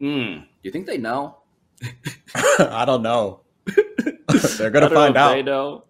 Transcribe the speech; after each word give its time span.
Do 0.00 0.42
you 0.62 0.70
think 0.70 0.86
they 0.86 0.98
know? 0.98 1.38
I 2.58 2.84
don't 2.84 3.02
know. 3.02 3.40
They're 4.58 4.70
gonna 4.70 4.90
find 4.90 5.16
out. 5.16 5.32
They 5.32 5.42
know. 5.42 5.84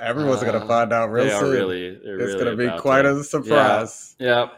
Everyone's 0.00 0.42
uh, 0.42 0.46
gonna 0.46 0.66
find 0.66 0.92
out 0.92 1.10
real 1.10 1.38
soon. 1.38 1.50
Really, 1.50 1.86
it's 1.86 2.04
really 2.04 2.38
gonna 2.38 2.56
be 2.56 2.80
quite 2.80 3.02
to. 3.02 3.16
a 3.18 3.24
surprise. 3.24 4.16
Yeah. 4.18 4.48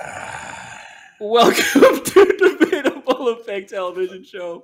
Welcome 1.20 2.02
to 2.04 2.58
Debatable 2.58 3.28
Effect 3.28 3.70
Television 3.70 4.24
Show 4.24 4.62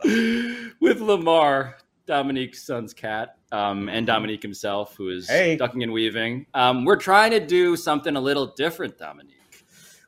with 0.80 1.00
Lamar, 1.00 1.77
Domonique's 2.07 2.62
son's 2.62 2.93
cat, 2.93 3.37
um, 3.52 3.89
and 3.89 4.07
Domonique 4.07 4.43
himself, 4.43 4.96
who 4.96 5.11
is 5.11 5.29
hey. 5.29 5.57
ducking 5.57 5.82
and 5.82 5.93
weaving. 5.93 6.46
Um, 6.55 6.84
we're 6.84 6.96
trying 6.96 7.30
to 7.30 7.41
do 7.41 7.77
something 7.77 8.16
a 8.16 8.21
little 8.21 8.46
different, 8.46 8.98
Domonique. 8.98 9.39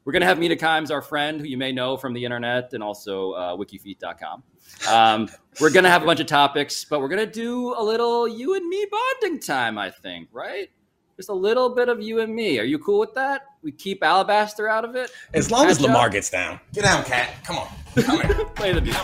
We're 0.05 0.13
going 0.13 0.23
to 0.23 0.27
have 0.27 0.39
Mina 0.39 0.57
Kimes, 0.57 0.91
our 0.91 1.03
friend, 1.03 1.41
who 1.41 1.47
you 1.47 1.57
may 1.57 1.71
know 1.71 1.97
from 1.97 2.13
the 2.13 2.25
internet 2.25 2.73
and 2.73 2.83
also 2.83 3.33
uh, 3.33 3.57
wikifeet.com. 3.57 4.43
Um, 4.91 5.29
we're 5.61 5.71
going 5.71 5.85
to 5.85 5.91
have 5.91 6.03
a 6.03 6.07
bunch 6.07 6.21
of 6.21 6.27
topics, 6.27 6.85
but 6.85 7.01
we're 7.01 7.09
going 7.09 7.25
to 7.25 7.33
do 7.33 7.75
a 7.77 7.83
little 7.83 8.27
you 8.27 8.55
and 8.55 8.69
me 8.69 8.87
bonding 8.91 9.41
time, 9.41 9.79
I 9.79 9.91
think, 9.91 10.29
right? 10.33 10.69
Just 11.17 11.29
a 11.29 11.35
little 11.35 11.75
bit 11.75 11.89
of 11.89 12.01
you 12.01 12.21
and 12.21 12.35
me. 12.35 12.59
Are 12.59 12.65
you 12.65 12.79
cool 12.79 12.99
with 12.99 13.15
that? 13.15 13.43
We 13.63 13.71
keep 13.71 14.03
Alabaster 14.03 14.69
out 14.69 14.85
of 14.85 14.97
it? 14.97 15.11
As 15.35 15.51
long 15.51 15.67
as 15.67 15.81
Lamar 15.81 16.09
gets 16.09 16.31
down. 16.31 16.59
Get 16.73 16.85
down, 16.85 17.05
cat. 17.05 17.31
Come 17.45 17.59
on. 17.59 17.69
Come 18.03 18.21
here. 18.23 18.45
Play 18.57 18.73
the 18.73 18.81
music. 18.81 19.01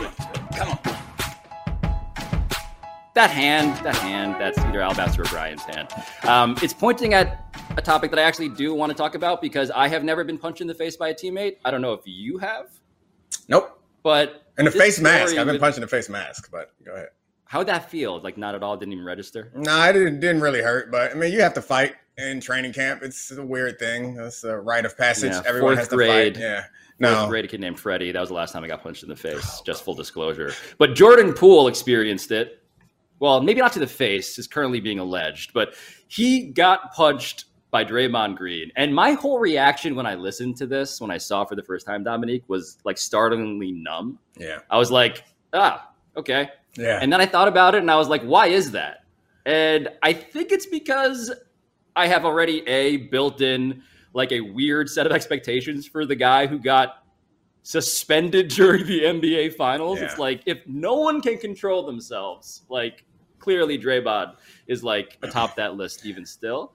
Come 0.56 0.70
on. 0.70 0.78
Come 0.78 0.94
on. 0.94 1.07
That 3.18 3.30
hand, 3.30 3.76
that 3.84 3.96
hand, 3.96 4.36
that's 4.38 4.56
either 4.58 4.80
Alabaster 4.80 5.22
or 5.22 5.24
Brian's 5.24 5.64
hand. 5.64 5.88
Um, 6.22 6.56
it's 6.62 6.72
pointing 6.72 7.14
at 7.14 7.52
a 7.76 7.82
topic 7.82 8.10
that 8.12 8.20
I 8.20 8.22
actually 8.22 8.50
do 8.50 8.72
want 8.72 8.90
to 8.92 8.96
talk 8.96 9.16
about 9.16 9.42
because 9.42 9.72
I 9.72 9.88
have 9.88 10.04
never 10.04 10.22
been 10.22 10.38
punched 10.38 10.60
in 10.60 10.68
the 10.68 10.74
face 10.74 10.96
by 10.96 11.08
a 11.08 11.14
teammate. 11.14 11.56
I 11.64 11.72
don't 11.72 11.82
know 11.82 11.94
if 11.94 12.02
you 12.04 12.38
have. 12.38 12.66
Nope. 13.48 13.82
But 14.04 14.44
in 14.56 14.66
the 14.66 14.70
face 14.70 15.00
mask, 15.00 15.36
I've 15.36 15.46
been 15.46 15.54
with, 15.54 15.60
punched 15.60 15.78
in 15.78 15.80
the 15.80 15.88
face 15.88 16.08
mask. 16.08 16.48
But 16.52 16.70
go 16.84 16.94
ahead. 16.94 17.08
How'd 17.46 17.66
that 17.66 17.90
feel? 17.90 18.20
Like 18.20 18.38
not 18.38 18.54
at 18.54 18.62
all? 18.62 18.76
Didn't 18.76 18.92
even 18.92 19.04
register? 19.04 19.50
No, 19.52 19.62
nah, 19.62 19.88
it 19.88 19.94
didn't, 19.94 20.20
didn't 20.20 20.40
really 20.40 20.62
hurt. 20.62 20.92
But 20.92 21.10
I 21.10 21.14
mean, 21.14 21.32
you 21.32 21.40
have 21.40 21.54
to 21.54 21.62
fight 21.62 21.96
in 22.18 22.40
training 22.40 22.72
camp. 22.72 23.02
It's 23.02 23.32
a 23.32 23.44
weird 23.44 23.80
thing. 23.80 24.16
It's 24.20 24.44
a 24.44 24.56
rite 24.58 24.84
of 24.84 24.96
passage. 24.96 25.32
Yeah, 25.32 25.42
Everyone 25.44 25.76
has 25.76 25.88
grade, 25.88 26.34
to 26.34 26.40
fight. 26.40 26.46
Yeah. 26.48 26.64
No. 27.00 27.16
Fourth 27.16 27.30
grade, 27.30 27.44
a 27.46 27.48
kid 27.48 27.60
named 27.60 27.80
Freddie. 27.80 28.12
That 28.12 28.20
was 28.20 28.28
the 28.28 28.36
last 28.36 28.52
time 28.52 28.62
I 28.62 28.68
got 28.68 28.80
punched 28.80 29.02
in 29.02 29.08
the 29.08 29.16
face. 29.16 29.60
Just 29.66 29.82
full 29.82 29.94
disclosure. 29.94 30.52
But 30.78 30.94
Jordan 30.94 31.32
Poole 31.32 31.66
experienced 31.66 32.30
it. 32.30 32.57
Well, 33.20 33.40
maybe 33.40 33.60
not 33.60 33.72
to 33.72 33.80
the 33.80 33.86
face, 33.86 34.38
is 34.38 34.46
currently 34.46 34.80
being 34.80 34.98
alleged, 34.98 35.52
but 35.52 35.74
he 36.06 36.48
got 36.48 36.92
punched 36.94 37.46
by 37.70 37.84
Draymond 37.84 38.36
Green. 38.36 38.70
And 38.76 38.94
my 38.94 39.12
whole 39.12 39.38
reaction 39.38 39.94
when 39.94 40.06
I 40.06 40.14
listened 40.14 40.56
to 40.58 40.66
this, 40.66 41.00
when 41.00 41.10
I 41.10 41.18
saw 41.18 41.44
for 41.44 41.54
the 41.54 41.62
first 41.62 41.84
time 41.86 42.04
Domonique, 42.04 42.44
was 42.48 42.78
like 42.84 42.96
startlingly 42.96 43.72
numb. 43.72 44.18
Yeah. 44.38 44.60
I 44.70 44.78
was 44.78 44.90
like, 44.90 45.24
ah, 45.52 45.90
okay. 46.16 46.48
Yeah. 46.76 46.98
And 47.02 47.12
then 47.12 47.20
I 47.20 47.26
thought 47.26 47.48
about 47.48 47.74
it 47.74 47.78
and 47.78 47.90
I 47.90 47.96
was 47.96 48.08
like, 48.08 48.22
why 48.22 48.46
is 48.46 48.70
that? 48.72 49.04
And 49.44 49.88
I 50.02 50.12
think 50.12 50.52
it's 50.52 50.66
because 50.66 51.32
I 51.96 52.06
have 52.06 52.24
already 52.24 52.66
a 52.68 52.98
built 52.98 53.40
in 53.40 53.82
like 54.14 54.32
a 54.32 54.40
weird 54.40 54.88
set 54.88 55.06
of 55.06 55.12
expectations 55.12 55.86
for 55.86 56.06
the 56.06 56.16
guy 56.16 56.46
who 56.46 56.58
got 56.58 57.04
suspended 57.62 58.48
during 58.56 58.86
the 58.86 59.02
NBA 59.02 59.54
finals. 59.54 59.98
Yeah. 59.98 60.06
It's 60.06 60.18
like 60.18 60.42
if 60.46 60.58
no 60.66 60.94
one 60.94 61.20
can 61.20 61.38
control 61.38 61.84
themselves, 61.84 62.62
like 62.68 63.04
clearly 63.38 63.78
Draymond 63.78 64.34
is 64.66 64.82
like 64.84 65.18
atop 65.22 65.56
that 65.56 65.74
list 65.74 66.04
even 66.06 66.26
still. 66.26 66.72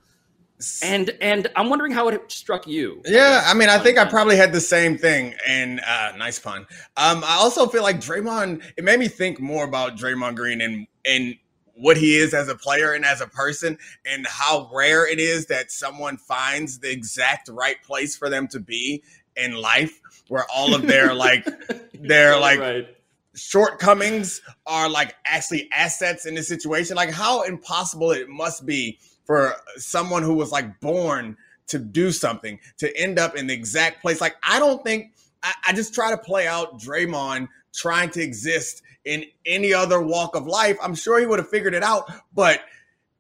And 0.82 1.12
and 1.20 1.48
I'm 1.56 1.70
wondering 1.70 1.92
how 1.92 2.08
it 2.08 2.32
struck 2.32 2.68
you. 2.68 3.02
Yeah, 3.06 3.44
I 3.46 3.54
mean, 3.54 3.70
I 3.70 3.78
think 3.80 3.98
I 3.98 4.06
probably 4.06 4.38
had 4.38 4.54
the 4.54 4.62
same 4.62 4.98
thing. 4.98 5.34
And 5.48 5.82
uh, 5.86 6.14
nice 6.16 6.40
pun. 6.40 6.62
Um, 6.96 7.24
I 7.26 7.38
also 7.40 7.68
feel 7.68 7.84
like 7.84 7.98
Draymond. 7.98 8.64
It 8.78 8.84
made 8.84 9.00
me 9.00 9.08
think 9.08 9.42
more 9.42 9.66
about 9.66 9.98
Draymond 9.98 10.36
Green 10.36 10.62
and 10.62 10.88
and 11.06 11.36
what 11.76 11.98
he 11.98 12.16
is 12.16 12.34
as 12.34 12.50
a 12.50 12.56
player 12.56 12.94
and 12.94 13.04
as 13.04 13.20
a 13.20 13.28
person, 13.28 13.78
and 14.06 14.26
how 14.28 14.70
rare 14.74 15.10
it 15.10 15.20
is 15.20 15.48
that 15.48 15.72
someone 15.72 16.18
finds 16.18 16.80
the 16.80 16.92
exact 16.92 17.50
right 17.50 17.82
place 17.84 18.16
for 18.16 18.30
them 18.30 18.48
to 18.50 18.60
be 18.60 19.04
in 19.36 19.56
life, 19.56 20.00
where 20.30 20.46
all 20.54 20.76
of 20.76 20.84
their 20.84 21.14
like 21.14 21.46
their 21.94 22.40
like. 22.40 22.60
right 22.60 22.88
shortcomings 23.36 24.42
are 24.66 24.90
like 24.90 25.16
actually 25.26 25.70
assets 25.74 26.26
in 26.26 26.36
this 26.36 26.48
situation. 26.48 26.96
Like 26.96 27.12
how 27.12 27.44
impossible 27.44 28.12
it 28.12 28.30
must 28.30 28.66
be 28.66 29.00
for 29.26 29.56
someone 29.78 30.24
who 30.24 30.34
was 30.34 30.52
like 30.52 30.80
born 30.80 31.38
to 31.68 31.80
do 31.80 32.12
something 32.12 32.60
to 32.78 32.96
end 32.98 33.18
up 33.18 33.36
in 33.36 33.48
the 33.48 33.54
exact 33.54 34.02
place. 34.02 34.22
Like 34.22 34.36
I 34.48 34.60
don't 34.60 34.84
think 34.84 35.14
I, 35.42 35.54
I 35.68 35.74
just 35.74 35.94
try 35.94 36.12
to 36.12 36.18
play 36.18 36.48
out 36.48 36.80
Draymond 36.80 37.48
trying 37.74 38.10
to 38.12 38.22
exist 38.22 38.84
in 39.06 39.26
any 39.46 39.74
other 39.74 40.02
walk 40.02 40.36
of 40.36 40.46
life. 40.46 40.78
I'm 40.82 40.96
sure 40.96 41.20
he 41.20 41.26
would 41.26 41.40
have 41.40 41.50
figured 41.50 41.74
it 41.74 41.84
out. 41.84 42.12
But 42.34 42.62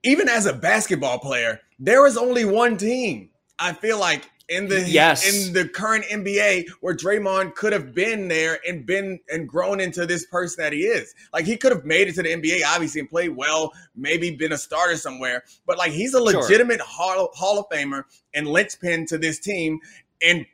even 0.03 0.29
as 0.29 0.45
a 0.45 0.53
basketball 0.53 1.19
player, 1.19 1.59
there 1.79 2.05
is 2.05 2.17
only 2.17 2.45
one 2.45 2.77
team. 2.77 3.29
I 3.59 3.73
feel 3.73 3.99
like 3.99 4.29
in 4.49 4.67
the 4.67 4.81
yes. 4.81 5.47
in 5.47 5.53
the 5.53 5.67
current 5.67 6.05
NBA 6.05 6.65
where 6.81 6.95
Draymond 6.95 7.55
could 7.55 7.73
have 7.73 7.93
been 7.93 8.27
there 8.27 8.59
and 8.67 8.85
been 8.85 9.19
and 9.29 9.47
grown 9.47 9.79
into 9.79 10.05
this 10.05 10.25
person 10.25 10.63
that 10.63 10.73
he 10.73 10.81
is. 10.81 11.13
Like 11.31 11.45
he 11.45 11.55
could 11.55 11.71
have 11.71 11.85
made 11.85 12.07
it 12.07 12.15
to 12.15 12.23
the 12.23 12.29
NBA, 12.29 12.61
obviously, 12.65 13.01
and 13.01 13.09
played 13.09 13.29
well, 13.29 13.71
maybe 13.95 14.31
been 14.31 14.51
a 14.51 14.57
starter 14.57 14.97
somewhere. 14.97 15.43
But 15.65 15.77
like 15.77 15.91
he's 15.91 16.13
a 16.13 16.21
legitimate 16.21 16.79
sure. 16.79 16.85
Hall, 16.87 17.29
Hall 17.33 17.59
of 17.59 17.65
Famer 17.69 18.03
and 18.33 18.47
linchpin 18.47 19.05
to 19.07 19.17
this 19.17 19.39
team. 19.39 19.79
And 20.21 20.45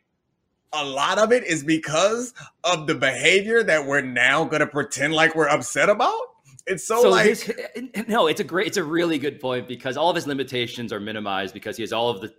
a 0.71 0.85
lot 0.85 1.17
of 1.17 1.31
it 1.31 1.43
is 1.45 1.63
because 1.63 2.33
of 2.63 2.85
the 2.85 2.95
behavior 2.95 3.63
that 3.63 3.85
we're 3.85 4.01
now 4.01 4.43
going 4.43 4.59
to 4.59 4.67
pretend 4.67 5.13
like 5.13 5.35
we're 5.35 5.49
upset 5.49 5.89
about. 5.89 6.19
It's 6.67 6.85
so, 6.85 7.01
so 7.01 7.09
like 7.09 7.25
his, 7.25 7.49
eh, 7.49 7.87
eh, 7.95 8.03
no, 8.07 8.27
it's 8.27 8.39
a 8.39 8.43
great, 8.43 8.67
it's 8.67 8.77
a 8.77 8.83
really 8.83 9.17
good 9.17 9.39
point 9.39 9.67
because 9.67 9.97
all 9.97 10.11
of 10.11 10.15
his 10.15 10.27
limitations 10.27 10.93
are 10.93 10.99
minimized 10.99 11.55
because 11.55 11.77
he 11.77 11.81
has 11.81 11.91
all 11.91 12.09
of 12.09 12.21
the 12.21 12.31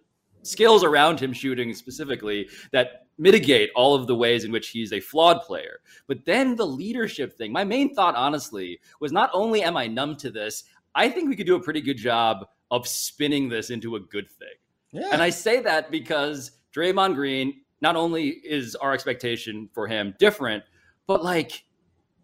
skills 0.43 0.85
around 0.85 1.21
him 1.21 1.33
shooting 1.33 1.75
specifically 1.75 2.49
that 2.73 3.07
mitigate 3.19 3.71
all 3.75 3.95
of 3.95 4.07
the 4.07 4.17
ways 4.17 4.45
in 4.45 4.53
which 4.53 4.71
he's 4.71 4.93
a 4.93 5.01
flawed 5.01 5.43
player. 5.43 5.81
But 6.07 6.25
then 6.25 6.57
the 6.57 6.67
leadership 6.67 7.37
thing, 7.37 7.53
my 7.53 7.65
main 7.65 7.95
thought, 7.95 8.17
honestly, 8.17 8.81
was 9.01 9.13
not 9.13 9.31
only 9.33 9.63
am 9.63 9.77
I 9.77 9.87
numb 9.87 10.17
to 10.17 10.31
this, 10.31 10.65
I 10.95 11.09
think 11.11 11.29
we 11.29 11.37
could 11.37 11.47
do 11.47 11.57
a 11.57 11.63
pretty 11.63 11.83
good 11.83 11.99
job 11.99 12.47
of 12.71 12.87
spinning 12.87 13.49
this 13.49 13.71
into 13.71 13.97
a 13.97 14.01
good 14.01 14.29
thing. 14.31 14.49
Yeah. 14.93 15.09
And 15.13 15.23
I 15.23 15.31
say 15.31 15.61
that 15.61 15.91
because 15.91 16.53
Draymond 16.75 17.15
Green, 17.15 17.61
not 17.81 17.97
only 17.97 18.29
is 18.29 18.75
our 18.77 18.93
expectation 18.93 19.69
for 19.73 19.87
him 19.87 20.15
different, 20.19 20.65
but 21.07 21.23
like, 21.23 21.65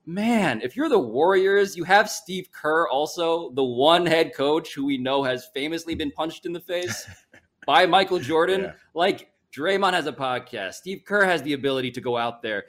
man, 0.05 0.61
if 0.63 0.77
you're 0.77 0.89
the 0.89 0.99
Warriors, 0.99 1.77
you 1.77 1.85
have 1.85 2.11
Steve 2.11 2.51
Kerr 2.53 2.89
also, 2.89 3.51
the 3.51 3.65
one 3.65 4.07
head 4.07 4.35
coach 4.35 4.75
who 4.75 4.87
we 4.87 4.99
know 4.99 5.23
has 5.23 5.49
famously 5.55 5.95
been 5.95 6.11
punched 6.11 6.47
in 6.47 6.53
the 6.53 6.61
face. 6.61 7.09
by 7.67 7.87
Michael 7.87 8.19
Jordan. 8.19 8.63
Yeah. 8.63 8.73
Like 8.95 9.31
Draymond 9.55 9.93
has 9.93 10.07
a 10.07 10.13
podcast. 10.13 10.75
Steve 10.75 11.03
Kerr 11.05 11.25
has 11.25 11.43
the 11.43 11.53
ability 11.53 11.91
to 11.93 12.01
go 12.01 12.17
out 12.17 12.43
there. 12.43 12.65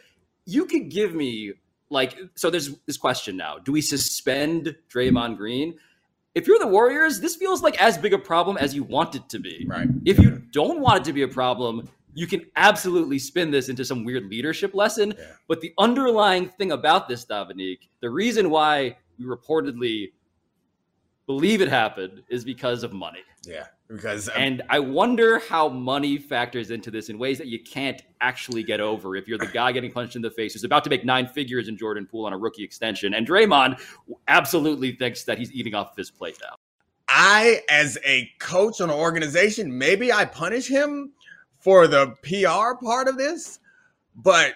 You 0.46 0.66
could 0.66 0.90
give 0.90 1.14
me 1.14 1.54
like 1.90 2.18
so. 2.36 2.50
There's 2.50 2.72
this 2.86 2.98
question 2.98 3.38
now: 3.38 3.60
Do 3.60 3.72
we 3.72 3.82
suspend 3.82 4.76
Draymond 4.94 5.38
Green? 5.38 5.76
If 6.36 6.46
you're 6.46 6.60
the 6.60 6.68
Warriors, 6.68 7.20
this 7.20 7.36
feels 7.36 7.64
like 7.64 7.82
as 7.82 7.98
big 7.98 8.14
a 8.14 8.18
problem 8.18 8.58
as 8.58 8.76
you 8.76 8.84
want 8.84 9.16
it 9.16 9.28
to 9.30 9.40
be. 9.40 9.66
Right. 9.68 9.88
If 10.06 10.20
you 10.20 10.44
don't 10.52 10.82
want 10.82 11.02
it 11.02 11.04
to 11.06 11.14
be 11.14 11.24
a 11.24 11.28
problem, 11.28 11.90
you 12.14 12.28
can 12.28 12.46
absolutely 12.56 13.18
spin 13.18 13.50
this 13.50 13.70
into 13.70 13.84
some 13.84 14.04
weird 14.06 14.26
leadership 14.30 14.76
lesson. 14.76 15.16
Yeah. 15.18 15.26
But 15.48 15.62
the 15.62 15.74
underlying 15.80 16.50
thing 16.50 16.72
about 16.72 17.08
this, 17.08 17.26
Domonique, 17.26 17.90
the 18.02 18.10
reason 18.12 18.52
why 18.52 18.98
we 19.18 19.26
reportedly 19.26 20.12
believe 21.28 21.62
it 21.62 21.70
happened 21.70 22.24
is 22.30 22.44
because 22.44 22.84
of 22.84 22.94
money. 22.94 23.22
Yeah 23.46 23.66
because 23.88 24.30
I'm, 24.30 24.42
and 24.42 24.64
I 24.70 24.80
wonder 24.80 25.40
how 25.40 25.70
money 25.70 26.18
factors 26.18 26.72
into 26.72 26.92
this 26.92 27.10
in 27.10 27.18
ways 27.18 27.38
that 27.38 27.48
you 27.48 27.60
can't 27.64 28.02
actually 28.22 28.64
get 28.64 28.80
over 28.80 29.16
if 29.16 29.28
you're 29.28 29.38
the 29.38 29.48
guy 29.48 29.72
getting 29.72 29.92
punched 29.92 30.16
in 30.16 30.22
the 30.22 30.32
face 30.32 30.54
who's 30.54 30.64
about 30.64 30.84
to 30.84 30.90
make 30.90 31.06
nine 31.06 31.28
figures 31.28 31.68
in 31.68 31.78
Jordan 31.78 32.06
Poole 32.06 32.26
on 32.26 32.34
a 32.34 32.38
rookie 32.38 32.64
extension, 32.64 33.14
and 33.14 33.28
Draymond 33.28 33.80
absolutely 34.28 34.94
thinks 34.94 35.24
that 35.24 35.38
he's 35.38 35.52
eating 35.52 35.74
off 35.74 35.96
his 35.96 36.12
plate 36.12 36.38
now. 36.42 36.56
I, 37.08 37.62
as 37.70 37.98
a 38.06 38.30
coach 38.40 38.82
on 38.82 38.90
an 38.90 38.96
organization, 38.96 39.76
maybe 39.76 40.12
I 40.12 40.26
punish 40.26 40.68
him 40.68 41.14
for 41.60 41.88
the 41.88 42.14
PR 42.24 42.84
part 42.84 43.08
of 43.08 43.18
this, 43.18 43.60
but 44.16 44.56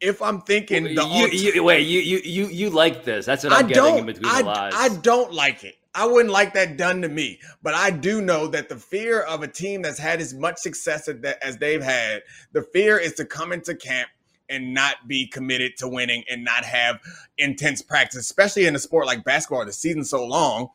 if 0.00 0.20
I'm 0.20 0.40
thinking 0.42 0.94
the 0.94 1.06
you, 1.06 1.52
you, 1.52 1.64
wait, 1.64 1.86
you 1.86 2.00
you 2.00 2.18
you 2.18 2.46
you 2.46 2.70
like 2.70 3.04
this? 3.04 3.26
That's 3.26 3.44
what 3.44 3.52
I'm 3.52 3.66
I 3.66 3.68
getting 3.68 3.98
in 3.98 4.06
between 4.06 4.26
I, 4.26 4.42
the 4.42 4.48
lines. 4.48 4.74
I 4.76 4.88
don't 4.96 5.32
like 5.32 5.64
it. 5.64 5.76
I 5.94 6.04
wouldn't 6.06 6.32
like 6.32 6.52
that 6.52 6.76
done 6.76 7.00
to 7.02 7.08
me. 7.08 7.40
But 7.62 7.74
I 7.74 7.90
do 7.90 8.20
know 8.20 8.46
that 8.48 8.68
the 8.68 8.76
fear 8.76 9.22
of 9.22 9.42
a 9.42 9.48
team 9.48 9.80
that's 9.80 9.98
had 9.98 10.20
as 10.20 10.34
much 10.34 10.58
success 10.58 11.08
as 11.08 11.56
they've 11.56 11.82
had, 11.82 12.22
the 12.52 12.62
fear 12.62 12.98
is 12.98 13.14
to 13.14 13.24
come 13.24 13.50
into 13.50 13.74
camp 13.74 14.10
and 14.50 14.74
not 14.74 15.08
be 15.08 15.26
committed 15.26 15.76
to 15.78 15.88
winning 15.88 16.22
and 16.30 16.44
not 16.44 16.64
have 16.64 17.00
intense 17.38 17.80
practice, 17.80 18.20
especially 18.20 18.66
in 18.66 18.76
a 18.76 18.78
sport 18.78 19.06
like 19.06 19.24
basketball. 19.24 19.64
The 19.64 19.72
season's 19.72 20.10
so 20.10 20.24
long, 20.24 20.68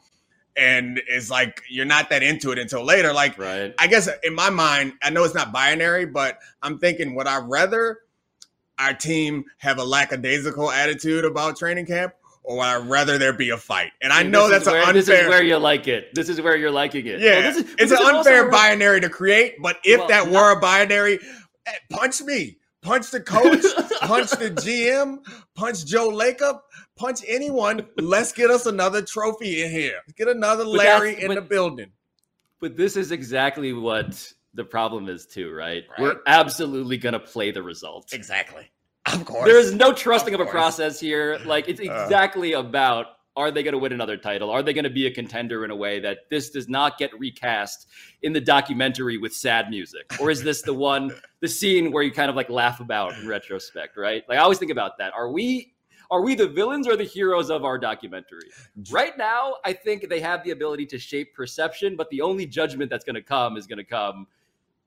and 0.57 0.99
it's 1.07 1.29
like 1.29 1.61
you're 1.69 1.85
not 1.85 2.09
that 2.09 2.23
into 2.23 2.51
it 2.51 2.57
until 2.57 2.83
later. 2.83 3.13
Like, 3.13 3.37
right. 3.37 3.75
I 3.77 3.85
guess 3.85 4.09
in 4.23 4.33
my 4.33 4.49
mind, 4.49 4.93
I 5.03 5.11
know 5.11 5.23
it's 5.23 5.35
not 5.35 5.53
binary, 5.53 6.05
but 6.05 6.39
I'm 6.63 6.79
thinking, 6.79 7.13
would 7.15 7.27
I 7.27 7.37
rather? 7.37 7.99
Our 8.81 8.93
team 8.93 9.45
have 9.57 9.77
a 9.77 9.83
lackadaisical 9.83 10.71
attitude 10.71 11.25
about 11.25 11.57
training 11.57 11.85
camp, 11.85 12.13
or 12.43 12.63
I'd 12.63 12.77
I 12.77 12.85
rather 12.85 13.17
there 13.17 13.33
be 13.33 13.51
a 13.51 13.57
fight? 13.57 13.91
And 14.01 14.11
I 14.11 14.23
know 14.23 14.49
that's 14.49 14.65
where, 14.65 14.81
unfair. 14.81 14.93
This 14.93 15.09
is 15.09 15.27
where 15.29 15.43
you 15.43 15.57
like 15.57 15.87
it. 15.87 16.13
This 16.13 16.29
is 16.29 16.41
where 16.41 16.55
you're 16.55 16.71
liking 16.71 17.05
it. 17.05 17.19
Yeah, 17.19 17.39
well, 17.39 17.57
is, 17.57 17.75
it's 17.77 17.91
an 17.91 17.99
unfair 18.01 18.49
binary 18.49 18.99
to 19.01 19.09
create. 19.09 19.61
But 19.61 19.77
if 19.83 19.99
well, 19.99 20.07
that 20.07 20.25
not, 20.25 20.33
were 20.33 20.57
a 20.57 20.59
binary, 20.59 21.19
eh, 21.67 21.71
punch 21.91 22.21
me, 22.21 22.57
punch 22.81 23.11
the 23.11 23.21
coach, 23.21 23.63
punch 24.01 24.31
the 24.31 24.51
GM, 24.51 25.19
punch 25.55 25.85
Joe 25.85 26.09
Lacob, 26.09 26.59
punch 26.95 27.21
anyone. 27.27 27.85
Let's 27.97 28.31
get 28.31 28.49
us 28.49 28.65
another 28.65 29.01
trophy 29.01 29.63
in 29.63 29.71
here. 29.71 29.99
Get 30.17 30.27
another 30.27 30.65
Larry 30.65 31.21
in 31.21 31.27
but, 31.27 31.35
the 31.35 31.41
building. 31.41 31.91
But 32.59 32.77
this 32.77 32.95
is 32.95 33.11
exactly 33.11 33.73
what 33.73 34.33
the 34.53 34.63
problem 34.63 35.09
is 35.09 35.25
too, 35.25 35.51
right? 35.53 35.83
right? 35.89 35.99
We're 35.99 36.17
absolutely 36.27 36.97
going 36.97 37.13
to 37.13 37.19
play 37.19 37.51
the 37.51 37.63
results. 37.63 38.13
Exactly. 38.13 38.69
Of 39.05 39.25
course. 39.25 39.45
There 39.45 39.57
is 39.57 39.73
no 39.73 39.93
trusting 39.93 40.33
of, 40.33 40.41
of 40.41 40.47
a 40.47 40.49
process 40.49 40.99
here. 40.99 41.39
Like 41.45 41.67
it's 41.67 41.79
uh. 41.79 41.83
exactly 41.83 42.53
uh, 42.55 42.59
about 42.59 43.07
are 43.37 43.49
they 43.49 43.63
going 43.63 43.71
to 43.71 43.77
win 43.77 43.93
another 43.93 44.17
title? 44.17 44.49
Are 44.49 44.61
they 44.61 44.73
going 44.73 44.83
to 44.83 44.89
be 44.89 45.07
a 45.07 45.11
contender 45.11 45.63
in 45.63 45.71
a 45.71 45.75
way 45.75 46.01
that 46.01 46.29
this 46.29 46.49
does 46.49 46.67
not 46.67 46.97
get 46.97 47.17
recast 47.17 47.87
in 48.21 48.33
the 48.33 48.41
documentary 48.41 49.17
with 49.17 49.33
sad 49.33 49.69
music? 49.69 50.11
Or 50.19 50.29
is 50.29 50.43
this 50.43 50.61
the 50.61 50.73
one, 50.73 51.11
the 51.39 51.47
scene 51.47 51.91
where 51.93 52.03
you 52.03 52.11
kind 52.11 52.29
of 52.29 52.35
like 52.35 52.49
laugh 52.49 52.81
about 52.81 53.17
in 53.17 53.27
retrospect, 53.27 53.95
right? 53.95 54.23
Like 54.27 54.37
I 54.37 54.41
always 54.41 54.57
think 54.57 54.71
about 54.71 54.97
that. 54.97 55.13
Are 55.13 55.31
we 55.31 55.73
are 56.11 56.21
we 56.21 56.35
the 56.35 56.47
villains 56.47 56.89
or 56.89 56.97
the 56.97 57.05
heroes 57.05 57.49
of 57.49 57.63
our 57.63 57.77
documentary? 57.77 58.49
Right 58.91 59.17
now, 59.17 59.55
I 59.63 59.71
think 59.71 60.09
they 60.09 60.19
have 60.19 60.43
the 60.43 60.51
ability 60.51 60.85
to 60.87 60.99
shape 60.99 61.33
perception, 61.33 61.95
but 61.95 62.09
the 62.09 62.19
only 62.19 62.45
judgment 62.45 62.89
that's 62.89 63.05
going 63.05 63.15
to 63.15 63.21
come 63.21 63.55
is 63.55 63.65
going 63.65 63.77
to 63.77 63.85
come 63.85 64.27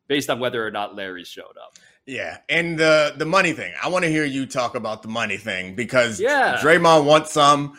based 0.09 0.31
on 0.31 0.39
whether 0.41 0.67
or 0.67 0.71
not 0.71 0.95
Larry 0.95 1.25
showed 1.25 1.57
up. 1.63 1.79
Yeah, 2.07 2.39
and 2.51 2.79
the 2.79 3.15
the 3.17 3.25
money 3.25 3.53
thing. 3.53 3.73
I 3.83 3.89
want 3.89 4.05
to 4.05 4.11
hear 4.11 4.25
you 4.25 4.45
talk 4.45 4.75
about 4.75 5.03
the 5.03 5.09
money 5.09 5.39
thing 5.39 5.75
because 5.75 6.21
yeah. 6.21 6.59
Draymond 6.63 7.07
wants 7.07 7.33
some, 7.33 7.79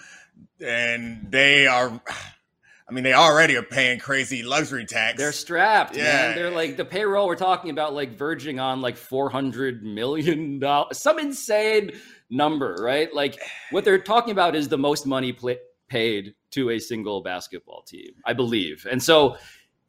and 0.60 1.28
they 1.30 1.68
are. 1.68 2.02
I 2.88 2.94
mean, 2.94 3.04
they 3.04 3.14
already 3.14 3.58
are 3.58 3.64
paying 3.64 3.98
crazy 3.98 4.44
luxury 4.44 4.86
tax. 4.86 5.18
They're 5.18 5.32
strapped, 5.32 5.96
yeah. 5.96 6.04
man. 6.04 6.36
They're 6.36 6.52
like 6.52 6.78
the 6.78 6.86
payroll 6.86 7.26
we're 7.26 7.36
talking 7.36 7.72
about, 7.72 7.96
like 7.96 8.16
verging 8.16 8.60
on 8.60 8.80
like 8.80 8.96
four 8.96 9.30
hundred 9.30 9.84
million 9.84 10.60
dollars, 10.60 11.00
some 11.00 11.18
insane 11.18 11.94
number, 12.30 12.76
right? 12.80 13.12
Like 13.14 13.40
what 13.72 13.86
they're 13.86 13.98
talking 13.98 14.32
about 14.32 14.56
is 14.56 14.68
the 14.68 14.78
most 14.78 15.08
money 15.08 15.34
pl- 15.34 15.56
paid 15.88 16.36
to 16.52 16.70
a 16.70 16.80
single 16.80 17.22
basketball 17.22 17.82
team, 17.82 18.12
I 18.24 18.34
believe, 18.34 18.86
and 18.90 19.02
so 19.02 19.38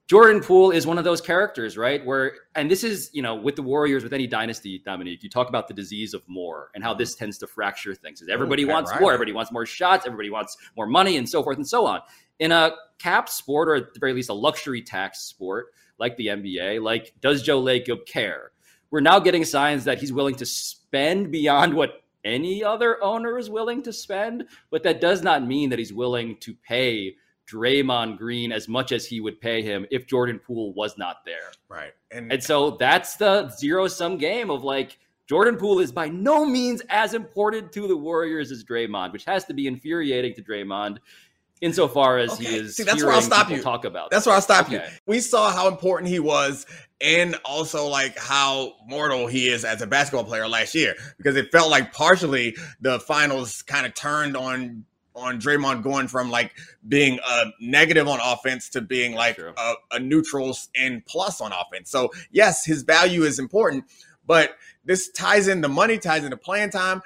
Jordan 0.06 0.40
Poole 0.40 0.70
is 0.70 0.86
one 0.86 0.98
of 0.98 1.04
those 1.04 1.20
characters, 1.20 1.76
right? 1.76 2.04
Where, 2.04 2.32
and 2.54 2.70
this 2.70 2.84
is, 2.84 3.10
you 3.12 3.22
know, 3.22 3.34
with 3.34 3.56
the 3.56 3.62
Warriors, 3.62 4.04
with 4.04 4.12
any 4.12 4.28
dynasty, 4.28 4.80
Domonique, 4.86 5.24
you 5.24 5.28
talk 5.28 5.48
about 5.48 5.66
the 5.66 5.74
disease 5.74 6.14
of 6.14 6.22
more 6.28 6.70
and 6.76 6.84
how 6.84 6.94
this 6.94 7.16
tends 7.16 7.38
to 7.38 7.46
fracture 7.48 7.92
things. 7.92 8.22
Is 8.22 8.28
Everybody 8.28 8.64
okay, 8.64 8.72
wants 8.72 8.92
more, 9.00 9.12
everybody 9.12 9.32
wants 9.32 9.50
more 9.50 9.66
shots, 9.66 10.06
everybody 10.06 10.30
wants 10.30 10.56
more 10.76 10.86
money, 10.86 11.16
and 11.16 11.28
so 11.28 11.42
forth 11.42 11.56
and 11.56 11.66
so 11.66 11.84
on. 11.86 12.00
In 12.38 12.52
a 12.52 12.70
capped 12.98 13.30
sport, 13.30 13.68
or 13.68 13.74
at 13.74 13.94
the 13.94 14.00
very 14.00 14.12
least, 14.12 14.28
a 14.28 14.34
luxury 14.34 14.80
tax 14.80 15.22
sport 15.22 15.72
like 15.98 16.16
the 16.16 16.28
NBA, 16.28 16.80
like, 16.82 17.12
does 17.20 17.42
Joe 17.42 17.60
Lacob 17.60 18.06
care? 18.06 18.52
We're 18.92 19.00
now 19.00 19.18
getting 19.18 19.44
signs 19.44 19.82
that 19.84 19.98
he's 19.98 20.12
willing 20.12 20.36
to 20.36 20.46
spend 20.46 21.32
beyond 21.32 21.74
what 21.74 22.04
any 22.24 22.62
other 22.62 23.02
owner 23.02 23.38
is 23.38 23.50
willing 23.50 23.82
to 23.82 23.92
spend, 23.92 24.44
but 24.70 24.84
that 24.84 25.00
does 25.00 25.22
not 25.22 25.44
mean 25.44 25.70
that 25.70 25.80
he's 25.80 25.92
willing 25.92 26.36
to 26.38 26.54
pay 26.54 27.16
Draymond 27.50 28.18
Green 28.18 28.52
as 28.52 28.68
much 28.68 28.92
as 28.92 29.06
he 29.06 29.20
would 29.20 29.40
pay 29.40 29.62
him 29.62 29.86
if 29.90 30.06
Jordan 30.06 30.38
Poole 30.38 30.72
was 30.74 30.98
not 30.98 31.24
there. 31.24 31.52
Right. 31.68 31.92
And, 32.10 32.32
and 32.32 32.42
so 32.42 32.72
that's 32.72 33.16
the 33.16 33.48
zero 33.50 33.88
sum 33.88 34.18
game 34.18 34.50
of 34.50 34.64
like 34.64 34.98
Jordan 35.28 35.56
Poole 35.56 35.80
is 35.80 35.92
by 35.92 36.08
no 36.08 36.44
means 36.44 36.82
as 36.88 37.14
important 37.14 37.72
to 37.72 37.88
the 37.88 37.96
Warriors 37.96 38.50
as 38.50 38.64
Draymond, 38.64 39.12
which 39.12 39.24
has 39.24 39.44
to 39.46 39.54
be 39.54 39.66
infuriating 39.66 40.34
to 40.34 40.42
Draymond 40.42 40.98
insofar 41.60 42.18
as 42.18 42.32
okay. 42.32 42.44
he 42.44 42.56
is. 42.56 42.76
See, 42.76 42.82
that's 42.82 43.02
where 43.02 43.12
I'll 43.12 43.22
stop 43.22 43.50
you. 43.50 43.62
Talk 43.62 43.84
about. 43.84 44.10
That's 44.10 44.26
where 44.26 44.34
I'll 44.34 44.42
stop 44.42 44.66
okay. 44.66 44.74
you. 44.74 44.98
We 45.06 45.20
saw 45.20 45.50
how 45.50 45.68
important 45.68 46.10
he 46.10 46.20
was, 46.20 46.66
and 47.00 47.36
also 47.44 47.86
like 47.86 48.18
how 48.18 48.74
mortal 48.86 49.26
he 49.26 49.48
is 49.48 49.64
as 49.64 49.82
a 49.82 49.86
basketball 49.86 50.24
player 50.24 50.46
last 50.48 50.74
year, 50.74 50.94
because 51.16 51.36
it 51.36 51.50
felt 51.50 51.70
like 51.70 51.92
partially 51.92 52.56
the 52.80 53.00
finals 53.00 53.62
kind 53.62 53.86
of 53.86 53.94
turned 53.94 54.36
on 54.36 54.84
on 55.16 55.40
Draymond 55.40 55.82
going 55.82 56.08
from 56.08 56.30
like 56.30 56.52
being 56.86 57.18
a 57.26 57.46
negative 57.60 58.06
on 58.06 58.20
offense 58.22 58.68
to 58.70 58.80
being 58.80 59.14
like 59.14 59.38
a, 59.38 59.74
a 59.90 59.98
neutral 59.98 60.56
and 60.76 61.04
plus 61.06 61.40
on 61.40 61.52
offense. 61.52 61.90
So 61.90 62.10
yes, 62.30 62.64
his 62.64 62.82
value 62.82 63.22
is 63.22 63.38
important, 63.38 63.84
but 64.26 64.56
this 64.84 65.10
ties 65.10 65.48
in 65.48 65.62
the 65.62 65.68
money, 65.68 65.98
ties 65.98 66.24
into 66.24 66.36
playing 66.36 66.70
time. 66.70 67.02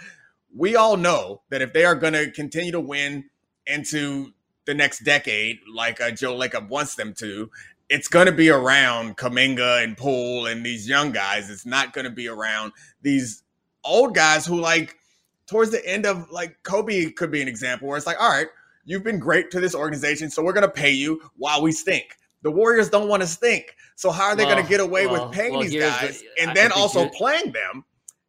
We 0.55 0.77
all 0.77 0.97
know 0.97 1.43
that 1.51 1.63
if 1.63 1.73
they 1.73 1.85
are 1.85 1.95
going 1.95 2.13
to 2.15 2.31
continue 2.31 2.73
to 2.73 2.81
win 2.81 3.31
into 3.67 4.33
the 4.67 4.75
next 4.75 5.05
decade, 5.05 5.61
like 5.73 6.01
uh, 6.01 6.11
Joe 6.11 6.37
Lacob 6.37 6.69
wants 6.69 6.97
them 6.97 7.15
to, 7.15 7.51
it's 7.89 8.09
going 8.09 8.27
to 8.27 8.33
be 8.33 8.51
around 8.51 9.17
Kuminga 9.17 9.83
and 9.83 9.97
Poole 9.97 10.47
and 10.47 10.65
these 10.65 10.89
young 10.89 11.13
guys. 11.13 11.51
It's 11.51 11.67
not 11.67 11.93
going 11.93 12.05
to 12.05 12.11
be 12.11 12.29
around 12.29 12.73
these 13.03 13.43
old 13.85 14.15
guys 14.15 14.47
who 14.47 14.61
like 14.61 14.97
towards 15.51 15.73
the 15.73 15.85
end 15.85 16.07
of 16.07 16.31
like 16.31 16.57
Kobe 16.63 17.11
could 17.11 17.31
be 17.31 17.43
an 17.43 17.49
example 17.49 17.89
where 17.89 17.97
it's 17.97 18.07
like, 18.07 18.21
all 18.21 18.31
right, 18.31 18.47
you've 18.85 19.03
been 19.03 19.19
great 19.19 19.51
to 19.51 19.61
this 19.61 19.75
organization, 19.75 20.31
so 20.31 20.43
we're 20.43 20.53
going 20.53 20.67
to 20.67 20.71
pay 20.71 20.93
you 20.93 21.21
while 21.37 21.61
we 21.61 21.73
stink. 21.73 22.17
The 22.43 22.51
Warriors 22.51 22.89
don't 22.89 23.09
want 23.09 23.23
to 23.23 23.27
stink. 23.27 23.75
So 23.97 24.11
how 24.11 24.27
are 24.27 24.37
they 24.37 24.45
well, 24.45 24.55
going 24.55 24.65
to 24.65 24.71
get 24.71 24.81
away 24.81 25.07
well, 25.07 25.27
with 25.27 25.35
paying 25.35 25.53
well, 25.53 25.63
these 25.63 25.79
guys 25.79 26.21
the, 26.21 26.43
and 26.43 26.57
then 26.57 26.71
also 26.73 27.09
playing 27.09 27.53
them? 27.53 27.85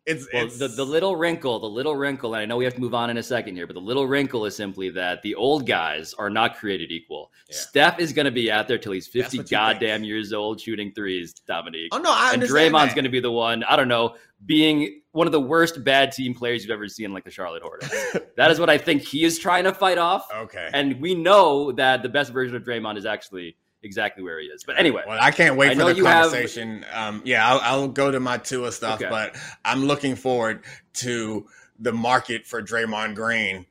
It's, 0.07 0.27
it's 0.33 0.57
the, 0.57 0.67
the 0.67 0.83
little 0.83 1.15
wrinkle, 1.15 1.59
the 1.59 1.69
little 1.69 1.95
wrinkle, 1.95 2.33
and 2.33 2.41
I 2.41 2.45
know 2.45 2.57
we 2.57 2.65
have 2.65 2.73
to 2.73 2.81
move 2.81 2.95
on 2.95 3.11
in 3.11 3.17
a 3.17 3.23
second 3.23 3.55
here, 3.55 3.67
but 3.67 3.73
the 3.73 3.81
little 3.81 4.07
wrinkle 4.07 4.47
is 4.47 4.55
simply 4.55 4.89
that 4.89 5.21
the 5.21 5.35
old 5.35 5.67
guys 5.67 6.15
are 6.15 6.29
not 6.29 6.57
created 6.57 6.91
equal. 6.91 7.31
Yeah. 7.47 7.55
Steph 7.55 7.99
is 7.99 8.11
going 8.11 8.25
to 8.25 8.31
be 8.31 8.51
out 8.51 8.67
there 8.67 8.79
till 8.79 8.93
he's 8.93 9.07
50 9.07 9.43
goddamn 9.43 9.99
think. 9.99 10.07
years 10.07 10.33
old 10.33 10.59
shooting 10.59 10.91
threes, 10.91 11.35
Domonique. 11.47 11.89
Oh, 11.91 11.99
no, 11.99 12.11
I 12.11 12.33
And 12.33 12.41
Draymond's 12.41 12.95
going 12.95 13.05
to 13.05 13.11
be 13.11 13.19
the 13.19 13.31
one, 13.31 13.63
I 13.65 13.75
don't 13.75 13.87
know, 13.87 14.15
being 14.43 15.00
one 15.11 15.27
of 15.27 15.33
the 15.33 15.41
worst 15.41 15.83
bad 15.83 16.11
team 16.11 16.33
players 16.33 16.63
you've 16.63 16.71
ever 16.71 16.87
seen, 16.87 17.13
like 17.13 17.23
the 17.23 17.31
Charlotte 17.31 17.63
Hornets. 17.63 18.17
that 18.37 18.51
is 18.51 18.59
what 18.59 18.69
I 18.69 18.77
think 18.77 19.01
he 19.01 19.23
is 19.23 19.37
trying 19.37 19.65
to 19.65 19.73
fight 19.73 19.97
off. 19.97 20.27
Okay. 20.33 20.69
And 20.73 21.01
we 21.01 21.15
know 21.15 21.71
that 21.73 22.03
the 22.03 22.09
best 22.09 22.31
version 22.31 22.55
of 22.55 22.63
Draymond 22.63 22.97
is 22.97 23.05
actually– 23.05 23.55
exactly 23.83 24.23
where 24.23 24.39
he 24.39 24.47
is. 24.47 24.63
But 24.63 24.79
anyway, 24.79 25.03
well, 25.07 25.17
I 25.19 25.31
can't 25.31 25.55
wait 25.55 25.71
I 25.71 25.75
for 25.75 25.93
the 25.93 26.01
conversation. 26.01 26.83
Have... 26.83 27.15
Um, 27.15 27.21
yeah, 27.25 27.47
I'll, 27.47 27.59
I'll, 27.61 27.87
go 27.87 28.11
to 28.11 28.19
my 28.19 28.37
Tua 28.37 28.71
stuff, 28.71 29.01
okay. 29.01 29.09
but 29.09 29.35
I'm 29.65 29.85
looking 29.85 30.15
forward 30.15 30.63
to 30.95 31.47
the 31.79 31.91
market 31.91 32.45
for 32.45 32.61
Draymond 32.61 33.15
Green. 33.15 33.65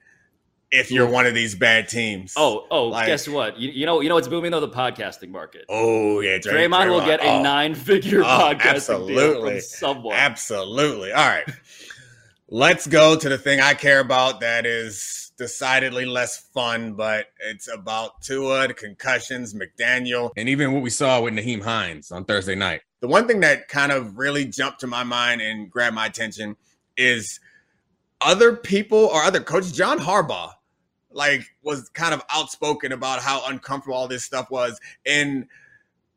If 0.72 0.92
you're 0.92 1.08
one 1.08 1.26
of 1.26 1.34
these 1.34 1.56
bad 1.56 1.88
teams, 1.88 2.34
oh, 2.36 2.66
oh, 2.70 2.86
like, 2.86 3.06
guess 3.06 3.26
what? 3.26 3.58
You, 3.58 3.70
you, 3.70 3.86
know, 3.86 4.00
you 4.00 4.08
know 4.08 4.14
what's 4.14 4.28
booming 4.28 4.52
though 4.52 4.60
the 4.60 4.68
podcasting 4.68 5.30
market. 5.30 5.64
Oh 5.68 6.20
yeah, 6.20 6.38
Draymond, 6.38 6.70
Draymond 6.70 6.90
will 6.90 7.04
get 7.04 7.20
a 7.20 7.28
oh. 7.28 7.42
nine-figure 7.42 8.22
oh, 8.22 8.24
podcasting 8.24 8.60
absolutely. 8.60 9.14
deal 9.14 9.46
from 9.46 9.60
someone. 9.60 10.14
Absolutely. 10.14 11.12
All 11.12 11.26
right, 11.26 11.48
let's 12.48 12.86
go 12.86 13.16
to 13.16 13.28
the 13.28 13.36
thing 13.36 13.60
I 13.60 13.74
care 13.74 13.98
about. 13.98 14.40
That 14.40 14.64
is 14.64 15.32
decidedly 15.36 16.04
less 16.04 16.38
fun, 16.38 16.92
but 16.92 17.26
it's 17.40 17.66
about 17.72 18.20
Tua, 18.20 18.68
the 18.68 18.74
concussions, 18.74 19.54
McDaniel, 19.54 20.30
and 20.36 20.48
even 20.48 20.72
what 20.72 20.82
we 20.82 20.90
saw 20.90 21.20
with 21.20 21.34
Nyheim 21.34 21.62
Hines 21.62 22.12
on 22.12 22.24
Thursday 22.24 22.54
night. 22.54 22.82
The 23.00 23.08
one 23.08 23.26
thing 23.26 23.40
that 23.40 23.66
kind 23.68 23.90
of 23.90 24.18
really 24.18 24.44
jumped 24.44 24.80
to 24.80 24.86
my 24.86 25.02
mind 25.02 25.40
and 25.40 25.70
grabbed 25.70 25.96
my 25.96 26.06
attention 26.06 26.56
is 26.96 27.40
other 28.20 28.54
people 28.54 29.06
or 29.06 29.22
other 29.22 29.40
coaches. 29.40 29.72
John 29.72 29.98
Harbaugh, 29.98 30.52
like, 31.12 31.54
was 31.62 31.88
kind 31.90 32.14
of 32.14 32.22
outspoken 32.30 32.92
about 32.92 33.20
how 33.20 33.46
uncomfortable 33.48 33.96
all 33.96 34.08
this 34.08 34.24
stuff 34.24 34.50
was, 34.50 34.78
and 35.04 35.46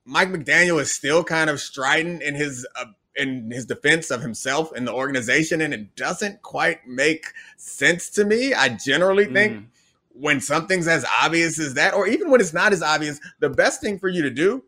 Mike 0.05 0.29
McDaniel 0.29 0.81
is 0.81 0.91
still 0.91 1.23
kind 1.23 1.49
of 1.49 1.59
strident 1.59 2.21
in 2.21 2.35
his 2.35 2.67
uh, 2.75 2.85
in 3.15 3.51
his 3.51 3.65
defense 3.65 4.09
of 4.09 4.21
himself 4.21 4.71
and 4.71 4.87
the 4.87 4.93
organization, 4.93 5.61
and 5.61 5.73
it 5.73 5.95
doesn't 5.95 6.41
quite 6.41 6.87
make 6.87 7.27
sense 7.57 8.09
to 8.09 8.25
me. 8.25 8.53
I 8.53 8.69
generally 8.69 9.25
think 9.25 9.53
mm. 9.53 9.65
when 10.13 10.41
something's 10.41 10.87
as 10.87 11.05
obvious 11.21 11.59
as 11.59 11.75
that, 11.75 11.93
or 11.93 12.07
even 12.07 12.31
when 12.31 12.41
it's 12.41 12.53
not 12.53 12.73
as 12.73 12.81
obvious, 12.81 13.19
the 13.39 13.49
best 13.49 13.81
thing 13.81 13.99
for 13.99 14.09
you 14.09 14.23
to 14.23 14.31
do 14.31 14.63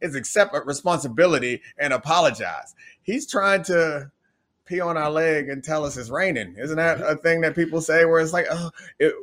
is 0.00 0.14
accept 0.14 0.54
responsibility 0.66 1.62
and 1.78 1.92
apologize. 1.92 2.74
He's 3.02 3.26
trying 3.26 3.62
to 3.64 4.10
pee 4.66 4.80
on 4.80 4.96
our 4.96 5.10
leg 5.10 5.48
and 5.48 5.64
tell 5.64 5.84
us 5.84 5.96
it's 5.96 6.10
raining. 6.10 6.56
Isn't 6.58 6.76
that 6.76 7.00
a 7.00 7.16
thing 7.16 7.40
that 7.40 7.54
people 7.54 7.80
say 7.80 8.04
where 8.04 8.20
it's 8.20 8.34
like, 8.34 8.46
oh, 8.50 8.70
it, 8.98 9.14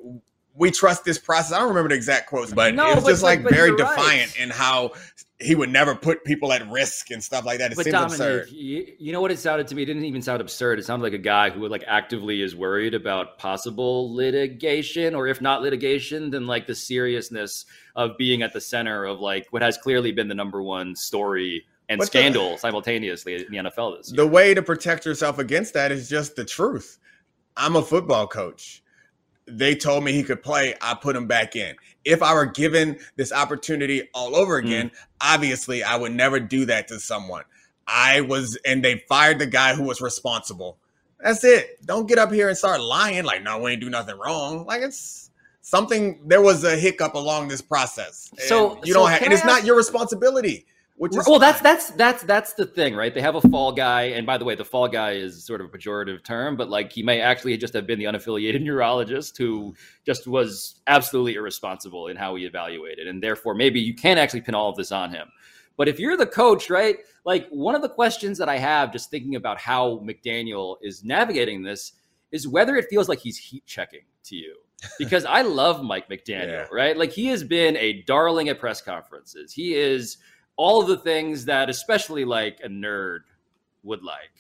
we 0.58 0.72
trust 0.72 1.04
this 1.04 1.18
process. 1.18 1.52
I 1.52 1.60
don't 1.60 1.70
remember 1.70 1.90
the 1.90 1.96
exact 1.96 2.28
quotes, 2.28 2.54
but 2.54 2.74
no, 2.76 2.92
it 2.92 2.96
was 2.96 3.04
but, 3.04 3.10
just 3.12 3.24
like 3.24 3.42
very 3.42 3.76
defiant 3.76 4.36
right. 4.36 4.40
in 4.40 4.50
how 4.50 4.92
he 5.40 5.54
would 5.54 5.70
never 5.70 5.94
put 5.94 6.24
people 6.24 6.54
at 6.54 6.68
risk 6.70 7.12
and 7.12 7.22
stuff 7.22 7.46
like 7.46 7.60
that. 7.60 7.74
It 7.74 7.76
but 7.76 7.84
seems 7.84 7.96
Domonique, 7.96 8.06
absurd. 8.06 8.50
You, 8.52 8.88
you, 8.98 9.12
know 9.12 9.20
what 9.20 9.32
it 9.32 9.40
sounded 9.40 9.68
to 9.68 9.76
me? 9.76 9.84
It 9.84 9.88
didn't 9.88 10.06
even 10.06 10.22
sound 10.22 10.40
absurd. 10.40 10.80
It 10.80 10.86
sounded 10.86 11.04
like 11.04 11.14
a 11.14 11.18
guy 11.18 11.50
who 11.50 11.60
would 11.62 11.72
like 11.72 11.84
actively 11.88 12.42
is 12.42 12.56
worried 12.56 12.94
about 12.94 13.38
possible 13.38 14.14
litigation, 14.16 15.14
or 15.14 15.28
if 15.28 15.42
not 15.42 15.62
litigation, 15.62 16.30
then 16.30 16.48
like 16.48 16.68
the 16.68 16.76
seriousness 16.76 17.66
of 17.98 18.18
being 18.18 18.44
at 18.44 18.54
the 18.54 18.62
center 18.62 19.04
of 19.04 19.20
like 19.20 19.48
what 19.50 19.62
has 19.62 19.78
clearly 19.78 20.14
been 20.14 20.30
the 20.30 20.36
number 20.36 20.64
one 20.64 20.96
story 20.96 21.66
and 21.90 22.00
But 22.00 22.06
the- 22.06 22.18
scandal 22.18 22.58
simultaneously 22.58 23.36
in 23.36 23.52
the 23.52 23.58
NFL 23.70 23.98
this 23.98 24.12
year. 24.12 24.18
The 24.18 24.28
way 24.28 24.54
to 24.54 24.62
protect 24.62 25.06
yourself 25.06 25.38
against 25.38 25.74
that 25.74 25.92
is 25.92 26.08
just 26.08 26.38
the 26.38 26.46
truth. 26.46 26.98
I'm 27.58 27.76
a 27.76 27.82
football 27.82 28.26
coach. 28.26 28.84
They 29.48 29.76
told 29.76 30.04
me 30.04 30.12
he 30.14 30.24
could 30.24 30.42
play. 30.42 30.74
I 30.82 30.96
put 30.96 31.16
him 31.16 31.28
back 31.28 31.56
in. 31.56 31.76
If 32.04 32.22
I 32.24 32.34
were 32.34 32.46
given 32.48 32.98
this 33.16 33.32
opportunity 33.32 34.10
all 34.14 34.36
over 34.36 34.60
Hmm. 34.60 34.68
again, 34.68 34.92
obviously 35.22 35.84
I 35.84 35.96
would 35.96 36.14
never 36.14 36.40
do 36.40 36.66
that 36.66 36.88
to 36.90 37.00
someone. 37.00 37.44
I 37.88 38.22
was, 38.22 38.58
and 38.66 38.84
they 38.84 39.04
fired 39.08 39.38
the 39.40 39.46
guy 39.46 39.76
who 39.76 39.84
was 39.84 40.02
responsible. 40.02 40.78
That's 41.20 41.44
it. 41.44 41.86
Don't 41.86 42.08
get 42.08 42.18
up 42.18 42.32
here 42.32 42.50
and 42.50 42.58
start 42.58 42.82
lying 42.82 43.24
like, 43.24 43.44
no, 43.44 43.60
we 43.60 43.72
ain't 43.74 43.82
do 43.82 43.90
nothing 43.90 44.18
wrong. 44.18 44.66
Like 44.66 44.82
it's 44.82 45.30
something. 45.62 46.20
There 46.26 46.42
was 46.42 46.64
a 46.64 46.76
hiccup 46.76 47.14
along 47.14 47.48
this 47.48 47.62
process. 47.62 48.32
So- 48.38 48.80
you 48.84 48.94
so 48.94 49.00
don't 49.02 49.12
have, 49.12 49.22
and 49.22 49.32
it's 49.34 49.46
not 49.46 49.64
your 49.66 49.76
responsibility. 49.78 50.66
Which 50.98 51.16
is 51.16 51.28
well 51.28 51.40
that's 51.40 51.60
that's 51.60 51.90
that's 51.92 52.24
that's 52.24 52.54
the 52.54 52.66
thing 52.66 52.96
right? 52.96 53.14
They 53.14 53.20
have 53.22 53.36
a 53.36 53.42
fall 53.42 53.74
guy 53.74 54.04
and 54.04 54.26
by 54.26 54.38
the 54.38 54.46
way 54.46 54.56
the 54.56 54.64
fall 54.64 54.88
guy 54.88 55.12
is 55.12 55.44
sort 55.46 55.60
of 55.60 55.68
a 55.68 55.78
pejorative 55.78 56.24
term 56.24 56.56
but 56.56 56.70
like 56.70 56.94
he 56.94 57.04
may 57.04 57.20
actually 57.20 57.58
just 57.58 57.74
have 57.74 57.86
been 57.86 58.00
the 58.00 58.06
unaffiliated 58.06 58.62
neurologist 58.70 59.38
who 59.38 59.76
just 60.06 60.26
was 60.26 60.80
absolutely 60.88 61.34
irresponsible 61.36 62.08
in 62.08 62.16
how 62.16 62.36
he 62.36 62.46
evaluated 62.46 63.08
and 63.08 63.22
therefore 63.22 63.54
maybe 63.54 63.82
you 63.82 63.94
can't 63.94 64.18
actually 64.20 64.40
pin 64.40 64.56
all 64.56 64.70
of 64.70 64.78
this 64.78 64.92
on 64.94 65.10
him. 65.12 65.28
But 65.78 65.90
if 65.90 66.00
you're 66.00 66.16
the 66.16 66.26
coach 66.28 66.70
right 66.70 66.96
like 67.26 67.48
one 67.50 67.76
of 67.76 67.82
the 67.82 67.90
questions 67.90 68.38
that 68.38 68.48
i 68.48 68.58
have 68.58 68.94
just 68.94 69.12
thinking 69.12 69.36
about 69.36 69.60
how 69.60 69.98
mcdaniel 69.98 70.78
is 70.82 71.04
navigating 71.04 71.62
this 71.64 71.92
is 72.32 72.48
whether 72.48 72.78
it 72.78 72.86
feels 72.90 73.10
like 73.10 73.20
he's 73.20 73.38
heat 73.38 73.66
checking 73.66 74.06
to 74.24 74.36
you. 74.38 74.56
Because 75.00 75.26
i 75.26 75.42
love 75.42 75.84
mike 75.84 76.08
mcdaniel 76.08 76.48
Yeah. 76.48 76.68
right? 76.72 76.96
Like 76.96 77.12
he 77.12 77.26
has 77.28 77.44
been 77.44 77.76
a 77.76 78.02
darling 78.04 78.48
at 78.48 78.60
press 78.60 78.82
conferences. 78.82 79.52
He 79.52 79.76
is 79.76 80.18
all 80.58 80.84
the 80.84 80.98
things 80.98 81.46
that 81.46 81.70
especially 81.70 82.26
like 82.26 82.60
a 82.64 82.68
nerd 82.68 83.20
would 83.84 84.04
like 84.04 84.32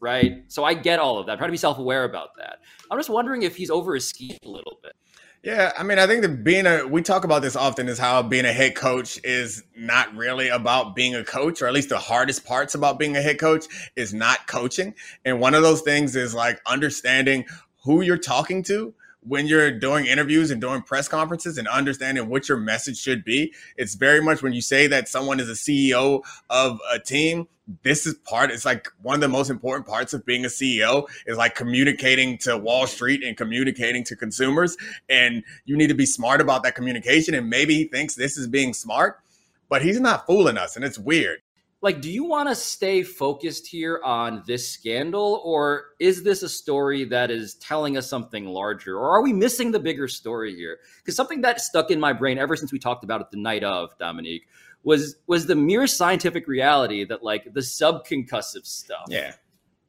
right? 0.00 0.44
So 0.48 0.64
i 0.64 0.74
get 0.74 0.98
all 0.98 1.18
of 1.18 1.26
that. 1.26 1.32
I'm 1.32 1.38
trying 1.38 1.48
to 1.48 1.52
be 1.52 1.58
self-aware 1.58 2.04
about 2.04 2.36
that. 2.38 2.58
I'm 2.90 2.98
just 2.98 3.10
wondering 3.10 3.42
if 3.42 3.56
he's 3.56 3.70
over 3.70 3.94
his 3.94 4.06
skis 4.06 4.38
a 4.44 4.48
little 4.48 4.78
bit. 4.82 4.92
Yeah, 5.42 5.72
I 5.78 5.84
mean, 5.84 5.98
I 5.98 6.08
think 6.08 6.22
that 6.22 6.42
being 6.42 6.66
a 6.66 6.86
we 6.86 7.02
talk 7.02 7.22
about 7.22 7.40
this 7.40 7.54
often 7.54 7.88
is 7.88 7.98
how 7.98 8.20
being 8.22 8.44
a 8.44 8.52
head 8.52 8.74
coach 8.74 9.20
is 9.22 9.62
not 9.76 10.12
really 10.16 10.48
about 10.48 10.96
being 10.96 11.14
a 11.14 11.22
coach, 11.22 11.62
or 11.62 11.68
at 11.68 11.72
least 11.72 11.88
the 11.88 11.98
hardest 11.98 12.44
parts 12.44 12.74
about 12.74 12.98
being 12.98 13.16
a 13.16 13.22
head 13.22 13.38
coach 13.38 13.66
is 13.94 14.12
not 14.12 14.48
coaching. 14.48 14.94
And 15.24 15.38
one 15.38 15.54
of 15.54 15.62
those 15.62 15.82
things 15.82 16.16
is 16.16 16.34
like 16.34 16.60
understanding 16.66 17.44
who 17.84 18.00
you're 18.00 18.18
talking 18.18 18.64
to 18.64 18.92
when 19.26 19.46
you're 19.46 19.70
doing 19.70 20.06
interviews 20.06 20.50
and 20.50 20.60
doing 20.60 20.82
press 20.82 21.08
conferences 21.08 21.58
and 21.58 21.66
understanding 21.68 22.28
what 22.28 22.48
your 22.48 22.58
message 22.58 22.98
should 22.98 23.24
be. 23.24 23.52
It's 23.76 23.94
very 23.94 24.20
much 24.22 24.42
when 24.42 24.52
you 24.52 24.60
say 24.60 24.86
that 24.86 25.08
someone 25.08 25.40
is 25.40 25.48
a 25.48 25.52
CEO 25.52 26.22
of 26.48 26.80
a 26.92 26.98
team, 26.98 27.48
this 27.82 28.06
is 28.06 28.14
part 28.14 28.50
it's 28.50 28.64
like 28.64 28.88
one 29.02 29.16
of 29.16 29.20
the 29.20 29.28
most 29.28 29.50
important 29.50 29.86
parts 29.86 30.14
of 30.14 30.24
being 30.24 30.44
a 30.44 30.48
CEO 30.48 31.08
is 31.26 31.36
like 31.36 31.54
communicating 31.54 32.38
to 32.38 32.56
Wall 32.56 32.86
Street 32.86 33.24
and 33.24 33.36
communicating 33.36 34.04
to 34.04 34.14
consumers 34.14 34.76
and 35.08 35.42
you 35.64 35.76
need 35.76 35.88
to 35.88 35.94
be 35.94 36.06
smart 36.06 36.40
about 36.40 36.62
that 36.62 36.76
communication 36.76 37.34
and 37.34 37.50
maybe 37.50 37.74
he 37.74 37.84
thinks 37.84 38.14
this 38.14 38.36
is 38.36 38.46
being 38.46 38.72
smart 38.72 39.18
but 39.68 39.82
he's 39.82 39.98
not 39.98 40.26
fooling 40.26 40.56
us 40.56 40.76
and 40.76 40.84
it's 40.84 40.98
weird 40.98 41.40
like 41.82 42.00
do 42.00 42.10
you 42.10 42.24
want 42.24 42.48
to 42.48 42.54
stay 42.54 43.02
focused 43.02 43.66
here 43.66 44.00
on 44.04 44.42
this 44.46 44.70
scandal 44.70 45.42
or 45.44 45.84
is 46.00 46.22
this 46.22 46.42
a 46.42 46.48
story 46.48 47.04
that 47.04 47.30
is 47.30 47.54
telling 47.54 47.96
us 47.96 48.08
something 48.08 48.46
larger 48.46 48.96
or 48.96 49.10
are 49.10 49.22
we 49.22 49.32
missing 49.32 49.72
the 49.72 49.78
bigger 49.78 50.08
story 50.08 50.54
here? 50.54 50.78
Because 50.98 51.16
something 51.16 51.42
that 51.42 51.60
stuck 51.60 51.90
in 51.90 52.00
my 52.00 52.12
brain 52.12 52.38
ever 52.38 52.56
since 52.56 52.72
we 52.72 52.78
talked 52.78 53.04
about 53.04 53.20
it 53.20 53.30
the 53.30 53.36
night 53.36 53.62
of 53.62 53.96
domonique 53.98 54.42
was 54.84 55.16
was 55.26 55.46
the 55.46 55.54
mere 55.54 55.86
scientific 55.86 56.48
reality 56.48 57.04
that 57.04 57.22
like 57.22 57.52
the 57.52 57.60
subconcussive 57.60 58.64
stuff 58.64 59.04
yeah. 59.08 59.34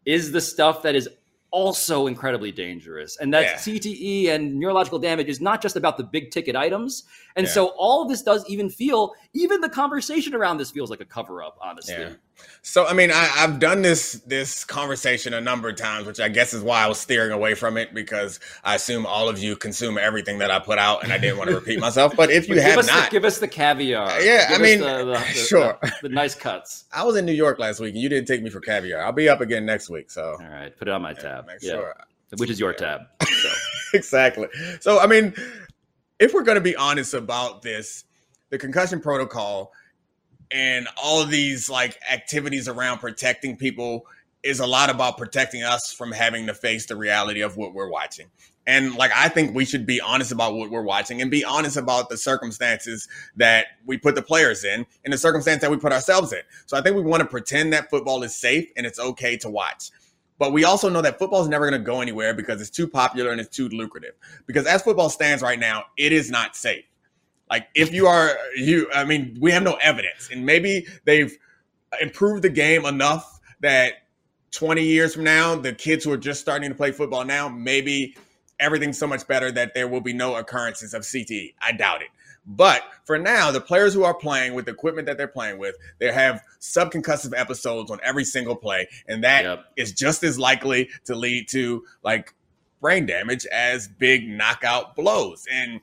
is 0.05 0.31
the 0.31 0.41
stuff 0.41 0.83
that 0.83 0.95
is 0.95 1.07
also 1.57 2.05
incredibly 2.05 2.51
dangerous. 2.51 3.17
And 3.17 3.33
that 3.33 3.41
Yeah. 3.43 3.55
CTE 3.55 4.29
and 4.29 4.59
neurological 4.59 4.99
damage 4.99 5.27
is 5.27 5.41
not 5.41 5.59
just 5.59 5.75
about 5.75 5.97
the 5.97 6.03
big 6.03 6.29
ticket 6.29 6.55
items. 6.55 7.03
And 7.35 7.47
Yeah. 7.47 7.53
so 7.53 7.67
all 7.77 8.03
of 8.03 8.09
this 8.09 8.21
does 8.21 8.47
even 8.47 8.69
feel, 8.69 9.13
even 9.33 9.59
the 9.61 9.69
conversation 9.69 10.35
around 10.35 10.57
this 10.57 10.69
feels 10.69 10.91
like 10.91 11.01
a 11.01 11.05
cover 11.05 11.41
up, 11.41 11.57
honestly. 11.59 11.95
Yeah. 11.95 12.13
So 12.61 12.85
I 12.85 12.93
mean, 12.93 13.11
I, 13.11 13.29
I've 13.37 13.59
done 13.59 13.81
this 13.81 14.13
this 14.25 14.65
conversation 14.65 15.33
a 15.33 15.39
number 15.41 15.69
of 15.69 15.77
times, 15.77 16.05
which 16.05 16.19
I 16.19 16.27
guess 16.27 16.53
is 16.53 16.61
why 16.61 16.83
I 16.83 16.87
was 16.87 16.99
steering 16.99 17.31
away 17.31 17.53
from 17.53 17.77
it 17.77 17.93
because 17.93 18.39
I 18.63 18.75
assume 18.75 19.05
all 19.05 19.29
of 19.29 19.39
you 19.39 19.55
consume 19.55 19.97
everything 19.97 20.39
that 20.39 20.51
I 20.51 20.59
put 20.59 20.77
out, 20.77 21.03
and 21.03 21.13
I 21.13 21.17
didn't 21.17 21.37
want 21.37 21.49
to 21.49 21.55
repeat 21.55 21.79
myself. 21.79 22.15
But 22.15 22.29
if 22.29 22.47
you 22.49 22.55
But 22.55 22.63
have 22.63 22.85
not, 22.87 23.05
The, 23.05 23.11
give 23.11 23.25
us 23.25 23.39
the 23.39 23.47
caviar. 23.47 24.21
Yeah, 24.21 24.47
I 24.49 24.53
Give 24.53 24.61
us 24.61 24.67
mean, 24.67 24.79
the, 24.79 25.05
the, 25.05 25.19
sure. 25.33 25.79
The, 26.01 26.09
nice 26.09 26.35
cuts. 26.35 26.85
I 26.91 27.03
was 27.03 27.15
in 27.15 27.25
New 27.25 27.31
York 27.33 27.57
last 27.59 27.79
week, 27.79 27.93
and 27.93 28.01
you 28.01 28.09
didn't 28.09 28.27
take 28.27 28.43
me 28.43 28.49
for 28.49 28.59
caviar. 28.59 29.01
I'll 29.01 29.11
be 29.13 29.29
up 29.29 29.39
again 29.41 29.65
next 29.65 29.89
week, 29.89 30.11
so 30.11 30.35
All 30.41 30.47
right, 30.49 30.75
put 30.77 30.87
it 30.87 30.91
on 30.93 31.01
my 31.01 31.11
yeah, 31.11 31.21
tab. 31.21 31.47
make 31.47 31.57
Yeah, 31.61 31.71
sure. 31.71 31.95
which 32.37 32.49
is 32.49 32.59
your 32.59 32.71
Yeah. 32.73 32.77
tab. 32.77 33.01
So. 33.27 33.49
exactly. 33.93 34.47
So, 34.81 34.99
I 34.99 35.07
mean, 35.07 35.33
if 36.19 36.33
we're 36.33 36.43
going 36.43 36.55
to 36.55 36.61
be 36.61 36.75
honest 36.75 37.13
about 37.13 37.61
this, 37.61 38.03
the 38.49 38.57
concussion 38.57 38.99
protocol 38.99 39.71
and 40.51 40.87
all 41.01 41.21
of 41.21 41.29
these 41.29 41.69
like 41.69 41.99
activities 42.11 42.67
around 42.67 42.99
protecting 42.99 43.57
people 43.57 44.05
is 44.43 44.59
a 44.59 44.65
lot 44.65 44.89
about 44.89 45.17
protecting 45.17 45.63
us 45.63 45.91
from 45.91 46.11
having 46.11 46.47
to 46.47 46.53
face 46.53 46.85
the 46.85 46.95
reality 46.95 47.41
of 47.41 47.57
what 47.57 47.73
we're 47.73 47.89
watching. 47.89 48.27
And 48.65 48.95
like, 48.95 49.11
I 49.15 49.29
think 49.29 49.55
we 49.55 49.63
should 49.63 49.85
be 49.85 50.01
honest 50.01 50.31
about 50.31 50.55
what 50.55 50.69
we're 50.69 50.83
watching 50.83 51.21
and 51.21 51.31
be 51.31 51.43
honest 51.45 51.77
about 51.77 52.09
the 52.09 52.17
circumstances 52.17 53.07
that 53.37 53.67
we 53.85 53.97
put 53.97 54.15
the 54.15 54.21
players 54.21 54.65
in 54.65 54.85
and 55.05 55.13
the 55.13 55.17
circumstance 55.17 55.61
that 55.61 55.71
we 55.71 55.77
put 55.77 55.93
ourselves 55.93 56.33
in. 56.33 56.41
So 56.65 56.77
I 56.77 56.81
think 56.81 56.95
we 56.95 57.01
want 57.01 57.21
to 57.21 57.27
pretend 57.27 57.71
that 57.73 57.89
football 57.89 58.23
is 58.23 58.35
safe 58.35 58.69
and 58.75 58.85
it's 58.85 58.99
okay 58.99 59.37
to 59.37 59.49
watch. 59.49 59.89
But 60.37 60.51
we 60.51 60.65
also 60.65 60.89
know 60.89 61.01
that 61.01 61.17
football 61.17 61.41
is 61.41 61.47
never 61.47 61.69
going 61.69 61.81
to 61.81 61.85
go 61.85 62.01
anywhere 62.01 62.33
because 62.33 62.61
it's 62.61 62.69
too 62.69 62.87
popular 62.87 63.31
and 63.31 63.39
it's 63.39 63.55
too 63.55 63.69
lucrative. 63.69 64.13
Because 64.45 64.67
as 64.67 64.83
football 64.83 65.09
stands 65.09 65.41
right 65.41 65.59
now, 65.59 65.85
it 65.97 66.11
is 66.11 66.29
not 66.29 66.55
safe. 66.55 66.85
Like 67.49 67.67
if 67.75 67.93
you 67.93 68.07
are 68.07 68.37
you, 68.55 68.89
I 68.93 69.03
mean, 69.05 69.37
we 69.39 69.51
have 69.51 69.63
no 69.63 69.75
evidence, 69.75 70.29
and 70.31 70.45
maybe 70.45 70.87
they've 71.05 71.35
improved 72.01 72.43
the 72.43 72.49
game 72.49 72.85
enough 72.85 73.39
that 73.61 73.93
20 74.51 74.83
years 74.83 75.13
from 75.13 75.23
now, 75.23 75.55
the 75.55 75.73
kids 75.73 76.03
who 76.03 76.11
are 76.11 76.17
just 76.17 76.41
starting 76.41 76.69
to 76.69 76.75
play 76.75 76.91
football 76.91 77.23
now, 77.25 77.47
maybe 77.47 78.15
everything's 78.59 78.97
so 78.97 79.07
much 79.07 79.27
better 79.27 79.51
that 79.51 79.73
there 79.73 79.87
will 79.87 80.01
be 80.01 80.13
no 80.13 80.35
occurrences 80.35 80.93
of 80.93 81.03
CTE. 81.03 81.53
I 81.61 81.71
doubt 81.73 82.01
it. 82.01 82.09
But 82.45 82.81
for 83.03 83.17
now, 83.17 83.51
the 83.51 83.59
players 83.59 83.93
who 83.93 84.03
are 84.05 84.13
playing 84.13 84.53
with 84.53 84.65
the 84.65 84.71
equipment 84.71 85.05
that 85.07 85.17
they're 85.17 85.27
playing 85.27 85.59
with, 85.59 85.75
they 85.99 86.11
have 86.13 86.41
subconcussive 86.61 87.37
episodes 87.37 87.91
on 87.91 87.99
every 88.03 88.23
single 88.23 88.55
play, 88.55 88.87
and 89.07 89.23
that 89.23 89.65
is 89.75 89.89
Yep. 89.89 89.97
just 89.97 90.23
as 90.23 90.39
likely 90.39 90.89
to 91.05 91.13
lead 91.15 91.49
to 91.49 91.83
like 92.03 92.33
brain 92.79 93.05
damage 93.05 93.45
as 93.47 93.87
big 93.87 94.27
knockout 94.29 94.95
blows. 94.95 95.45
And 95.51 95.81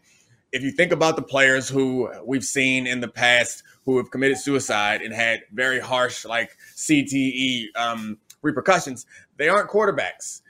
if 0.54 0.62
you 0.62 0.70
think 0.70 0.92
about 0.92 1.16
the 1.16 1.22
players 1.22 1.68
who 1.68 2.08
we've 2.24 2.44
seen 2.44 2.86
in 2.86 3.00
the 3.00 3.08
past 3.08 3.62
who 3.84 3.98
have 3.98 4.10
committed 4.10 4.38
suicide 4.38 5.02
and 5.02 5.12
had 5.12 5.40
very 5.52 5.80
harsh 5.80 6.24
like 6.24 6.56
CTE 6.76 7.66
um, 7.76 8.18
repercussions, 8.42 9.04
they 9.36 9.48
aren't 9.48 9.68
quarterbacks. 9.68 10.40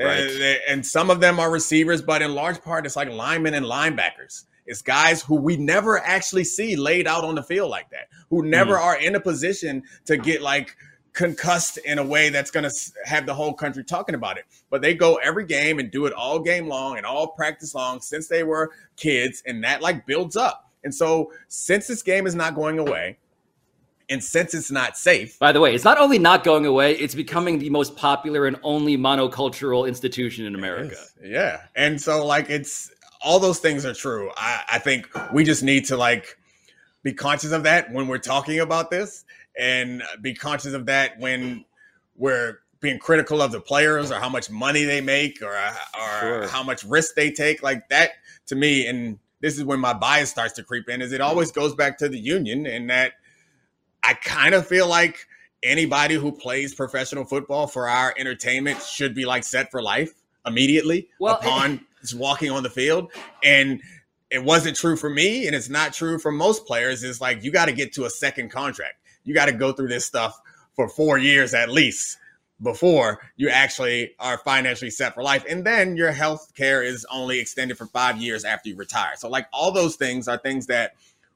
Uh, 0.00 0.04
Right. 0.04 0.26
they- 0.26 0.60
and 0.68 0.84
some 0.86 1.10
of 1.10 1.20
them 1.20 1.38
are 1.38 1.50
receivers, 1.50 2.02
but 2.02 2.22
in 2.22 2.34
large 2.34 2.60
part, 2.62 2.86
it's 2.86 2.96
like 2.96 3.08
linemen 3.08 3.54
and 3.54 3.64
linebackers. 3.66 4.44
It's 4.66 4.82
guys 4.82 5.22
who 5.22 5.36
we 5.36 5.56
never 5.56 5.98
actually 5.98 6.44
see 6.44 6.76
laid 6.76 7.06
out 7.06 7.24
on 7.24 7.34
the 7.34 7.42
field 7.42 7.70
like 7.70 7.90
that, 7.90 8.08
who 8.30 8.44
never 8.44 8.78
are 8.78 8.96
in 8.96 9.14
a 9.14 9.20
position 9.20 9.82
to 10.06 10.16
get 10.16 10.40
like 10.40 10.76
concussed 11.12 11.78
in 11.78 11.98
a 11.98 12.04
way 12.04 12.30
that's 12.30 12.50
going 12.50 12.68
to 12.68 12.92
have 13.04 13.26
the 13.26 13.34
whole 13.34 13.52
country 13.52 13.84
talking 13.84 14.14
about 14.14 14.38
it. 14.38 14.44
But 14.70 14.82
they 14.82 14.94
go 14.94 15.16
every 15.16 15.44
game 15.44 15.78
and 15.78 15.90
do 15.90 16.06
it 16.06 16.12
all 16.12 16.38
game 16.38 16.68
long 16.68 16.96
and 16.96 17.06
all 17.06 17.28
practice 17.28 17.74
long 17.74 18.00
since 18.00 18.28
they 18.28 18.42
were 18.42 18.72
kids, 18.96 19.42
and 19.46 19.62
that 19.64 19.82
like 19.82 20.06
builds 20.06 20.36
up. 20.36 20.70
And 20.84 20.94
so, 20.94 21.32
since 21.48 21.86
this 21.86 22.02
game 22.02 22.26
is 22.26 22.34
not 22.34 22.54
going 22.54 22.78
away, 22.78 23.18
and 24.08 24.22
since 24.22 24.52
it's 24.52 24.70
not 24.70 24.96
safe, 24.96 25.38
By 25.38 25.52
the 25.52 25.60
way, 25.60 25.74
it's 25.74 25.84
not 25.84 25.98
only 25.98 26.18
not 26.18 26.44
going 26.44 26.66
away, 26.66 26.94
it's 26.94 27.14
becoming 27.14 27.58
the 27.58 27.70
most 27.70 27.96
popular 27.96 28.46
and 28.46 28.58
only 28.62 28.98
monocultural 28.98 29.86
institution 29.86 30.44
in 30.44 30.54
America. 30.54 30.96
Yeah. 31.22 31.62
And 31.76 32.00
so 32.00 32.26
like 32.26 32.50
it's 32.50 32.90
all 33.22 33.38
those 33.38 33.58
things 33.58 33.86
are 33.86 33.94
true. 33.94 34.30
I, 34.36 34.62
I 34.72 34.78
think 34.78 35.08
we 35.32 35.44
just 35.44 35.62
need 35.62 35.84
to 35.86 35.96
like 35.96 36.36
be 37.02 37.12
conscious 37.12 37.52
of 37.52 37.62
that 37.62 37.92
when 37.92 38.08
we're 38.08 38.18
talking 38.18 38.60
about 38.60 38.90
this 38.90 39.24
and 39.58 40.02
be 40.20 40.34
conscious 40.34 40.72
of 40.72 40.86
that 40.86 41.18
when 41.18 41.64
we're 42.16 42.58
being 42.80 42.98
critical 42.98 43.40
of 43.40 43.52
the 43.52 43.60
players 43.60 44.10
or 44.10 44.18
how 44.18 44.28
much 44.28 44.50
money 44.50 44.84
they 44.84 45.00
make 45.00 45.40
or 45.42 45.54
or 45.54 46.20
Sure. 46.20 46.48
how 46.48 46.62
much 46.62 46.82
risk 46.84 47.14
they 47.14 47.30
take 47.30 47.62
like 47.62 47.88
that 47.90 48.10
to 48.46 48.54
me 48.56 48.86
and 48.86 49.18
this 49.40 49.56
is 49.56 49.64
when 49.64 49.78
my 49.80 49.92
bias 49.92 50.30
starts 50.30 50.54
to 50.54 50.62
creep 50.62 50.88
in 50.88 51.00
is 51.02 51.12
it 51.12 51.20
always 51.20 51.52
goes 51.52 51.74
back 51.74 51.98
to 51.98 52.08
the 52.08 52.18
union 52.18 52.66
and 52.66 52.90
that 52.90 53.12
I 54.02 54.14
kind 54.14 54.54
of 54.54 54.66
feel 54.66 54.88
like 54.88 55.26
anybody 55.62 56.14
who 56.16 56.32
plays 56.32 56.74
professional 56.74 57.24
football 57.24 57.66
for 57.68 57.88
our 57.88 58.12
entertainment 58.18 58.82
should 58.82 59.14
be 59.14 59.24
like 59.24 59.44
set 59.44 59.70
for 59.70 59.80
life 59.80 60.12
immediately 60.44 61.08
Well, 61.20 61.36
upon 61.36 61.86
just 62.00 62.14
walking 62.18 62.50
on 62.50 62.64
the 62.64 62.70
field. 62.70 63.12
And 63.44 63.80
it 64.28 64.42
wasn't 64.42 64.76
true 64.76 64.96
for 64.96 65.10
me, 65.10 65.46
and 65.46 65.54
it's 65.54 65.68
not 65.68 65.92
true 65.92 66.18
for 66.18 66.32
most 66.32 66.66
players. 66.66 67.02
It's 67.04 67.20
like 67.20 67.44
you 67.44 67.52
got 67.52 67.66
to 67.66 67.72
get 67.72 67.92
to 67.94 68.06
a 68.06 68.10
second 68.10 68.50
contract. 68.50 68.94
You 69.24 69.34
got 69.34 69.46
to 69.46 69.52
go 69.52 69.72
through 69.72 69.88
this 69.88 70.06
stuff 70.06 70.40
for 70.74 70.88
four 70.88 71.18
years 71.18 71.54
at 71.54 71.70
least 71.70 72.18
before 72.62 73.18
you 73.36 73.48
actually 73.48 74.12
are 74.18 74.38
financially 74.38 74.90
set 74.90 75.14
for 75.14 75.22
life. 75.22 75.44
And 75.48 75.64
then 75.64 75.96
your 75.96 76.12
health 76.12 76.52
care 76.56 76.82
is 76.82 77.04
only 77.10 77.40
extended 77.40 77.76
for 77.76 77.86
five 77.86 78.18
years 78.18 78.44
after 78.44 78.68
you 78.68 78.76
retire. 78.76 79.14
So, 79.16 79.28
like, 79.28 79.46
all 79.52 79.72
those 79.72 79.96
things 79.96 80.28
are 80.28 80.38
things 80.38 80.66
that 80.66 80.92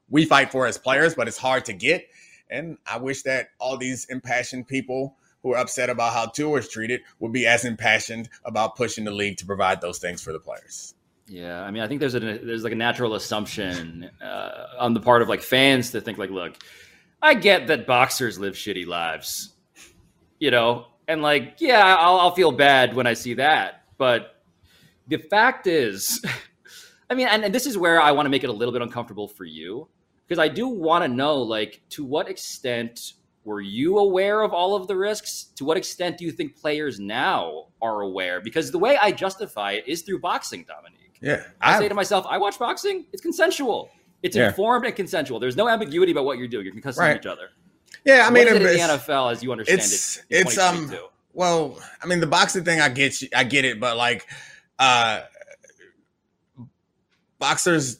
we 0.09 0.25
fight 0.25 0.51
for 0.51 0.65
as 0.65 0.77
players, 0.77 1.15
but 1.15 1.27
it's 1.27 1.37
hard 1.37 1.65
to 1.65 1.73
get. 1.73 2.07
And 2.49 2.77
I 2.85 2.97
wish 2.97 3.23
that 3.23 3.49
all 3.59 3.77
these 3.77 4.05
impassioned 4.05 4.67
people 4.67 5.17
who 5.43 5.53
are 5.53 5.57
upset 5.57 5.89
about 5.89 6.13
how 6.13 6.27
Tua 6.27 6.59
is 6.59 6.69
treated 6.69 7.01
would 7.19 7.33
be 7.33 7.45
as 7.45 7.65
impassioned 7.65 8.29
about 8.45 8.75
pushing 8.75 9.03
the 9.03 9.11
league 9.11 9.37
to 9.37 9.45
provide 9.45 9.81
those 9.81 9.99
things 9.99 10.21
for 10.21 10.31
the 10.31 10.39
players. 10.39 10.93
Yeah, 11.27 11.61
I 11.61 11.71
mean, 11.71 11.83
I 11.83 11.87
think 11.87 11.99
there's 11.99 12.15
a 12.15 12.19
there's 12.19 12.63
like 12.63 12.71
a 12.71 12.77
natural 12.77 13.13
assumption 13.13 14.09
uh, 14.21 14.67
on 14.79 14.93
the 14.93 15.01
part 15.01 15.21
of 15.21 15.27
like 15.27 15.41
fans 15.41 15.91
to 15.91 15.99
think 15.99 16.17
like, 16.17 16.29
look, 16.29 16.57
I 17.21 17.33
get 17.33 17.67
that 17.67 17.87
boxers 17.87 18.39
live 18.39 18.53
shitty 18.53 18.85
lives, 18.85 19.53
you 20.39 20.51
know, 20.51 20.87
and 21.07 21.21
like, 21.21 21.55
yeah, 21.59 21.97
I'll, 21.97 22.19
I'll 22.19 22.35
feel 22.35 22.51
bad 22.51 22.93
when 22.93 23.07
I 23.07 23.13
see 23.13 23.33
that, 23.35 23.83
but 23.97 24.41
the 25.07 25.17
fact 25.17 25.67
is, 25.67 26.23
I 27.09 27.15
mean, 27.15 27.27
and, 27.27 27.45
and 27.45 27.55
this 27.55 27.65
is 27.65 27.77
where 27.77 28.01
I 28.01 28.11
want 28.11 28.25
to 28.25 28.29
make 28.29 28.43
it 28.43 28.49
a 28.49 28.53
little 28.53 28.73
bit 28.73 28.81
uncomfortable 28.81 29.27
for 29.27 29.45
you 29.45 29.87
because 30.27 30.39
I 30.39 30.49
do 30.49 30.67
want 30.67 31.03
to 31.03 31.07
know, 31.07 31.37
like, 31.41 31.81
to 31.91 32.03
what 32.03 32.29
extent 32.29 33.13
were 33.45 33.61
you 33.61 33.97
aware 33.99 34.41
of 34.41 34.51
all 34.51 34.75
of 34.75 34.87
the 34.87 34.95
risks? 34.97 35.51
To 35.55 35.63
what 35.63 35.77
extent 35.77 36.17
do 36.17 36.25
you 36.25 36.31
think 36.31 36.59
players 36.59 36.99
now 36.99 37.67
are 37.81 38.01
aware? 38.01 38.41
Because 38.41 38.71
the 38.71 38.77
way 38.77 38.97
I 38.97 39.13
justify 39.13 39.71
it 39.73 39.85
is 39.87 40.01
through 40.01 40.19
boxing, 40.19 40.65
Domonique. 40.65 41.17
Yeah. 41.21 41.43
I, 41.61 41.77
I 41.77 41.79
say 41.79 41.87
to 41.87 41.95
myself, 41.95 42.25
I 42.29 42.37
watch 42.37 42.59
boxing, 42.59 43.05
it's 43.13 43.21
consensual. 43.21 43.89
It's 44.23 44.35
yeah. 44.35 44.47
informed 44.47 44.85
and 44.85 44.95
consensual. 44.95 45.39
There's 45.39 45.55
no 45.55 45.67
ambiguity 45.67 46.11
about 46.11 46.25
what 46.25 46.37
you're 46.37 46.47
doing. 46.47 46.65
You're 46.65 46.73
concussing 46.73 46.99
right. 46.99 47.17
each 47.17 47.25
other. 47.25 47.49
Yeah, 48.03 48.25
I 48.27 48.31
mean, 48.31 48.47
in 48.47 48.63
the 48.63 48.69
NFL 48.69 49.31
as 49.31 49.43
you 49.43 49.51
understand 49.51 49.79
it's, 49.79 50.17
it. 50.17 50.25
It's 50.29 50.57
um. 50.57 50.93
Well, 51.33 51.77
I 52.01 52.07
mean, 52.07 52.19
the 52.19 52.27
boxing 52.27 52.63
thing, 52.63 52.81
I 52.81 52.89
get 52.89 53.21
you, 53.21 53.27
I 53.35 53.43
get 53.43 53.63
it, 53.63 53.79
but 53.79 53.95
like, 53.95 54.25
uh, 54.79 55.21
boxers 57.37 57.99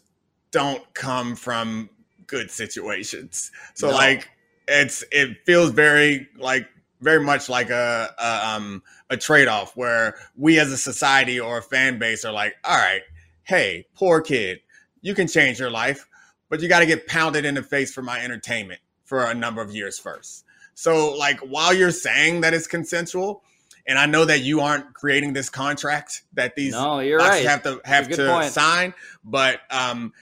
don't 0.50 0.82
come 0.96 1.36
from 1.36 1.90
good 2.26 2.50
situations. 2.50 3.52
So 3.76 3.90
no. 3.90 3.96
like, 3.96 4.30
it's 4.68 5.04
it 5.12 5.38
feels 5.46 5.72
very 5.72 6.28
like 6.38 6.68
very 7.02 7.24
much 7.24 7.48
like 7.48 7.70
a, 7.70 8.14
a 8.18 8.48
um 8.48 8.82
a 9.10 9.18
trade 9.18 9.48
off 9.48 9.76
where 9.78 10.16
we 10.36 10.60
as 10.60 10.72
a 10.72 10.78
society 10.78 11.40
or 11.40 11.60
a 11.60 11.62
fan 11.62 12.00
base 12.00 12.26
are 12.26 12.34
like, 12.34 12.56
all 12.64 12.78
right, 12.78 13.02
hey, 13.44 13.86
poor 13.96 14.22
kid, 14.22 14.60
you 15.02 15.14
can 15.14 15.28
change 15.28 15.60
your 15.60 15.70
life, 15.70 16.07
but 16.50 16.62
you 16.62 16.68
got 16.68 16.80
to 16.80 16.86
get 16.86 17.08
pounded 17.08 17.46
in 17.46 17.56
the 17.56 17.63
face 17.63 17.94
for 17.94 18.01
my 18.01 18.20
entertainment 18.20 18.82
for 19.04 19.24
a 19.24 19.34
number 19.34 19.62
of 19.62 19.74
years 19.74 19.98
first. 20.00 20.46
So, 20.74 21.13
like, 21.16 21.39
while 21.39 21.74
you're 21.74 21.92
saying 21.92 22.42
that 22.42 22.54
it's 22.54 22.68
consensual, 22.68 23.42
and 23.88 23.98
I 23.98 24.06
know 24.06 24.25
that 24.25 24.42
you 24.42 24.60
aren't 24.60 24.94
creating 24.94 25.34
this 25.34 25.50
contract 25.50 26.24
that 26.34 26.56
these 26.56 26.74
no, 26.74 27.00
you're 27.00 27.20
right. 27.20 27.46
have 27.46 27.63
to 27.63 27.82
have 27.86 28.10
to 28.10 28.27
point. 28.27 28.51
sign, 28.51 28.94
but 29.24 29.62
um, 29.72 30.13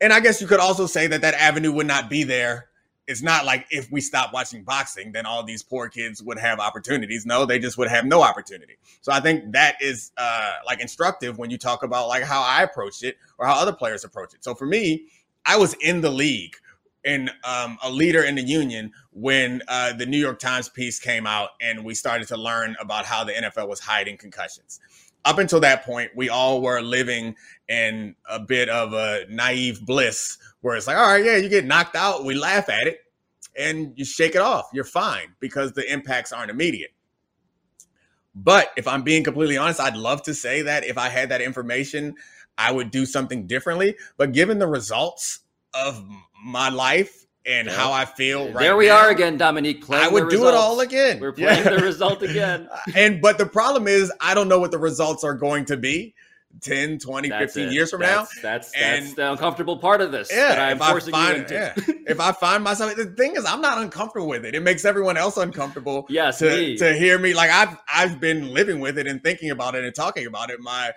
and 0.00 0.12
I 0.12 0.20
guess 0.20 0.40
you 0.40 0.46
could 0.46 0.60
also 0.60 0.86
say 0.86 1.08
that 1.08 1.20
that 1.22 1.34
avenue 1.34 1.72
would 1.72 1.86
not 1.86 2.08
be 2.08 2.22
there. 2.22 2.68
It's 3.08 3.22
not 3.22 3.46
like 3.46 3.66
if 3.70 3.90
we 3.90 4.02
stop 4.02 4.34
watching 4.34 4.64
boxing, 4.64 5.12
then 5.12 5.24
all 5.24 5.42
these 5.42 5.62
poor 5.62 5.88
kids 5.88 6.22
would 6.22 6.38
have 6.38 6.60
opportunities. 6.60 7.24
No, 7.24 7.46
they 7.46 7.58
just 7.58 7.78
would 7.78 7.88
have 7.88 8.04
no 8.04 8.22
opportunity. 8.22 8.74
So 9.00 9.12
I 9.12 9.20
think 9.20 9.52
that 9.52 9.76
is 9.80 10.12
uh, 10.18 10.56
like 10.66 10.80
instructive 10.80 11.38
when 11.38 11.48
you 11.48 11.56
talk 11.56 11.82
about 11.82 12.08
like 12.08 12.22
how 12.22 12.42
I 12.42 12.62
approached 12.62 13.02
it 13.02 13.16
or 13.38 13.46
how 13.46 13.54
other 13.54 13.72
players 13.72 14.04
approach 14.04 14.34
it. 14.34 14.44
So 14.44 14.54
for 14.54 14.66
me, 14.66 15.06
I 15.48 15.56
was 15.56 15.74
in 15.80 16.02
the 16.02 16.10
league 16.10 16.56
and 17.06 17.30
um, 17.42 17.78
a 17.82 17.90
leader 17.90 18.22
in 18.22 18.34
the 18.34 18.42
union 18.42 18.92
when 19.12 19.62
uh, 19.66 19.94
the 19.94 20.04
New 20.04 20.18
York 20.18 20.38
Times 20.38 20.68
piece 20.68 21.00
came 21.00 21.26
out 21.26 21.50
and 21.58 21.86
we 21.86 21.94
started 21.94 22.28
to 22.28 22.36
learn 22.36 22.76
about 22.78 23.06
how 23.06 23.24
the 23.24 23.32
NFL 23.32 23.66
was 23.66 23.80
hiding 23.80 24.18
concussions. 24.18 24.78
Up 25.24 25.38
until 25.38 25.60
that 25.60 25.86
point, 25.86 26.10
we 26.14 26.28
all 26.28 26.60
were 26.60 26.82
living 26.82 27.34
in 27.66 28.14
a 28.28 28.38
bit 28.38 28.68
of 28.68 28.92
a 28.92 29.24
naive 29.30 29.86
bliss 29.86 30.36
where 30.60 30.76
it's 30.76 30.86
like, 30.86 30.98
all 30.98 31.06
right, 31.08 31.24
yeah, 31.24 31.36
you 31.36 31.48
get 31.48 31.64
knocked 31.64 31.96
out, 31.96 32.26
we 32.26 32.34
laugh 32.34 32.68
at 32.68 32.86
it, 32.86 32.98
and 33.58 33.94
you 33.96 34.04
shake 34.04 34.34
it 34.34 34.42
off. 34.42 34.68
You're 34.74 34.84
fine 34.84 35.34
because 35.40 35.72
the 35.72 35.90
impacts 35.90 36.30
aren't 36.30 36.50
immediate. 36.50 36.90
But 38.34 38.70
if 38.76 38.86
I'm 38.86 39.02
being 39.02 39.24
completely 39.24 39.56
honest, 39.56 39.80
I'd 39.80 39.96
love 39.96 40.22
to 40.24 40.34
say 40.34 40.60
that 40.62 40.84
if 40.84 40.98
I 40.98 41.08
had 41.08 41.30
that 41.30 41.40
information, 41.40 42.16
I 42.58 42.72
would 42.72 42.90
do 42.90 43.06
something 43.06 43.46
differently. 43.46 43.96
But 44.16 44.32
given 44.32 44.58
the 44.58 44.66
results 44.66 45.40
of 45.74 46.04
my 46.44 46.68
life 46.68 47.26
and 47.46 47.68
how 47.68 47.92
I 47.92 48.04
feel 48.04 48.46
right 48.52 48.58
There 48.58 48.76
we 48.76 48.88
now, 48.88 48.96
are 48.96 49.10
again, 49.10 49.38
Domonique. 49.38 49.88
I 49.90 50.08
would 50.08 50.28
do 50.28 50.48
it 50.48 50.54
all 50.54 50.80
again. 50.80 51.18
We're 51.18 51.32
playing 51.32 51.64
yeah. 51.64 51.70
the 51.70 51.78
result 51.78 52.22
again. 52.22 52.68
and 52.94 53.20
but 53.22 53.38
the 53.38 53.46
problem 53.46 53.88
is 53.88 54.12
I 54.20 54.34
don't 54.34 54.48
know 54.48 54.58
what 54.58 54.70
the 54.70 54.78
results 54.78 55.24
are 55.24 55.34
going 55.34 55.64
to 55.66 55.76
be. 55.76 56.14
10, 56.62 56.98
20, 56.98 57.28
that's 57.28 57.54
15 57.54 57.68
it. 57.68 57.72
years 57.72 57.90
from 57.90 58.00
that's, 58.00 58.36
now. 58.36 58.42
That's 58.42 58.72
and, 58.74 59.04
that's 59.04 59.14
the 59.14 59.30
uncomfortable 59.30 59.78
part 59.78 60.00
of 60.00 60.10
this. 60.10 60.30
Yeah, 60.32 60.56
I'm 60.70 60.78
forcing 60.78 61.14
I 61.14 61.34
find, 61.34 61.36
you 61.36 61.42
into. 61.42 61.54
Yeah, 61.54 61.94
if 62.06 62.20
I 62.20 62.32
find 62.32 62.64
myself, 62.64 62.96
the 62.96 63.04
thing 63.04 63.36
is, 63.36 63.44
I'm 63.44 63.60
not 63.60 63.78
uncomfortable 63.78 64.28
with 64.28 64.44
it. 64.44 64.54
It 64.54 64.62
makes 64.62 64.84
everyone 64.84 65.16
else 65.16 65.36
uncomfortable. 65.36 66.06
Yes, 66.08 66.38
to, 66.38 66.48
me. 66.48 66.76
to 66.78 66.94
hear 66.94 67.18
me. 67.18 67.34
Like 67.34 67.50
I've 67.50 67.76
I've 67.92 68.18
been 68.18 68.52
living 68.52 68.80
with 68.80 68.98
it 68.98 69.06
and 69.06 69.22
thinking 69.22 69.50
about 69.50 69.74
it 69.74 69.84
and 69.84 69.94
talking 69.94 70.26
about 70.26 70.50
it 70.50 70.58
my 70.58 70.92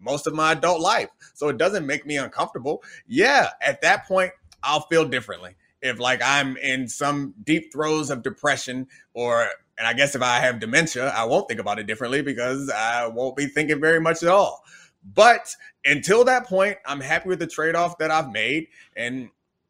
most 0.00 0.26
of 0.26 0.34
my 0.34 0.52
adult 0.52 0.80
life. 0.80 1.08
So 1.36 1.48
it 1.48 1.58
doesn't 1.58 1.86
make 1.86 2.06
me 2.06 2.16
uncomfortable. 2.16 2.82
Yeah, 3.06 3.50
at 3.60 3.82
that 3.82 4.06
point, 4.06 4.32
I'll 4.62 4.80
feel 4.80 5.04
differently. 5.04 5.54
If 5.82 6.00
like 6.00 6.20
I'm 6.22 6.56
in 6.56 6.88
some 6.88 7.34
deep 7.44 7.72
throes 7.72 8.10
of 8.10 8.22
depression 8.22 8.88
or 9.14 9.48
and 9.78 9.86
I 9.86 9.92
guess 9.92 10.14
if 10.14 10.22
I 10.22 10.40
have 10.40 10.58
dementia, 10.58 11.08
I 11.10 11.24
won't 11.24 11.48
think 11.48 11.60
about 11.60 11.78
it 11.78 11.86
differently 11.86 12.22
because 12.22 12.70
I 12.70 13.06
won't 13.08 13.36
be 13.36 13.46
thinking 13.46 13.80
very 13.80 14.00
much 14.00 14.22
at 14.22 14.30
all. 14.30 14.64
But 15.04 15.54
until 15.84 16.24
that 16.24 16.46
point, 16.46 16.78
I'm 16.86 17.00
happy 17.00 17.28
with 17.28 17.38
the 17.38 17.46
trade-off 17.46 17.98
that 17.98 18.10
I've 18.10 18.32
made 18.32 18.68
and 18.96 19.28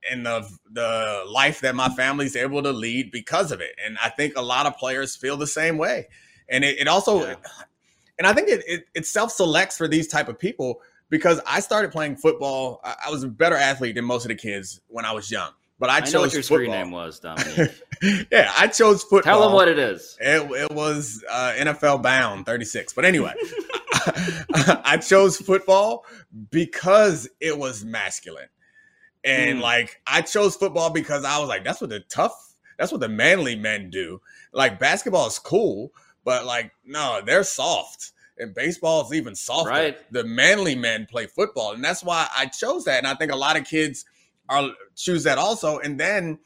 and 0.09 0.25
the 0.25 0.49
the 0.71 1.25
life 1.29 1.61
that 1.63 1.75
my 1.75 1.89
family's 1.89 2.37
able 2.37 2.63
to 2.63 2.73
lead 2.73 3.11
because 3.11 3.51
of 3.51 3.61
it. 3.61 3.75
And 3.85 3.99
I 4.03 4.09
think 4.09 4.37
a 4.37 4.43
lot 4.43 4.67
of 4.67 4.77
players 4.77 5.17
feel 5.17 5.37
the 5.37 5.49
same 5.49 5.79
way. 5.79 6.07
And 6.49 6.65
it, 6.65 6.79
it 6.79 6.89
also 6.89 7.27
yeah. 7.27 7.35
and 8.19 8.27
I 8.27 8.33
think 8.33 8.49
it, 8.49 8.63
it, 8.69 8.85
it 8.95 9.07
self-selects 9.07 9.77
for 9.77 9.89
these 9.89 10.07
type 10.07 10.29
of 10.29 10.39
people 10.39 10.81
because 11.09 11.41
I 11.47 11.61
started 11.61 11.93
playing 11.93 12.17
football. 12.17 12.81
I, 12.85 13.11
was 13.11 13.23
a 13.23 13.29
better 13.29 13.57
athlete 13.57 13.95
than 13.95 14.05
most 14.05 14.25
of 14.25 14.29
the 14.29 14.35
kids 14.35 14.81
when 14.89 15.05
I 15.05 15.13
was 15.13 15.31
young. 15.31 15.51
But 15.79 15.91
I, 15.91 15.97
I 15.97 16.01
chose 16.01 16.15
know 16.15 16.21
what 16.23 16.33
your 16.33 16.43
football. 16.43 16.57
screen 16.57 16.71
name 16.71 16.91
was, 16.91 17.21
Domonique. 17.21 18.27
yeah, 18.33 18.51
I 18.57 18.67
chose 18.69 19.03
football. 19.03 19.23
Tell 19.23 19.43
them 19.43 19.53
what 19.53 19.69
it 19.69 19.79
is. 19.79 20.17
It, 20.21 20.51
it 20.51 20.73
was 20.73 21.23
uh, 21.31 21.53
NFL 21.57 22.03
bound 22.03 22.47
36. 22.47 22.95
But 22.95 23.05
anyway, 23.05 23.35
I 24.55 24.99
chose 25.03 25.37
football 25.37 26.07
because 26.51 27.29
it 27.41 27.59
was 27.59 27.85
masculine. 27.85 28.49
And 29.23 29.59
mm. 29.59 29.63
like 29.63 30.01
I 30.07 30.23
chose 30.23 30.57
football 30.57 30.91
because 30.91 31.25
I 31.25 31.39
was 31.39 31.49
like, 31.49 31.65
that's 31.65 31.81
what 31.81 31.91
the 31.91 32.01
tough, 32.01 32.55
that's 32.79 32.91
what 32.91 33.01
the 33.01 33.09
manly 33.09 33.55
men 33.57 33.91
do. 33.91 34.21
Like 34.53 34.79
basketball 34.79 35.27
is 35.27 35.39
cool, 35.39 35.93
but 36.25 36.47
like, 36.47 36.73
no, 36.87 37.21
they're 37.25 37.45
soft 37.45 38.13
and 38.39 38.55
baseball 38.55 39.05
is 39.05 39.13
even 39.13 39.35
softer. 39.35 39.71
Right. 39.71 40.13
The 40.13 40.25
manly 40.25 40.75
men 40.75 41.07
play 41.07 41.27
football, 41.27 41.73
and 41.73 41.85
that's 41.85 42.05
why 42.05 42.29
I 42.37 42.47
chose 42.47 42.85
that. 42.85 42.99
And 42.99 43.07
I 43.07 43.15
think 43.15 43.33
a 43.33 43.37
lot 43.37 43.57
of 43.57 43.65
kids 43.65 44.05
are 44.49 44.71
choose 44.95 45.25
that 45.25 45.39
also. 45.39 45.79
And 45.79 45.99
then 45.99 46.39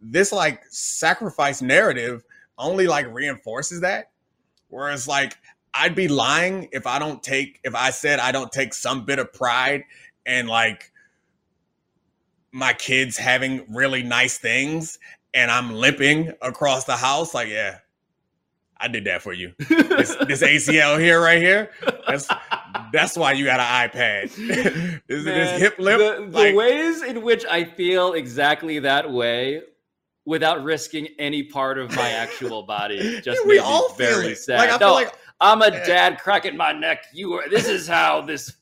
this 0.00 0.32
like 0.32 0.62
sacrifice 0.70 1.62
narrative 1.62 2.24
only 2.58 2.86
like 2.86 3.06
reinforces 3.12 3.80
that. 3.80 4.10
Whereas 4.68 5.06
like 5.06 5.36
I'd 5.74 5.94
be 5.94 6.08
lying 6.08 6.68
if 6.72 6.86
I 6.86 6.98
don't 6.98 7.22
take 7.22 7.60
if 7.64 7.74
I 7.74 7.90
said 7.90 8.18
I 8.18 8.32
don't 8.32 8.52
take 8.52 8.74
some 8.74 9.04
bit 9.04 9.18
of 9.18 9.32
pride 9.32 9.84
and 10.26 10.48
like 10.48 10.92
my 12.52 12.72
kids 12.74 13.16
having 13.16 13.64
really 13.74 14.02
nice 14.02 14.38
things 14.38 14.98
and 15.34 15.50
I'm 15.50 15.72
limping 15.72 16.32
across 16.42 16.84
the 16.84 16.96
house. 16.96 17.34
Like, 17.34 17.48
yeah, 17.48 17.78
I 18.82 18.88
did 18.88 19.04
that 19.04 19.22
for 19.22 19.32
you. 19.32 19.54
this, 19.58 20.16
this, 20.26 20.42
ACL 20.42 20.98
here, 20.98 21.20
right 21.20 21.40
here. 21.40 21.70
That's 22.06 22.26
that's 22.92 23.16
why 23.16 23.32
you 23.32 23.44
got 23.44 23.60
an 23.60 23.88
iPad. 23.88 25.02
this, 25.06 25.24
Man, 25.24 25.24
this 25.24 25.60
hip 25.60 25.78
limp. 25.78 26.00
The, 26.00 26.26
the 26.26 26.38
like, 26.38 26.54
ways 26.56 27.02
in 27.02 27.22
which 27.22 27.44
I 27.46 27.64
feel 27.64 28.14
exactly 28.14 28.80
that 28.80 29.08
way, 29.08 29.62
without 30.26 30.64
risking 30.64 31.08
any 31.20 31.44
part 31.44 31.78
of 31.78 31.94
my 31.94 32.10
actual 32.10 32.64
body, 32.64 33.20
just 33.24 33.46
we 33.46 33.60
all 33.60 33.90
me 33.90 33.94
very 33.98 34.34
sad. 34.34 34.58
Like, 34.58 34.72
I 34.72 34.76
no, 34.84 34.94
like, 34.94 35.12
I'm 35.40 35.62
a 35.62 35.70
dad 35.70 36.18
cracking 36.18 36.56
my 36.56 36.72
neck. 36.72 37.04
You 37.14 37.34
are. 37.34 37.48
This 37.48 37.68
is 37.68 37.86
how 37.86 38.20
this 38.22 38.52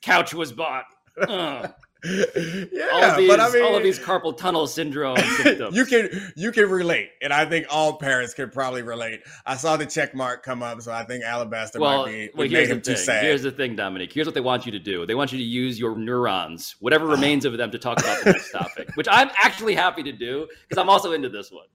couch 0.00 0.32
was 0.32 0.52
bought. 0.52 0.84
Uh. 1.20 1.68
Yeah, 2.72 2.88
all 2.92 3.02
of 3.04 3.16
these, 3.16 3.28
but 3.28 3.40
I 3.40 3.50
mean, 3.50 3.64
all 3.64 3.76
of 3.76 3.82
these 3.82 3.98
carpal 3.98 4.36
tunnel 4.36 4.66
syndrome 4.66 5.16
symptoms. 5.42 5.76
you 5.76 5.84
can 5.84 6.08
you 6.36 6.52
can 6.52 6.68
relate, 6.70 7.10
and 7.22 7.32
I 7.32 7.44
think 7.46 7.66
all 7.70 7.94
parents 7.98 8.34
can 8.34 8.50
probably 8.50 8.82
relate. 8.82 9.22
I 9.44 9.56
saw 9.56 9.76
the 9.76 9.86
check 9.86 10.14
mark 10.14 10.42
come 10.42 10.62
up, 10.62 10.80
so 10.82 10.92
I 10.92 11.04
think 11.04 11.24
Alabaster 11.24 11.80
well, 11.80 12.04
might 12.04 12.12
be 12.12 12.30
well, 12.34 12.48
here's 12.48 12.68
him 12.68 12.78
the 12.78 12.94
thing. 12.94 12.96
sad. 12.96 13.24
Here's 13.24 13.42
the 13.42 13.50
thing, 13.50 13.76
Domonique. 13.76 14.12
Here's 14.12 14.26
what 14.26 14.34
they 14.34 14.40
want 14.40 14.66
you 14.66 14.72
to 14.72 14.78
do. 14.78 15.06
They 15.06 15.14
want 15.14 15.32
you 15.32 15.38
to 15.38 15.44
use 15.44 15.78
your 15.78 15.96
neurons, 15.96 16.76
whatever 16.80 17.06
remains 17.16 17.44
of 17.44 17.56
them, 17.56 17.70
to 17.70 17.78
talk 17.78 17.98
about 17.98 18.22
the 18.24 18.32
next 18.32 18.52
topic, 18.52 18.88
which 18.94 19.08
I'm 19.10 19.30
actually 19.42 19.74
happy 19.74 20.02
to 20.04 20.12
do 20.12 20.46
because 20.68 20.80
I'm 20.80 20.88
also 20.90 21.12
into 21.12 21.28
this 21.28 21.50
one. 21.50 21.66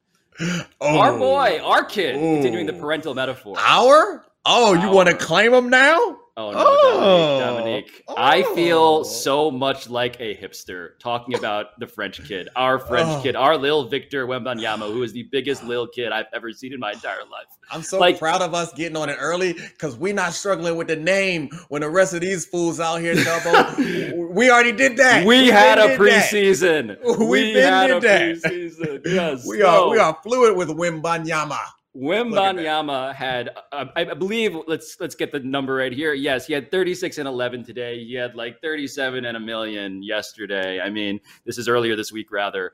oh, 0.79 0.97
Our 0.97 1.17
boy, 1.17 1.59
our 1.63 1.83
kid, 1.83 2.13
continuing 2.15 2.65
the 2.65 2.73
parental 2.73 3.13
metaphor. 3.13 3.57
our 3.59 4.25
oh, 4.45 4.73
you 4.73 4.89
want 4.89 5.09
to 5.09 5.15
claim 5.15 5.53
him 5.53 5.69
now? 5.69 6.17
Oh 6.37 6.51
no, 6.51 6.57
Oh. 6.59 7.39
Domonique! 7.41 7.83
Domonique. 7.85 8.01
Oh. 8.07 8.15
I 8.17 8.43
feel 8.55 8.79
oh! 8.79 9.03
so 9.03 9.51
much 9.51 9.89
like 9.89 10.19
a 10.21 10.35
hipster 10.35 10.91
talking 10.99 11.35
about 11.37 11.77
the 11.79 11.87
French 11.87 12.23
kid, 12.25 12.47
our 12.55 12.79
French 12.79 13.09
Oh. 13.09 13.21
kid, 13.21 13.35
our 13.35 13.57
little 13.57 13.83
Victor 13.89 14.25
Wembanyama, 14.27 14.91
who 14.93 15.03
is 15.03 15.11
the 15.13 15.23
biggest 15.23 15.63
little 15.63 15.87
kid 15.87 16.11
I've 16.11 16.27
ever 16.33 16.51
seen 16.53 16.73
in 16.73 16.79
my 16.79 16.91
entire 16.93 17.19
life. 17.29 17.47
I'm 17.69 17.81
so 17.81 17.99
Like- 17.99 18.17
proud 18.19 18.41
of 18.41 18.53
us 18.53 18.71
getting 18.73 18.95
on 18.95 19.09
it 19.09 19.17
early 19.19 19.53
because 19.53 19.97
we're 19.97 20.13
not 20.13 20.33
struggling 20.33 20.77
with 20.77 20.87
the 20.87 20.95
name 20.95 21.49
when 21.69 21.81
the 21.81 21.89
rest 21.89 22.13
of 22.13 22.21
these 22.21 22.45
fools 22.45 22.79
out 22.79 22.97
here 23.01 23.15
double. 23.15 24.29
we 24.33 24.49
already 24.49 24.71
did 24.71 24.97
that. 24.97 25.25
We 25.25 25.47
had 25.47 25.79
a 25.79 25.89
did 25.89 25.99
that. 25.99 26.29
preseason. 26.31 26.97
We 27.19 27.25
We 27.27 27.53
been 27.53 27.63
had 27.73 27.87
did 27.87 27.97
a 27.97 27.99
that. 28.01 28.21
preseason. 28.51 29.01
Yes. 29.05 29.45
We 29.47 29.61
are 29.63 29.89
we 29.89 29.97
So, 29.97 30.03
are 30.03 30.17
fluid 30.23 30.55
with 30.57 30.69
Wimbanyama. 31.95 32.55
Wembanyama 32.55 33.13
had, 33.15 33.49
uh, 33.71 33.85
I 33.95 34.05
believe. 34.05 34.55
Let's 34.67 34.97
let's 34.99 35.15
get 35.15 35.31
the 35.31 35.39
number 35.41 35.75
right 35.75 35.91
here. 35.91 36.13
Yes, 36.13 36.47
he 36.47 36.53
had 36.53 36.71
36 36.71 37.17
and 37.17 37.27
11 37.27 37.65
today. 37.65 38.03
He 38.03 38.13
had 38.13 38.35
like 38.35 38.61
37 38.61 39.25
and 39.25 39.35
a 39.35 39.39
million 39.39 40.01
yesterday. 40.01 40.79
I 40.79 40.89
mean, 40.89 41.19
this 41.45 41.57
is 41.57 41.67
earlier 41.67 41.95
this 41.97 42.11
week, 42.11 42.31
rather. 42.31 42.73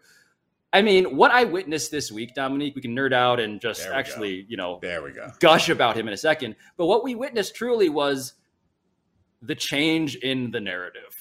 I 0.72 0.82
mean, 0.84 1.16
what 1.16 1.32
I 1.32 1.46
witnessed 1.46 1.90
this 1.92 2.12
week, 2.12 2.36
Domonique, 2.36 2.76
we 2.76 2.82
can 2.82 2.96
nerd 2.96 3.14
out 3.14 3.40
and 3.40 3.60
just 3.60 3.88
actually, 3.88 4.46
you 4.50 4.58
know, 4.58 4.80
There 4.82 5.02
we 5.02 5.12
go. 5.12 5.32
gush 5.40 5.70
about 5.70 5.96
him 5.96 6.08
in 6.08 6.14
a 6.14 6.18
second. 6.18 6.56
But 6.76 6.86
what 6.86 7.04
we 7.04 7.16
witnessed 7.16 7.56
truly 7.56 7.90
was 7.90 8.34
the 9.42 9.56
change 9.56 10.18
in 10.18 10.52
the 10.52 10.60
narrative. 10.60 11.17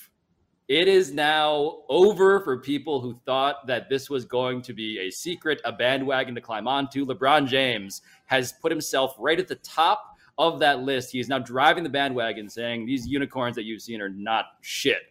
It 0.68 0.88
is 0.88 1.12
now 1.12 1.82
over 1.88 2.40
for 2.40 2.58
people 2.58 3.00
who 3.00 3.14
thought 3.14 3.66
that 3.68 3.88
this 3.88 4.10
was 4.10 4.24
going 4.24 4.62
to 4.62 4.72
be 4.72 4.98
a 4.98 5.10
secret, 5.10 5.60
a 5.64 5.70
bandwagon 5.70 6.34
to 6.34 6.40
climb 6.40 6.66
onto. 6.66 7.06
LeBron 7.06 7.46
James 7.46 8.02
has 8.24 8.52
put 8.60 8.72
himself 8.72 9.14
right 9.18 9.38
at 9.38 9.46
the 9.46 9.54
top 9.56 10.16
of 10.38 10.58
that 10.58 10.80
list. 10.80 11.12
He 11.12 11.20
is 11.20 11.28
now 11.28 11.38
driving 11.38 11.84
the 11.84 11.90
bandwagon, 11.90 12.48
saying 12.48 12.84
these 12.84 13.06
unicorns 13.06 13.54
that 13.54 13.62
you've 13.62 13.80
seen 13.80 14.00
are 14.00 14.08
not 14.08 14.46
shit. 14.60 15.02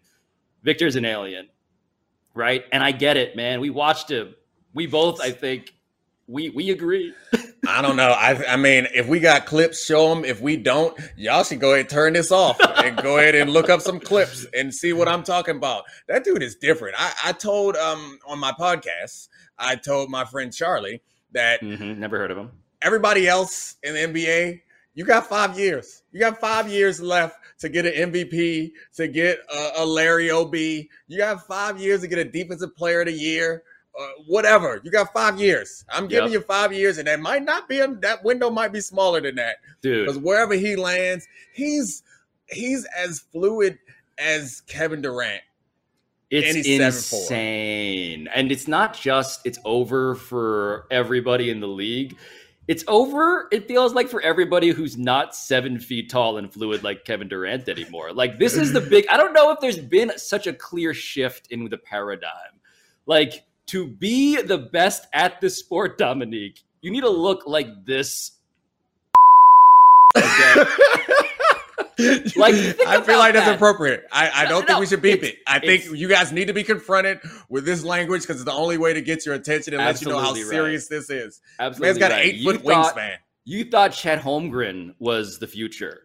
Victor's 0.64 0.98
an 0.98 1.06
alien, 1.06 1.48
right? 2.34 2.66
And 2.74 2.84
I 2.84 2.92
get 2.92 3.16
it, 3.16 3.38
man. 3.38 3.62
We 3.62 3.70
watched 3.70 4.12
him. 4.12 4.36
We 4.74 4.88
both, 4.88 5.22
I 5.22 5.32
think, 5.32 5.74
we 6.28 6.50
we 6.50 6.72
agree. 6.72 7.14
I 7.68 7.82
don't 7.82 7.96
know. 7.96 8.10
I 8.12 8.54
I 8.54 8.56
mean, 8.58 8.88
if 8.94 9.08
we 9.08 9.20
got 9.20 9.46
clips, 9.46 9.84
show 9.86 10.14
them. 10.14 10.24
If 10.26 10.42
we 10.42 10.58
don't, 10.58 10.98
y'all 11.16 11.44
should 11.44 11.60
go 11.60 11.70
ahead 11.70 11.82
and 11.82 11.90
turn 11.90 12.14
this 12.14 12.32
off 12.32 12.58
and 12.62 12.98
go 12.98 13.18
ahead 13.18 13.36
and 13.36 13.50
look 13.52 13.70
up 13.70 13.82
some 13.82 14.00
clips 14.00 14.46
and 14.56 14.74
see 14.74 14.94
what 14.94 15.08
I'm 15.08 15.24
talking 15.24 15.56
about. 15.58 15.84
That 16.08 16.24
dude 16.24 16.44
is 16.44 16.56
different. 16.56 16.96
I, 16.98 17.14
I 17.26 17.32
told 17.34 17.76
um 17.78 18.20
on 18.28 18.40
my 18.40 18.52
podcast, 18.52 19.30
I 19.58 19.76
told 19.76 20.10
my 20.10 20.26
friend 20.26 20.54
Charlie 20.54 21.02
that 21.32 21.62
Mhm, 21.62 21.98
Never 21.98 22.18
heard 22.18 22.32
of 22.32 22.38
him. 22.38 22.52
everybody 22.82 23.28
else 23.28 23.76
in 23.84 23.94
the 23.94 24.00
NBA, 24.02 24.62
you 24.94 25.04
got 25.06 25.28
five 25.28 25.58
years. 25.60 26.04
You 26.12 26.20
got 26.20 26.40
five 26.40 26.70
years 26.70 27.02
left 27.02 27.38
to 27.60 27.70
get 27.70 27.86
an 27.86 28.12
MVP, 28.12 28.72
to 28.96 29.08
get 29.08 29.40
a, 29.54 29.72
a 29.78 29.86
Larry 29.86 30.30
OB. 30.32 30.56
You 30.56 31.18
got 31.18 31.46
five 31.48 31.80
years 31.80 32.02
to 32.02 32.08
get 32.08 32.20
a 32.20 32.24
Defensive 32.26 32.76
Player 32.76 33.02
of 33.02 33.08
the 33.08 33.14
Year, 33.14 33.64
uh, 34.00 34.08
whatever. 34.28 34.82
You 34.84 34.92
got 34.92 35.14
five 35.14 35.40
years. 35.40 35.86
I'm 35.90 36.08
giving 36.08 36.32
Yep. 36.32 36.42
you 36.42 36.46
five 36.46 36.74
years, 36.74 36.98
and 36.98 37.08
that 37.08 37.20
might 37.20 37.44
not 37.44 37.68
be 37.70 37.80
a, 37.80 37.88
that 38.02 38.24
window 38.24 38.50
might 38.50 38.74
be 38.74 38.82
smaller 38.82 39.22
than 39.22 39.36
that 39.36 39.58
dude. 39.82 40.06
because 40.06 40.22
wherever 40.22 40.54
he 40.54 40.76
lands, 40.76 41.28
he's 41.54 42.04
he's 42.50 42.86
as 42.98 43.20
fluid 43.32 43.78
as 44.18 44.62
Kevin 44.68 45.02
Durant. 45.02 45.42
it's 46.30 46.48
and 46.56 46.58
he's 46.66 46.80
7'4". 46.80 46.86
insane. 46.88 48.28
And 48.34 48.52
it's 48.52 48.68
not 48.68 48.94
just 48.98 49.42
it's 49.46 49.60
over 49.66 50.16
for 50.16 50.88
everybody 50.92 51.50
in 51.50 51.60
the 51.60 51.68
league. 51.68 52.18
It's 52.68 52.84
over, 52.88 53.48
it 53.52 53.68
feels 53.68 53.94
like 53.94 54.10
for 54.10 54.22
everybody 54.22 54.70
who's 54.70 54.98
not 54.98 55.36
seven 55.36 55.80
feet 55.80 56.10
tall 56.10 56.38
and 56.40 56.52
fluid 56.52 56.84
like 56.84 57.06
Kevin 57.06 57.28
Durant 57.28 57.70
anymore. 57.70 58.12
Like 58.12 58.40
this 58.40 58.56
is 58.56 58.74
the 58.74 58.82
big 58.90 59.06
I 59.08 59.18
don't 59.18 59.34
know 59.34 59.52
if 59.52 59.60
there's 59.60 59.78
been 59.80 60.12
such 60.18 60.48
a 60.48 60.54
clear 60.54 60.94
shift 60.94 61.48
in 61.52 61.70
the 61.70 61.78
paradigm. 61.78 62.60
Like 63.06 63.46
to 63.68 63.88
be 63.88 64.42
the 64.42 64.58
best 64.58 65.08
at 65.14 65.42
the 65.42 65.50
sport, 65.50 65.98
Domonique, 65.98 66.62
you 66.82 66.92
need 66.92 67.02
to 67.02 67.10
look 67.10 67.44
like 67.48 67.86
this. 67.86 68.32
Like, 72.36 72.56
I 72.86 73.00
feel 73.02 73.18
like 73.20 73.34
that's 73.34 73.46
that. 73.46 73.56
appropriate. 73.56 74.06
I, 74.12 74.30
I 74.30 74.44
No, 74.44 74.50
don't 74.50 74.60
think 74.68 74.70
no, 74.76 74.80
we 74.82 74.86
should 74.86 75.02
beep 75.02 75.24
it. 75.24 75.38
I 75.48 75.60
think 75.60 75.86
you 75.94 76.10
guys 76.10 76.34
need 76.34 76.48
to 76.48 76.54
be 76.54 76.62
confronted 76.64 77.20
with 77.48 77.64
this 77.64 77.86
language 77.86 78.24
because 78.24 78.36
it's 78.36 78.44
the 78.46 78.52
only 78.52 78.78
way 78.78 78.94
to 78.94 79.02
get 79.02 79.26
your 79.26 79.34
attention 79.36 79.74
and 79.76 79.82
let 79.84 80.02
you 80.02 80.10
know 80.10 80.20
how 80.20 80.34
right. 80.34 80.44
serious 80.44 80.90
this 80.90 81.10
is. 81.10 81.40
Absolutely. 81.58 81.88
Man's 81.88 81.98
got 82.00 82.12
an 82.12 82.18
right. 82.18 82.26
eight 82.28 82.36
You 82.36 82.52
foot 82.52 82.66
thought- 82.66 82.96
wingspan. 82.98 83.16
You 83.46 83.64
thought 83.64 83.94
Chet 83.94 84.22
Holmgren 84.22 84.94
was 85.00 85.40
the 85.40 85.48
future. 85.48 86.02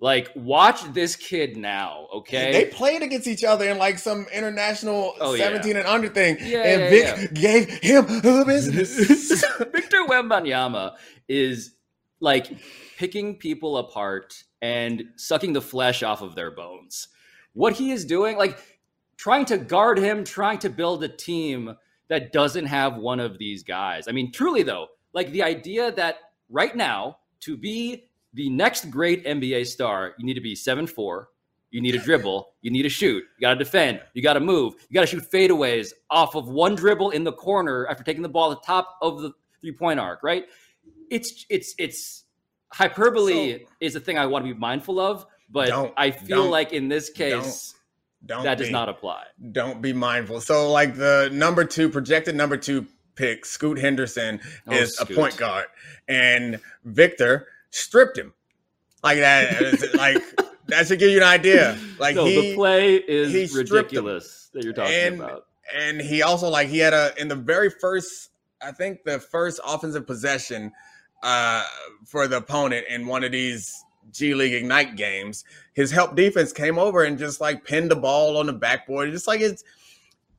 Like, 0.00 0.30
watch 0.36 0.84
this 0.92 1.16
kid 1.16 1.56
now, 1.56 2.06
okay? 2.14 2.52
They 2.52 2.66
played 2.66 3.02
against 3.02 3.26
each 3.26 3.42
other 3.42 3.68
in 3.68 3.78
like 3.78 3.98
some 3.98 4.26
international 4.32 5.14
Oh, 5.20 5.34
yeah. 5.34 5.44
17 5.44 5.76
and 5.76 5.86
under 5.88 6.08
thing. 6.08 6.36
Yeah, 6.40 6.62
and 6.62 6.94
yeah, 6.94 7.16
Vic 7.16 7.34
gave 7.34 7.68
him 7.80 8.06
the 8.06 8.44
business. 8.46 9.44
Victor 9.72 10.04
Wembanyama 10.06 10.94
is 11.28 11.74
like 12.20 12.48
picking 12.96 13.36
people 13.36 13.78
apart 13.78 14.44
and 14.62 15.04
sucking 15.16 15.52
the 15.52 15.60
flesh 15.60 16.02
off 16.02 16.22
of 16.22 16.34
their 16.36 16.52
bones. 16.52 17.08
What 17.54 17.72
he 17.72 17.90
is 17.90 18.04
doing, 18.04 18.36
like 18.36 18.58
trying 19.16 19.46
to 19.46 19.58
guard 19.58 19.98
him, 19.98 20.22
trying 20.24 20.58
to 20.60 20.70
build 20.70 21.02
a 21.02 21.08
team 21.08 21.74
that 22.08 22.32
doesn't 22.32 22.66
have 22.66 22.96
one 22.96 23.20
of 23.20 23.38
these 23.38 23.62
guys. 23.64 24.06
I 24.08 24.12
mean, 24.12 24.32
truly 24.32 24.62
though, 24.62 24.86
like 25.12 25.32
the 25.32 25.42
idea 25.42 25.92
that 25.92 26.16
right 26.48 26.74
now 26.74 27.18
to 27.40 27.56
be 27.56 28.07
the 28.34 28.48
next 28.50 28.90
great 28.90 29.24
NBA 29.24 29.66
star, 29.66 30.14
you 30.18 30.24
need 30.26 30.34
to 30.34 30.40
be 30.40 30.54
seven 30.54 30.86
four. 30.86 31.30
You 31.70 31.82
need 31.82 31.94
a 31.94 31.98
dribble. 31.98 32.54
You 32.62 32.70
need 32.70 32.84
to 32.84 32.88
shoot. 32.88 33.16
You 33.36 33.40
got 33.42 33.52
to 33.54 33.58
defend. 33.58 34.00
You 34.14 34.22
got 34.22 34.34
to 34.34 34.40
move. 34.40 34.74
You 34.88 34.94
got 34.94 35.02
to 35.02 35.06
shoot 35.06 35.30
fadeaways 35.30 35.92
off 36.08 36.34
of 36.34 36.48
one 36.48 36.74
dribble 36.74 37.10
in 37.10 37.24
the 37.24 37.32
corner 37.32 37.86
after 37.90 38.02
taking 38.02 38.22
the 38.22 38.28
ball 38.28 38.50
at 38.52 38.62
the 38.62 38.66
top 38.66 38.96
of 39.02 39.20
the 39.20 39.32
three 39.60 39.72
point 39.72 40.00
arc. 40.00 40.22
Right? 40.22 40.44
It's 41.10 41.44
it's 41.50 41.74
it's 41.78 42.24
hyperbole 42.72 43.58
So- 43.60 43.64
is 43.80 43.96
a 43.96 44.00
thing 44.00 44.18
I 44.18 44.26
want 44.26 44.46
to 44.46 44.52
be 44.54 44.58
mindful 44.58 44.98
of, 45.00 45.26
but 45.50 45.92
I 45.96 46.10
feel 46.10 46.48
like 46.48 46.72
in 46.72 46.88
this 46.88 47.10
case 47.10 47.74
Don't 48.24 48.44
that 48.44 48.58
does 48.58 48.70
not 48.70 48.88
apply. 48.88 49.24
Don't 49.52 49.80
be 49.82 49.92
mindful. 49.92 50.40
So, 50.40 50.70
like 50.70 50.96
the 50.96 51.28
number 51.32 51.64
two 51.64 51.88
projected 51.88 52.34
number 52.34 52.56
two 52.56 52.86
pick, 53.14 53.44
Scoot 53.44 53.78
Henderson, 53.78 54.40
Oh, 54.66 54.72
is 54.72 54.98
a 55.00 55.06
point 55.06 55.36
guard, 55.36 55.66
and 56.06 56.60
Victor 56.84 57.48
stripped 57.70 58.16
him 58.18 58.32
like 59.02 59.18
that. 59.18 59.94
like 59.94 60.22
that 60.68 60.86
should 60.86 60.98
give 60.98 61.10
you 61.10 61.18
an 61.18 61.22
idea. 61.22 61.78
Like 61.98 62.16
no, 62.16 62.24
he 62.24 62.50
the 62.50 62.54
play 62.54 62.94
is 62.96 63.54
ridiculous 63.54 64.50
that 64.52 64.64
you're 64.64 64.72
talking 64.72 64.94
And- 64.94 65.20
about. 65.20 65.46
and 65.74 66.00
he 66.00 66.22
also 66.22 66.48
like 66.48 66.68
he 66.68 66.78
had 66.78 66.94
a 66.94 67.12
in 67.20 67.28
the 67.28 67.36
very 67.36 67.68
first 67.70 68.30
i 68.62 68.72
think 68.72 69.04
the 69.04 69.20
first 69.20 69.60
offensive 69.66 70.06
possession 70.06 70.72
uh 71.22 71.62
for 72.06 72.26
the 72.26 72.38
opponent 72.38 72.86
in 72.88 73.06
one 73.06 73.22
of 73.22 73.30
these 73.32 73.84
g 74.10 74.32
league 74.34 74.54
ignite 74.54 74.96
games 74.96 75.44
his 75.74 75.90
help 75.90 76.16
defense 76.16 76.52
came 76.52 76.78
over 76.78 77.04
and 77.04 77.18
just 77.18 77.40
like 77.40 77.64
pinned 77.64 77.90
the 77.90 77.94
ball 77.96 78.36
on 78.38 78.46
the 78.46 78.52
backboard 78.52 79.10
just 79.12 79.28
like 79.28 79.40
it's 79.42 79.62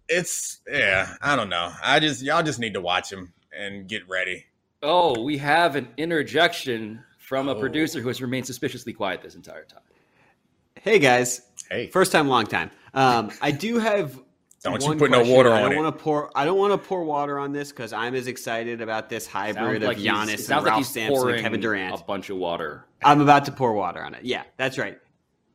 it's 0.09 0.59
yeah 0.69 1.15
i 1.21 1.35
don't 1.35 1.49
know 1.49 1.71
i 1.83 1.99
just 1.99 2.21
y'all 2.23 2.41
just 2.43 2.59
need 2.59 2.73
to 2.73 2.81
watch 2.81 3.11
him 3.11 3.31
and 3.57 3.87
get 3.87 4.01
ready 4.09 4.45
Oh, 4.81 5.21
we 5.21 5.37
have 5.39 5.75
an 5.75 5.89
interjection 5.97 7.03
from 7.29 7.47
a 7.47 7.51
Oh. 7.51 7.59
producer 7.59 8.01
who 8.01 8.07
has 8.07 8.23
remained 8.23 8.47
suspiciously 8.47 8.91
quiet 8.91 9.21
this 9.21 9.35
entire 9.35 9.63
time. 9.63 9.83
Hey 10.81 10.97
guys, 10.97 11.41
hey 11.69 11.85
first 11.85 12.11
time, 12.11 12.27
long 12.27 12.47
time. 12.47 12.71
Um, 12.95 13.29
I 13.39 13.51
do 13.51 13.77
have. 13.77 14.19
Don't 14.63 14.81
you 14.81 14.87
one 14.89 14.97
put 14.99 15.09
no 15.11 15.17
question. 15.19 15.35
water 15.37 15.53
I 15.53 15.61
don't 15.61 15.71
it. 15.71 15.77
want 15.77 15.95
to 15.97 16.03
pour. 16.03 16.29
I 16.35 16.43
don't 16.43 16.57
want 16.57 16.73
to 16.73 16.77
pour 16.77 17.03
water 17.05 17.39
on 17.39 17.53
this 17.53 17.71
because 17.71 17.93
I'm 17.93 18.13
as 18.13 18.27
excited 18.27 18.81
about 18.81 19.07
this 19.09 19.25
hybrid 19.25 19.83
of 19.83 19.95
he's- 19.95 20.05
Giannis 20.13 20.31
and 20.31 20.39
sounds 20.41 20.65
Ralph 20.65 20.65
like 20.65 20.77
he's 20.79 20.87
Sampson 20.89 21.29
and 21.29 21.41
Kevin 21.41 21.61
Durant. 21.61 21.95
a 22.01 22.03
bunch 22.03 22.29
of 22.29 22.35
water. 22.37 22.83
I'm 23.01 23.21
about 23.21 23.45
to 23.45 23.53
pour 23.53 23.71
water 23.71 24.03
on 24.03 24.15
it. 24.15 24.23
Yeah, 24.25 24.43
that's 24.57 24.77
right. 24.77 24.97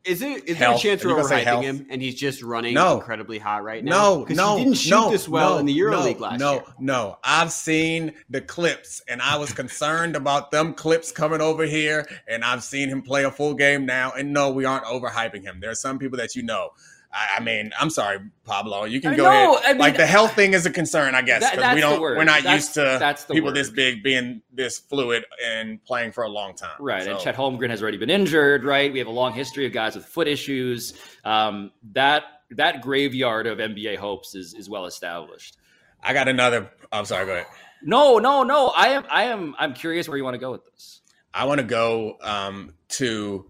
Is 0.05 0.21
it 0.21 0.49
is 0.49 0.59
there 0.59 0.75
a 0.75 0.79
chance 0.79 1.03
we're 1.03 1.11
you 1.11 1.17
gonna 1.17 1.29
say 1.29 1.45
overhyping 1.45 1.63
him 1.63 1.87
and 1.89 2.03
he's 2.03 2.15
just 2.15 2.43
running 2.43 2.75
No. 2.75 2.97
incredibly 2.97 3.39
hot 3.39 3.65
right 3.65 3.83
now? 3.83 3.91
No, 3.91 4.19
because 4.21 4.37
no, 4.37 4.57
he 4.59 4.65
didn't 4.65 4.77
shoot 4.77 4.91
no, 4.91 5.11
this 5.11 5.27
well 5.29 5.55
no, 5.55 5.59
in 5.59 5.67
the 5.67 5.79
EuroLeague 5.79 6.17
no, 6.17 6.23
last 6.23 6.41
year. 6.41 6.49
no. 6.51 6.63
No, 6.79 7.19
I've 7.25 7.53
seen 7.53 8.13
the 8.29 8.41
clips, 8.43 9.03
and 9.09 9.23
I 9.23 9.37
was 9.39 9.53
concerned 9.53 10.15
about 10.17 10.51
them 10.51 10.75
clips 10.75 11.11
coming 11.11 11.41
over 11.41 11.65
here, 11.65 12.07
and 12.29 12.45
I've 12.45 12.63
seen 12.63 12.89
him 12.91 13.01
play 13.03 13.25
a 13.25 13.31
full 13.31 13.55
game 13.55 13.87
now. 13.87 14.13
And 14.13 14.33
no, 14.33 14.51
we 14.51 14.65
aren't 14.67 14.85
overhyping 14.85 15.43
him. 15.43 15.61
There 15.61 15.71
are 15.71 15.75
some 15.75 15.99
people 15.99 16.19
that 16.19 16.37
you 16.37 16.43
know. 16.43 16.71
I, 17.15 17.37
I 17.37 17.41
mean, 17.41 17.71
I'm 17.79 17.91
sorry, 17.91 18.19
Pablo. 18.45 18.85
You 18.85 19.01
can 19.01 19.13
I 19.13 19.17
go 19.17 19.23
know, 19.23 19.55
ahead. 19.55 19.65
I 19.65 19.73
mean- 19.75 19.79
like 19.81 19.97
the 19.97 20.07
health 20.07 20.35
thing 20.35 20.53
is 20.53 20.67
a 20.67 20.71
concern, 20.71 21.15
I 21.15 21.23
guess, 21.23 21.49
because 21.49 21.75
we 21.75 21.81
don't. 21.81 22.01
We're 22.01 22.25
not 22.25 22.43
That's- 22.43 22.63
used 22.63 22.75
to 22.75 22.97
that's 22.99 23.25
people 23.27 23.51
word. 23.51 23.57
this 23.57 23.71
big 23.71 24.03
being 24.03 24.43
this 24.53 24.79
fluid 24.81 25.25
and 25.45 25.83
playing 25.85 26.13
for 26.13 26.25
a 26.25 26.29
long 26.29 26.55
time. 26.55 26.77
Right, 26.81 27.07
and 27.07 27.19
Chet 27.21 27.37
Holmgren 27.37 27.71
has 27.71 27.81
already 27.83 27.99
been 27.99 28.11
injured. 28.11 28.65
Right, 28.65 28.93
we 28.93 28.99
have 28.99 29.09
a 29.09 29.13
long 29.13 29.33
history 29.33 29.65
of 29.67 29.73
guys 29.73 29.95
with 29.95 30.05
foot 30.07 30.27
issues. 30.29 30.95
Um, 31.25 31.71
that 31.93 32.25
that 32.51 32.83
graveyard 32.83 33.47
of 33.47 33.59
NBA 33.59 33.97
hopes 33.97 34.35
is 34.35 34.55
is 34.55 34.69
well 34.69 34.87
established. 34.87 35.57
I 36.03 36.13
got 36.13 36.29
another. 36.29 36.71
I'm 36.93 37.05
sorry. 37.05 37.27
Go 37.27 37.33
ahead. 37.33 37.47
No, 37.83 38.19
no, 38.19 38.43
no. 38.43 38.69
I 38.69 38.89
am, 38.89 39.05
I 39.11 39.25
am, 39.25 39.55
I'm 39.59 39.75
curious 39.75 40.09
where 40.09 40.17
you 40.17 40.25
want 40.25 40.35
to 40.35 40.39
go 40.39 40.51
with 40.51 40.65
this. 40.65 41.01
I 41.33 41.45
want 41.45 41.61
to 41.61 41.67
go 41.67 42.17
um, 42.23 42.75
to. 42.91 43.47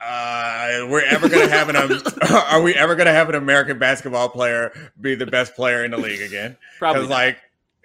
Uh, 0.00 0.86
we're 0.88 1.04
ever 1.04 1.28
gonna 1.28 1.48
have 1.48 1.68
an? 1.68 1.76
um, 1.76 2.00
are 2.50 2.62
we 2.62 2.74
ever 2.74 2.94
gonna 2.94 3.12
have 3.12 3.28
an 3.28 3.34
American 3.34 3.78
basketball 3.78 4.28
player 4.28 4.72
be 5.00 5.14
the 5.14 5.26
best 5.26 5.54
player 5.54 5.84
in 5.84 5.90
the 5.90 5.96
league 5.96 6.20
again? 6.20 6.56
Probably, 6.78 7.02
Because 7.02 7.10
not. 7.10 7.16
like 7.16 7.38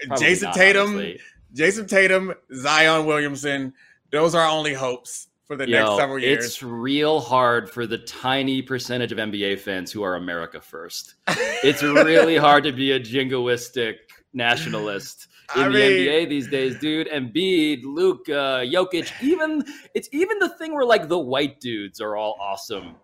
Probably 0.08 0.26
Jayson 0.26 0.46
not, 0.46 0.56
Tatum, 0.56 0.88
honestly. 0.90 1.20
Jayson 1.54 1.88
Tatum, 1.88 2.34
Zion 2.54 3.06
Williamson, 3.06 3.74
those 4.12 4.36
are 4.36 4.42
our 4.42 4.50
only 4.50 4.74
hopes 4.74 5.28
for 5.46 5.56
the 5.56 5.68
next 5.68 5.98
several 5.98 6.20
years. 6.20 6.46
It's 6.46 6.64
real 6.64 7.20
hard 7.20 7.70
for 7.70 7.86
the 7.86 7.98
tiny 7.98 8.62
percentage 8.62 9.12
of 9.12 9.18
NBA 9.18 9.60
fans 9.60 9.92
who 9.92 10.02
are 10.02 10.16
America 10.16 10.62
first. 10.62 11.16
It's 11.64 11.84
really 11.84 12.38
hard 12.38 12.64
to 12.64 12.72
be 12.72 12.92
a 12.94 13.00
jingoistic 13.00 13.98
nationalist 14.34 15.28
in 15.56 15.62
I 15.62 15.68
the 15.68 15.74
mean- 15.74 16.08
NBA 16.08 16.30
these 16.30 16.48
days, 16.48 16.78
dude. 16.80 17.08
Embiid, 17.08 17.82
Luka, 17.84 18.64
Jokic, 18.66 19.12
even 19.22 19.64
it's 19.94 20.10
even 20.12 20.40
the 20.40 20.50
thing 20.50 20.74
where 20.74 20.86
like 20.86 21.08
the 21.08 21.20
white 21.20 21.60
dudes 21.60 22.00
are 22.02 22.16
all 22.16 22.38
awesome 22.40 22.96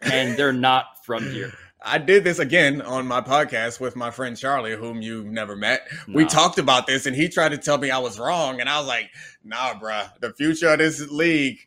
and 0.00 0.36
they're 0.36 0.52
not 0.52 1.04
from 1.04 1.24
here. 1.30 1.52
I 1.84 1.98
did 1.98 2.22
this 2.22 2.38
again 2.38 2.80
on 2.80 3.08
my 3.08 3.20
podcast 3.20 3.80
with 3.80 3.96
my 3.96 4.12
friend 4.12 4.36
Charlie, 4.36 4.76
whom 4.76 5.02
you've 5.02 5.26
never 5.26 5.56
met. 5.56 5.88
We 6.06 6.24
talked 6.24 6.58
about 6.58 6.86
this, 6.86 7.06
and 7.06 7.16
he 7.16 7.28
tried 7.28 7.48
to 7.48 7.58
tell 7.58 7.76
me 7.76 7.90
I 7.90 7.98
was 7.98 8.20
wrong, 8.20 8.60
and 8.60 8.68
I 8.68 8.78
was 8.78 8.86
like, 8.86 9.10
"Nah, 9.42 9.74
bruh, 9.74 10.08
the 10.20 10.32
future 10.32 10.68
of 10.68 10.78
this 10.78 11.00
league." 11.10 11.58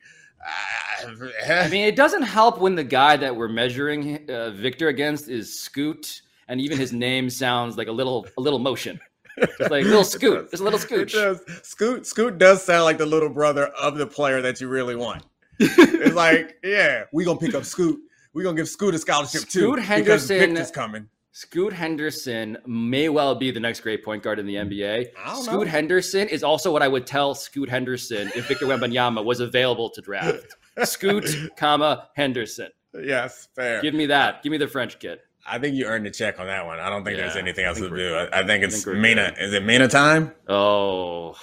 uh, 1.05 1.27
I 1.49 1.67
mean, 1.67 1.85
it 1.85 1.97
doesn't 1.97 2.21
help 2.21 2.59
when 2.59 2.75
the 2.75 2.83
guy 2.83 3.17
that 3.17 3.35
we're 3.35 3.49
measuring 3.49 4.29
uh, 4.29 4.51
Victor 4.51 4.87
against 4.87 5.27
is 5.27 5.59
Scoot, 5.59 6.21
and 6.47 6.61
even 6.61 6.77
his 6.77 6.93
name 6.93 7.29
sounds 7.29 7.77
like 7.77 7.89
a 7.89 7.91
little 7.91 8.25
a 8.37 8.41
little 8.41 8.59
motion. 8.59 9.01
It's 9.37 9.69
like 9.69 9.83
little 9.83 10.03
Scoot. 10.15 10.49
There's 10.51 10.61
a 10.61 10.63
little 10.63 11.05
does. 11.05 11.41
Scoot 11.63 12.05
Scoot 12.05 12.37
does 12.37 12.63
sound 12.63 12.85
like 12.85 12.97
the 12.97 13.05
little 13.05 13.29
brother 13.29 13.67
of 13.67 13.97
the 13.97 14.07
player 14.07 14.41
that 14.41 14.61
you 14.61 14.67
really 14.67 14.95
want. 14.95 15.23
it's 15.59 16.15
like, 16.15 16.57
yeah, 16.63 17.03
we 17.11 17.25
gonna 17.25 17.39
pick 17.39 17.55
up 17.55 17.65
Scoot. 17.65 17.99
We 18.33 18.43
gonna 18.43 18.57
give 18.57 18.69
Scoot 18.69 18.95
a 18.95 18.99
scholarship 18.99 19.41
too 19.41 19.47
Scoot 19.47 19.75
because 19.75 19.87
Henderson- 19.87 20.39
Victor's 20.39 20.71
coming. 20.71 21.09
Scoot 21.31 21.73
Henderson 21.73 22.57
may 22.65 23.09
well 23.09 23.35
be 23.35 23.51
the 23.51 23.59
next 23.59 23.81
great 23.81 24.05
point 24.05 24.23
guard 24.23 24.39
in 24.39 24.45
the 24.45 24.55
hmm. 24.55 24.69
NBA. 24.69 25.07
I 25.21 25.33
don't 25.33 25.43
Scoot 25.43 25.65
know. 25.65 25.71
Henderson 25.71 26.29
is 26.29 26.43
also 26.43 26.71
what 26.71 26.81
I 26.81 26.87
would 26.87 27.05
tell 27.05 27.35
Scoot 27.35 27.67
Henderson 27.69 28.31
if 28.33 28.47
Victor 28.47 28.65
Wembanyama 28.65 29.23
was 29.23 29.41
available 29.41 29.89
to 29.89 30.01
draft. 30.01 30.55
Scoot, 30.85 31.27
comma 31.57 32.07
Henderson. 32.15 32.69
Yes, 32.93 33.49
fair. 33.53 33.81
Give 33.81 33.93
me 33.93 34.05
that. 34.05 34.43
Give 34.43 34.51
me 34.51 34.57
the 34.57 34.69
French 34.69 34.97
kid. 34.97 35.19
I 35.47 35.59
think 35.59 35.75
you 35.75 35.85
earned 35.85 36.07
a 36.07 36.11
check 36.11 36.39
on 36.39 36.47
that 36.47 36.65
one. 36.65 36.79
I 36.79 36.89
don't 36.89 37.03
think 37.03 37.17
there's 37.17 37.35
anything 37.35 37.65
else 37.65 37.77
to 37.77 37.89
do. 37.89 38.15
I, 38.15 38.39
I 38.39 38.47
think 38.47 38.63
I 38.63 38.67
it's 38.67 38.83
think 38.83 38.97
Mina. 38.97 39.31
good. 39.35 39.43
Is 39.43 39.53
it 39.53 39.63
Mina 39.63 39.87
time? 39.87 40.31
Oh, 40.47 41.35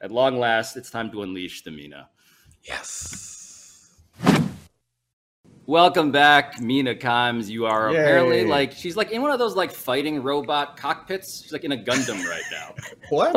at 0.00 0.12
long 0.12 0.38
last, 0.38 0.76
it's 0.76 0.90
time 0.90 1.10
to 1.10 1.22
unleash 1.22 1.62
the 1.62 1.72
Mina. 1.72 2.08
Yes. 2.62 3.96
Welcome 5.66 6.12
back, 6.12 6.60
Mina 6.60 6.94
Kimes. 6.94 7.48
You 7.48 7.66
are 7.66 7.90
Yay. 7.90 7.98
apparently 7.98 8.44
like 8.44 8.72
she's 8.72 8.96
like 8.96 9.10
in 9.10 9.20
one 9.22 9.32
of 9.32 9.38
those 9.38 9.56
like 9.56 9.72
fighting 9.72 10.22
robot 10.22 10.76
cockpits. 10.76 11.42
She's 11.42 11.52
like 11.52 11.64
in 11.64 11.72
a 11.72 11.76
Gundam 11.76 12.24
right 12.26 12.42
now. 12.50 12.74
What? 13.10 13.34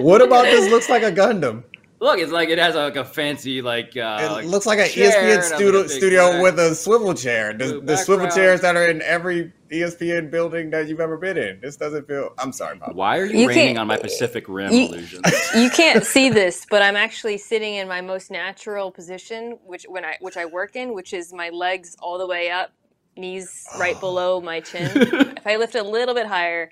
what 0.00 0.22
about 0.22 0.44
this 0.44 0.70
looks 0.70 0.88
like 0.88 1.02
a 1.02 1.12
Gundam? 1.12 1.62
Look, 2.00 2.18
it's 2.20 2.32
like 2.32 2.48
it 2.48 2.58
has 2.58 2.74
like 2.74 2.96
a 2.96 3.04
fancy 3.04 3.60
like 3.62 3.96
uh 3.96 4.40
It 4.42 4.46
looks 4.46 4.66
like 4.66 4.78
an 4.78 4.86
ESPN 4.86 5.42
studio, 5.42 5.68
a 5.68 5.82
big 5.82 5.90
studio 5.90 6.42
with 6.42 6.58
a 6.58 6.74
swivel 6.74 7.14
chair. 7.14 7.52
The, 7.52 7.80
the 7.80 7.96
swivel 7.96 8.28
chairs 8.28 8.60
that 8.62 8.74
are 8.76 8.86
in 8.86 9.02
every 9.02 9.52
ESPN 9.70 10.30
building 10.30 10.70
that 10.70 10.88
you've 10.88 11.00
ever 11.00 11.16
been 11.16 11.36
in. 11.36 11.60
This 11.60 11.76
doesn't 11.76 12.06
feel. 12.06 12.30
I'm 12.38 12.52
sorry, 12.52 12.78
Bob. 12.78 12.94
Why 12.96 13.18
are 13.18 13.26
you, 13.26 13.40
You 13.40 13.48
raining 13.48 13.78
on 13.78 13.86
my 13.86 13.96
Pacific 13.96 14.44
Rim 14.48 14.72
you- 14.72 14.86
illusions? 14.88 15.22
you 15.54 15.70
can't 15.70 16.04
see 16.04 16.28
this, 16.30 16.66
but 16.70 16.82
I'm 16.82 16.96
actually 16.96 17.38
sitting 17.38 17.74
in 17.74 17.88
my 17.88 18.00
most 18.00 18.30
natural 18.30 18.90
position, 18.90 19.58
which 19.64 19.84
when 19.88 20.04
I 20.04 20.16
which 20.20 20.36
I 20.36 20.44
work 20.46 20.76
in, 20.76 20.94
which 20.94 21.12
is 21.12 21.32
my 21.32 21.50
legs 21.50 21.96
all 22.00 22.18
the 22.18 22.26
way 22.26 22.50
up, 22.50 22.72
knees 23.16 23.66
right 23.78 23.96
Oh. 23.96 24.00
below 24.08 24.40
my 24.40 24.60
chin. 24.60 24.90
if 24.94 25.46
I 25.46 25.56
lift 25.56 25.74
a 25.74 25.82
little 25.82 26.14
bit 26.14 26.26
higher, 26.26 26.70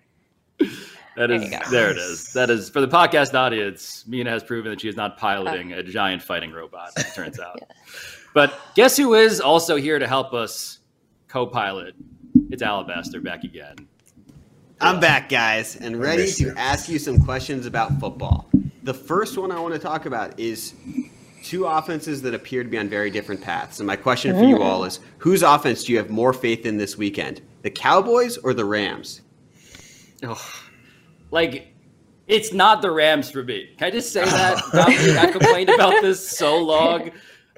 That 0.58 1.28
There 1.28 1.32
is 1.32 1.44
you 1.44 1.50
go. 1.50 1.58
there 1.70 1.90
it 1.90 1.96
is. 1.98 2.32
That 2.34 2.50
is 2.50 2.68
for 2.70 2.80
the 2.80 2.88
podcast 2.88 3.34
audience. 3.34 4.04
Mina 4.06 4.30
has 4.30 4.42
proven 4.42 4.70
that 4.70 4.80
she 4.80 4.88
is 4.88 4.96
not 4.96 5.16
piloting 5.18 5.72
uh. 5.72 5.78
a 5.78 5.82
giant 5.82 6.22
fighting 6.22 6.52
robot. 6.52 6.90
It 6.96 7.06
turns 7.14 7.38
out. 7.46 7.58
But 8.34 8.52
guess 8.74 8.96
who 8.98 9.14
is 9.14 9.40
also 9.40 9.76
here 9.76 9.98
to 9.98 10.06
help 10.06 10.34
us 10.34 10.80
co-pilot? 11.28 11.94
It's 12.50 12.62
Alabaster 12.62 13.20
back 13.20 13.44
again. 13.44 13.74
I'm 14.80 15.00
back, 15.00 15.28
guys, 15.28 15.76
and 15.76 15.98
ready 16.00 16.30
to 16.30 16.44
you. 16.44 16.54
ask 16.56 16.88
you 16.88 16.98
some 16.98 17.18
questions 17.18 17.66
about 17.66 17.98
football. 17.98 18.48
The 18.82 18.94
first 18.94 19.36
one 19.36 19.50
I 19.50 19.58
want 19.58 19.74
to 19.74 19.80
talk 19.80 20.06
about 20.06 20.38
is 20.38 20.74
two 21.42 21.64
offenses 21.66 22.22
that 22.22 22.34
appear 22.34 22.62
to 22.62 22.68
be 22.68 22.78
on 22.78 22.88
very 22.88 23.10
different 23.10 23.40
paths. 23.40 23.80
And 23.80 23.86
my 23.86 23.96
question 23.96 24.36
for 24.36 24.44
you 24.44 24.62
all 24.62 24.84
is 24.84 25.00
whose 25.18 25.42
offense 25.42 25.84
do 25.84 25.92
you 25.92 25.98
have 25.98 26.10
more 26.10 26.32
faith 26.32 26.66
in 26.66 26.76
this 26.76 26.96
weekend? 26.96 27.40
The 27.62 27.70
Cowboys 27.70 28.36
or 28.36 28.54
the 28.54 28.64
Rams? 28.64 29.22
Oh, 30.22 30.40
Like, 31.30 31.72
it's 32.28 32.52
not 32.52 32.82
the 32.82 32.90
Rams 32.90 33.30
for 33.30 33.42
me. 33.42 33.70
Can 33.78 33.88
I 33.88 33.90
just 33.90 34.12
say 34.12 34.24
that? 34.24 34.56
Domonique, 34.72 35.16
I 35.16 35.32
complained 35.32 35.70
about 35.70 36.02
this 36.02 36.28
so 36.28 36.58
long. 36.58 37.10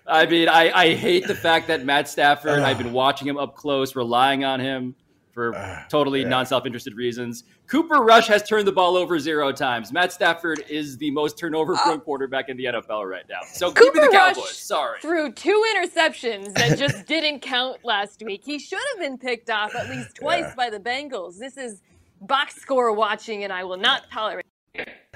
I 0.09 0.27
mean, 0.27 0.49
I, 0.49 0.71
I 0.73 0.95
hate 0.95 1.27
the 1.27 1.35
fact 1.35 1.69
that 1.69 1.85
Matt 1.85 2.09
Stafford, 2.09 2.61
I've 2.61 2.79
been 2.79 2.89
ah. 2.89 2.93
watching 2.93 3.29
him 3.29 3.37
up 3.37 3.55
close, 3.55 3.95
relying 3.95 4.45
on 4.45 4.59
him 4.59 4.95
for 5.39 5.55
ah, 5.55 5.85
totally 5.89 6.23
yeah. 6.23 6.29
non 6.29 6.47
self 6.47 6.67
interested 6.67 6.95
reasons. 6.95 7.45
Cooper 7.69 7.97
Rush 7.97 8.27
has 8.29 8.43
turned 8.43 8.67
the 8.67 8.73
ball 8.73 8.97
over 8.97 9.19
zero 9.19 9.53
times. 9.53 9.93
Matt 9.93 10.13
Stafford 10.13 10.65
is 10.69 10.97
the 10.97 11.11
most 11.11 11.39
turnover 11.39 11.75
uh, 11.75 11.83
prone 11.83 12.01
quarterback 12.01 12.49
in 12.49 12.57
the 12.57 12.65
NFL 12.65 13.09
right 13.09 13.25
now. 13.29 13.41
So 13.53 13.71
give 13.71 13.95
me 13.95 14.01
Cooper 14.01 14.11
the 14.11 14.17
Rush 14.17 14.37
Sorry. 14.57 15.01
threw 15.01 15.31
two 15.31 15.65
interceptions 15.77 16.55
that 16.55 16.79
just 16.79 17.07
didn't 17.07 17.41
count 17.41 17.85
last 17.85 18.23
week. 18.25 18.43
He 18.45 18.59
should 18.59 18.81
have 18.95 19.01
been 19.01 19.19
picked 19.19 19.51
off 19.51 19.75
at 19.75 19.91
least 19.91 20.17
twice 20.17 20.41
Yeah. 20.41 20.55
by 20.57 20.71
the 20.71 20.81
Bengals. 20.81 21.39
This 21.39 21.57
is 21.57 21.83
box 22.21 22.57
score 22.57 22.93
watching, 22.93 23.45
and 23.45 23.53
I 23.53 23.63
will 23.65 23.77
not 23.77 24.11
tolerate. 24.11 24.48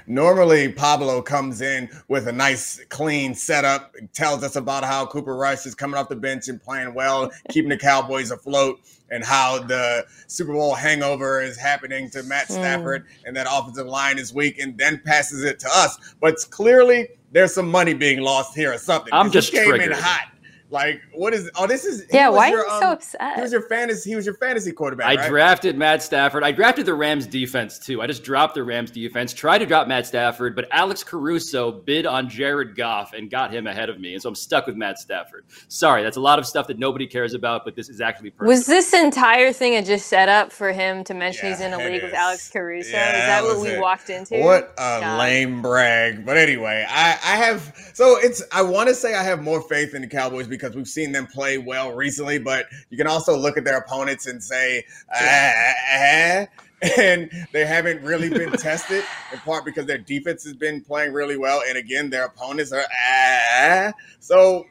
Normally, 0.05 0.71
Pablo 0.71 1.21
comes 1.21 1.61
in 1.61 1.89
with 2.09 2.27
a 2.27 2.31
nice, 2.31 2.83
clean 2.89 3.33
setup, 3.33 3.95
tells 4.13 4.43
us 4.43 4.55
about 4.55 4.83
how 4.83 5.05
Cooper 5.05 5.35
Rush 5.35 5.65
is 5.65 5.75
coming 5.75 5.97
off 5.97 6.09
the 6.09 6.15
bench 6.15 6.49
and 6.49 6.61
playing 6.61 6.93
well, 6.93 7.31
keeping 7.49 7.69
the 7.69 7.77
Cowboys 7.77 8.31
afloat, 8.31 8.81
and 9.11 9.23
how 9.23 9.59
the 9.59 10.05
Super 10.27 10.53
Bowl 10.53 10.73
hangover 10.73 11.41
is 11.41 11.57
happening 11.57 12.09
to 12.09 12.23
Matt 12.23 12.47
Hmm. 12.47 12.53
Stafford, 12.53 13.05
and 13.25 13.35
that 13.37 13.47
offensive 13.49 13.87
line 13.87 14.17
is 14.19 14.33
weak, 14.33 14.59
and 14.59 14.77
then 14.77 15.01
passes 15.05 15.43
it 15.43 15.59
to 15.59 15.69
us. 15.71 15.97
But 16.19 16.35
clearly, 16.49 17.07
there's 17.31 17.53
some 17.53 17.69
money 17.69 17.93
being 17.93 18.21
lost 18.21 18.55
here 18.55 18.73
or 18.73 18.77
something. 18.77 19.13
I'm 19.13 19.31
just 19.31 19.53
came 19.53 19.73
in 19.75 19.91
hot. 19.91 20.32
Like, 20.73 21.01
what 21.13 21.33
is? 21.33 21.51
Oh, 21.55 21.67
this 21.67 21.85
is. 21.85 22.05
Yeah, 22.11 22.29
was 22.29 22.37
why 22.37 22.47
are 22.47 22.55
your, 22.55 22.65
you 22.65 22.69
so 22.69 22.87
um, 22.87 22.93
upset? 22.93 23.35
He 23.35 23.41
was 23.41 23.51
your 23.51 23.61
fantasy. 23.69 24.09
He 24.09 24.15
was 24.15 24.25
your 24.25 24.33
fantasy 24.35 24.71
quarterback. 24.71 25.05
I 25.05 25.15
right? 25.15 25.29
drafted 25.29 25.77
Matt 25.77 26.01
Stafford. 26.01 26.43
I 26.43 26.51
drafted 26.51 26.87
the 26.87 26.95
Rams 26.95 27.27
defense 27.27 27.77
too. 27.77 28.01
I 28.01 28.07
just 28.07 28.23
dropped 28.23 28.55
the 28.55 28.63
Rams 28.63 28.89
defense, 28.89 29.33
tried 29.33 29.59
to 29.59 29.67
drop 29.67 29.87
Matt 29.87 30.07
Stafford, 30.07 30.55
but 30.55 30.67
Alex 30.71 31.03
Caruso 31.03 31.71
bid 31.71 32.07
on 32.07 32.27
Jared 32.27 32.75
Goff 32.75 33.13
and 33.13 33.29
got 33.29 33.53
him 33.53 33.67
ahead 33.67 33.89
of 33.89 33.99
me. 33.99 34.13
And 34.13 34.21
so 34.21 34.29
I'm 34.29 34.35
stuck 34.35 34.65
with 34.65 34.75
Matt 34.75 34.97
Stafford. 34.97 35.45
Sorry, 35.67 36.01
that's 36.01 36.17
a 36.17 36.21
lot 36.21 36.39
of 36.39 36.47
stuff 36.47 36.65
that 36.67 36.79
nobody 36.79 37.05
cares 37.05 37.35
about, 37.35 37.65
but 37.65 37.75
this 37.75 37.87
is 37.87 38.01
actually 38.01 38.31
personal. 38.31 38.57
Was 38.57 38.65
this 38.65 38.93
entire 38.93 39.53
thing 39.53 39.75
a 39.75 39.83
just 39.83 40.07
set 40.07 40.27
up 40.27 40.51
for 40.51 40.71
him 40.71 41.03
to 41.03 41.13
mention 41.13 41.49
he's 41.49 41.61
in 41.61 41.73
a 41.73 41.77
it 41.77 41.91
league 41.91 42.03
with. 42.03 42.13
Alex 42.13 42.49
Caruso? 42.49 42.89
Yeah, 42.89 43.09
is 43.09 43.13
that 43.13 43.41
that 43.41 43.43
what 43.43 43.61
we 43.61 43.69
it. 43.69 43.79
walked 43.79 44.09
into? 44.09 44.39
What 44.39 44.73
a 44.77 44.99
God. 45.01 45.19
lame 45.19 45.61
brag. 45.61 46.25
But 46.25 46.37
anyway, 46.37 46.85
I, 46.89 47.11
I 47.11 47.35
have 47.35 47.91
so 47.93 48.17
it's 48.19 48.41
I 48.51 48.63
want 48.63 48.89
to 48.89 48.95
say 48.95 49.13
I 49.13 49.23
have 49.23 49.43
more 49.43 49.61
faith 49.61 49.93
in 49.93 50.01
the 50.01 50.07
Cowboys 50.07 50.47
because 50.47 50.62
we've 50.71 50.87
seen 50.87 51.11
them 51.11 51.27
play 51.27 51.57
well 51.57 51.91
recently, 51.91 52.39
but 52.39 52.65
you 52.89 52.97
can 52.97 53.07
also 53.07 53.35
look 53.35 53.57
at 53.57 53.63
their 53.63 53.77
opponents 53.77 54.27
and 54.27 54.41
say, 54.43 54.85
ah, 55.13 56.47
and 56.97 57.29
they 57.51 57.65
haven't 57.65 58.01
really 58.03 58.29
been 58.29 58.51
tested 58.57 59.03
in 59.31 59.39
part 59.39 59.65
because 59.65 59.85
their 59.85 59.97
defense 59.97 60.43
has 60.43 60.53
been 60.53 60.81
playing 60.81 61.13
really 61.13 61.37
well, 61.37 61.61
and 61.67 61.77
again 61.77 62.09
their 62.09 62.25
opponents 62.25 62.71
are 62.71 62.83
ah. 63.09 63.91
So 64.19 64.65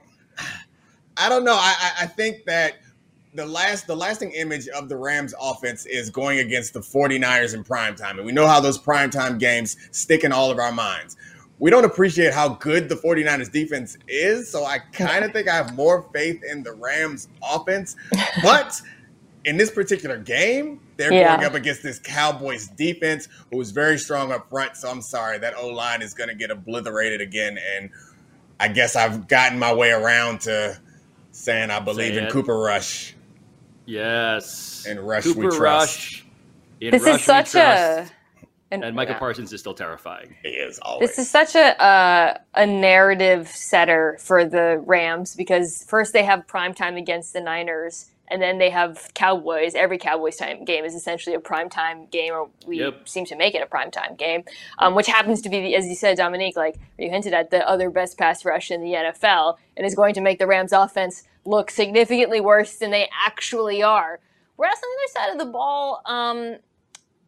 I 1.16 1.28
don't 1.28 1.44
know. 1.44 1.54
I, 1.54 1.74
I, 1.78 1.92
I 2.04 2.06
think 2.06 2.44
that 2.46 2.78
the 3.34 3.46
last 3.46 3.86
the 3.86 3.96
lasting 3.96 4.32
image 4.32 4.68
of 4.68 4.88
the 4.88 4.96
Rams 4.96 5.34
offense 5.40 5.86
is 5.86 6.10
going 6.10 6.40
against 6.40 6.74
the 6.74 6.80
49ers 6.80 7.54
in 7.54 7.64
prime 7.64 7.94
time. 7.94 8.18
And 8.18 8.26
we 8.26 8.32
know 8.32 8.46
how 8.46 8.60
those 8.60 8.78
prime 8.78 9.10
time 9.10 9.38
games 9.38 9.76
stick 9.90 10.24
in 10.24 10.32
all 10.32 10.50
of 10.50 10.58
our 10.58 10.72
minds. 10.72 11.16
We 11.62 11.70
don't 11.70 11.84
appreciate 11.84 12.34
how 12.34 12.48
good 12.48 12.88
the 12.88 12.96
49ers 12.96 13.52
defense 13.52 13.96
is. 14.08 14.50
So 14.50 14.64
I 14.64 14.80
kind 14.80 15.24
of 15.24 15.32
think 15.32 15.46
I 15.46 15.54
have 15.54 15.76
more 15.76 16.08
faith 16.12 16.42
in 16.42 16.64
the 16.64 16.72
Rams 16.72 17.28
offense. 17.40 17.94
But 18.42 18.80
in 19.44 19.56
this 19.58 19.70
particular 19.70 20.18
game, 20.18 20.80
they're 20.96 21.12
Yeah. 21.12 21.36
going 21.36 21.46
up 21.46 21.54
against 21.54 21.84
this 21.84 22.00
Cowboys 22.00 22.66
defense 22.66 23.28
who 23.52 23.60
is 23.60 23.70
very 23.70 23.96
strong 23.96 24.32
up 24.32 24.50
front. 24.50 24.76
So 24.76 24.90
I'm 24.90 25.00
sorry, 25.00 25.38
that 25.38 25.54
O 25.56 25.68
line 25.68 26.02
is 26.02 26.14
going 26.14 26.28
to 26.30 26.34
get 26.34 26.50
obliterated 26.50 27.20
again. 27.20 27.56
And 27.76 27.90
I 28.58 28.66
guess 28.66 28.96
I've 28.96 29.28
gotten 29.28 29.56
my 29.56 29.72
way 29.72 29.92
around 29.92 30.40
to 30.40 30.76
saying 31.30 31.70
I 31.70 31.78
believe 31.78 32.14
Say 32.14 32.24
in. 32.24 32.28
Cooper 32.32 32.58
Rush. 32.58 33.14
Yes. 33.86 34.84
And 34.88 34.98
Rush 34.98 35.26
we 35.26 35.34
Cooper 35.34 35.56
trust. 35.56 35.60
Rush. 35.60 36.24
In 36.80 36.90
This 36.90 37.02
Rush 37.04 37.10
is 37.12 37.18
we 37.20 37.22
such 37.22 37.54
a 37.54 38.10
trust. 38.80 38.86
And 38.88 38.96
Micah 38.96 39.16
Parsons 39.18 39.52
is 39.52 39.60
still 39.60 39.74
terrifying. 39.74 40.34
He 40.42 40.50
is 40.50 40.78
always. 40.80 41.10
This 41.10 41.18
is 41.18 41.30
such 41.30 41.54
a 41.54 41.80
uh, 41.82 42.38
a 42.54 42.66
narrative 42.66 43.48
setter 43.48 44.16
for 44.20 44.44
the 44.44 44.82
Rams 44.84 45.34
because 45.36 45.84
first 45.88 46.12
they 46.12 46.24
have 46.24 46.46
prime 46.46 46.74
time 46.74 46.96
against 46.96 47.32
the 47.32 47.40
Niners, 47.40 48.10
and 48.28 48.40
then 48.40 48.58
they 48.58 48.70
have 48.70 49.10
Cowboys. 49.14 49.74
Every 49.74 49.98
Cowboys 49.98 50.36
time 50.36 50.64
game 50.64 50.84
is 50.84 50.94
essentially 50.94 51.34
a 51.34 51.40
prime 51.40 51.68
time 51.68 52.06
game, 52.06 52.32
or 52.32 52.48
we 52.66 52.80
Yep. 52.80 53.08
seem 53.08 53.24
to 53.26 53.36
make 53.36 53.54
it 53.54 53.62
a 53.62 53.66
prime 53.66 53.90
time 53.90 54.14
game, 54.16 54.44
um, 54.78 54.94
which 54.94 55.06
happens 55.06 55.42
to 55.42 55.48
be, 55.48 55.60
the, 55.60 55.74
as 55.76 55.86
you 55.86 55.94
said, 55.94 56.18
Domonique, 56.18 56.56
like 56.56 56.76
you 56.98 57.10
hinted 57.10 57.34
at, 57.34 57.50
the 57.50 57.68
other 57.68 57.90
best 57.90 58.16
pass 58.16 58.44
rush 58.44 58.70
in 58.70 58.80
the 58.82 58.94
NFL, 58.94 59.58
and 59.76 59.86
is 59.86 59.94
going 59.94 60.14
to 60.14 60.20
make 60.20 60.38
the 60.38 60.46
Rams 60.46 60.72
offense 60.72 61.24
look 61.44 61.70
significantly 61.70 62.40
worse 62.40 62.76
than 62.76 62.90
they 62.90 63.08
actually 63.26 63.82
are. 63.82 64.20
Whereas 64.56 64.76
on 64.76 64.82
the 64.82 65.20
other 65.20 65.26
side 65.26 65.32
of 65.32 65.46
the 65.46 65.52
ball, 65.52 66.02
um, 66.06 66.56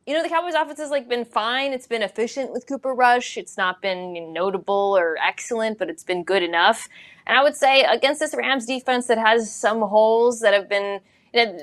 you 0.07 0.15
know, 0.15 0.23
the 0.23 0.29
Cowboys 0.29 0.55
offense 0.55 0.79
has 0.79 0.91
like 0.91 1.09
been 1.09 1.25
fine. 1.25 1.73
It's 1.73 1.87
been 1.87 2.03
efficient 2.03 2.53
with 2.53 2.67
Cooper 2.67 2.95
Rush. 2.95 3.37
It's 3.37 3.57
not 3.57 3.81
been 3.81 4.33
notable 4.33 4.97
or 4.97 5.17
excellent, 5.19 5.79
but 5.79 5.89
it's 5.89 6.05
been 6.05 6.25
good 6.25 6.43
enough. 6.43 6.89
And 7.27 7.39
I 7.39 7.43
would 7.43 7.57
say 7.57 7.85
against 7.85 8.21
this 8.21 8.35
Rams 8.35 8.67
defense 8.67 9.07
that 9.07 9.19
has 9.19 9.55
some 9.55 9.81
holes 9.81 10.41
that 10.41 10.53
have 10.53 10.69
been, 10.69 11.01
you 11.33 11.47
know, 11.47 11.59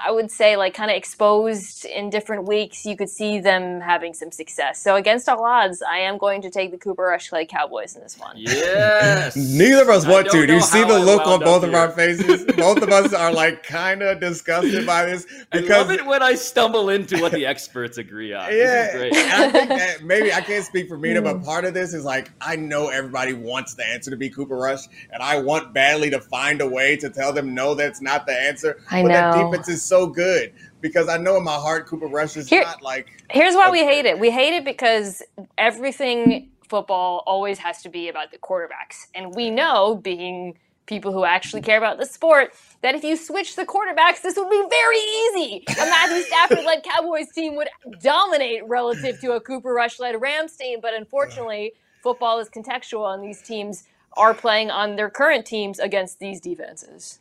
I 0.00 0.10
would 0.10 0.30
say 0.30 0.56
like 0.56 0.74
kind 0.74 0.90
of 0.90 0.96
exposed 0.96 1.84
in 1.84 2.10
different 2.10 2.46
weeks, 2.46 2.84
you 2.84 2.96
could 2.96 3.08
see 3.08 3.40
them 3.40 3.80
having 3.80 4.14
some 4.14 4.30
success. 4.30 4.80
So 4.82 4.96
against 4.96 5.28
all 5.28 5.44
odds, 5.44 5.82
I 5.82 5.98
am 5.98 6.18
going 6.18 6.42
to 6.42 6.50
take 6.50 6.70
the 6.70 6.78
Cooper 6.78 7.04
Rush 7.04 7.28
Clay 7.28 7.46
Cowboys 7.46 7.96
in 7.96 8.02
this 8.02 8.18
one. 8.18 8.36
Yes. 8.52 9.36
Neither 9.58 9.82
of 9.82 9.88
us 9.88 10.06
want 10.06 10.30
to. 10.30 10.46
Do 10.46 10.54
you 10.54 10.60
see 10.60 10.82
the 10.84 10.94
I 10.94 10.98
look 10.98 11.26
on 11.26 11.40
both 11.40 11.62
up 11.62 11.68
of 11.68 11.74
our 11.74 11.90
faces? 11.92 12.44
both 12.56 12.82
of 12.82 12.90
us 12.90 13.12
are 13.12 13.32
like 13.32 13.62
kind 13.62 14.02
of 14.02 14.20
disgusted 14.20 14.86
by 14.86 15.06
this 15.06 15.26
I 15.52 15.60
because 15.60 15.88
love 15.88 15.90
it 15.90 16.06
when 16.06 16.22
I 16.22 16.34
stumble 16.34 16.90
into 16.90 17.20
what 17.20 17.32
the 17.32 17.46
experts 17.46 17.98
agree 17.98 18.32
on. 18.32 18.44
yeah, 18.46 18.92
This 18.92 18.94
is 18.94 19.00
great. 19.00 19.14
I 19.14 19.50
think 19.50 19.68
that 19.68 20.04
maybe 20.04 20.32
I 20.32 20.40
can't 20.40 20.64
speak 20.64 20.88
for 20.88 20.98
Mina, 20.98 21.22
but 21.22 21.38
hmm. 21.38 21.44
part 21.44 21.64
of 21.64 21.74
this 21.74 21.94
is 21.94 22.04
like 22.04 22.30
I 22.40 22.56
know 22.56 22.88
everybody 22.88 23.32
wants 23.32 23.74
the 23.74 23.86
answer 23.86 24.10
to 24.10 24.16
be 24.16 24.30
Cooper 24.30 24.56
Rush, 24.56 24.86
and 25.12 25.22
I 25.22 25.40
want 25.40 25.72
badly 25.72 26.10
to 26.10 26.20
find 26.20 26.60
a 26.60 26.68
way 26.68 26.96
to 26.96 27.10
tell 27.10 27.32
them 27.32 27.54
no, 27.54 27.74
that's 27.74 28.00
not 28.00 28.26
the 28.26 28.38
answer. 28.38 28.80
I 28.90 29.02
but 29.02 29.08
that 29.08 29.36
know. 29.36 29.50
defense 29.50 29.68
is 29.68 29.81
so 29.84 30.06
good 30.06 30.52
because 30.80 31.08
I 31.08 31.16
know 31.16 31.36
in 31.36 31.44
my 31.44 31.54
heart 31.54 31.86
Cooper 31.86 32.06
Rush 32.06 32.36
is 32.36 32.48
Here- 32.48 32.62
not 32.62 32.82
like 32.82 33.08
Here's 33.30 33.54
why 33.54 33.70
we 33.70 33.80
hate 33.80 34.04
it. 34.04 34.18
We 34.18 34.30
hate 34.30 34.54
it 34.54 34.64
because 34.64 35.22
everything 35.58 36.50
football 36.68 37.22
always 37.26 37.58
has 37.58 37.82
to 37.82 37.88
be 37.88 38.08
about 38.08 38.30
the 38.30 38.38
quarterbacks. 38.38 39.06
And 39.14 39.34
we 39.34 39.50
know, 39.50 39.94
being 39.94 40.58
people 40.86 41.12
who 41.12 41.24
actually 41.24 41.62
care 41.62 41.78
about 41.78 41.98
the 41.98 42.06
sport, 42.06 42.54
that 42.82 42.94
if 42.94 43.04
you 43.04 43.16
switch 43.16 43.56
the 43.56 43.64
quarterbacks, 43.64 44.22
this 44.22 44.36
would 44.36 44.50
be 44.50 44.64
very 44.68 44.98
easy. 44.98 45.64
A 45.70 45.84
Matthew 45.86 46.22
Stafford 46.22 46.64
led 46.64 46.82
Cowboys 46.84 47.30
team 47.30 47.56
would 47.56 47.68
dominate 48.00 48.66
relative 48.66 49.20
to 49.20 49.32
a 49.32 49.40
Cooper 49.40 49.72
Rush 49.72 50.00
led 50.00 50.20
Rams 50.20 50.56
team. 50.56 50.80
But 50.82 50.94
unfortunately, 50.94 51.72
football 52.02 52.38
is 52.40 52.48
contextual, 52.48 53.12
and 53.14 53.22
these 53.22 53.40
teams 53.42 53.84
are 54.16 54.34
playing 54.34 54.70
on 54.70 54.96
their 54.96 55.08
current 55.08 55.46
teams 55.46 55.78
against 55.78 56.18
these 56.18 56.40
defenses. 56.40 57.20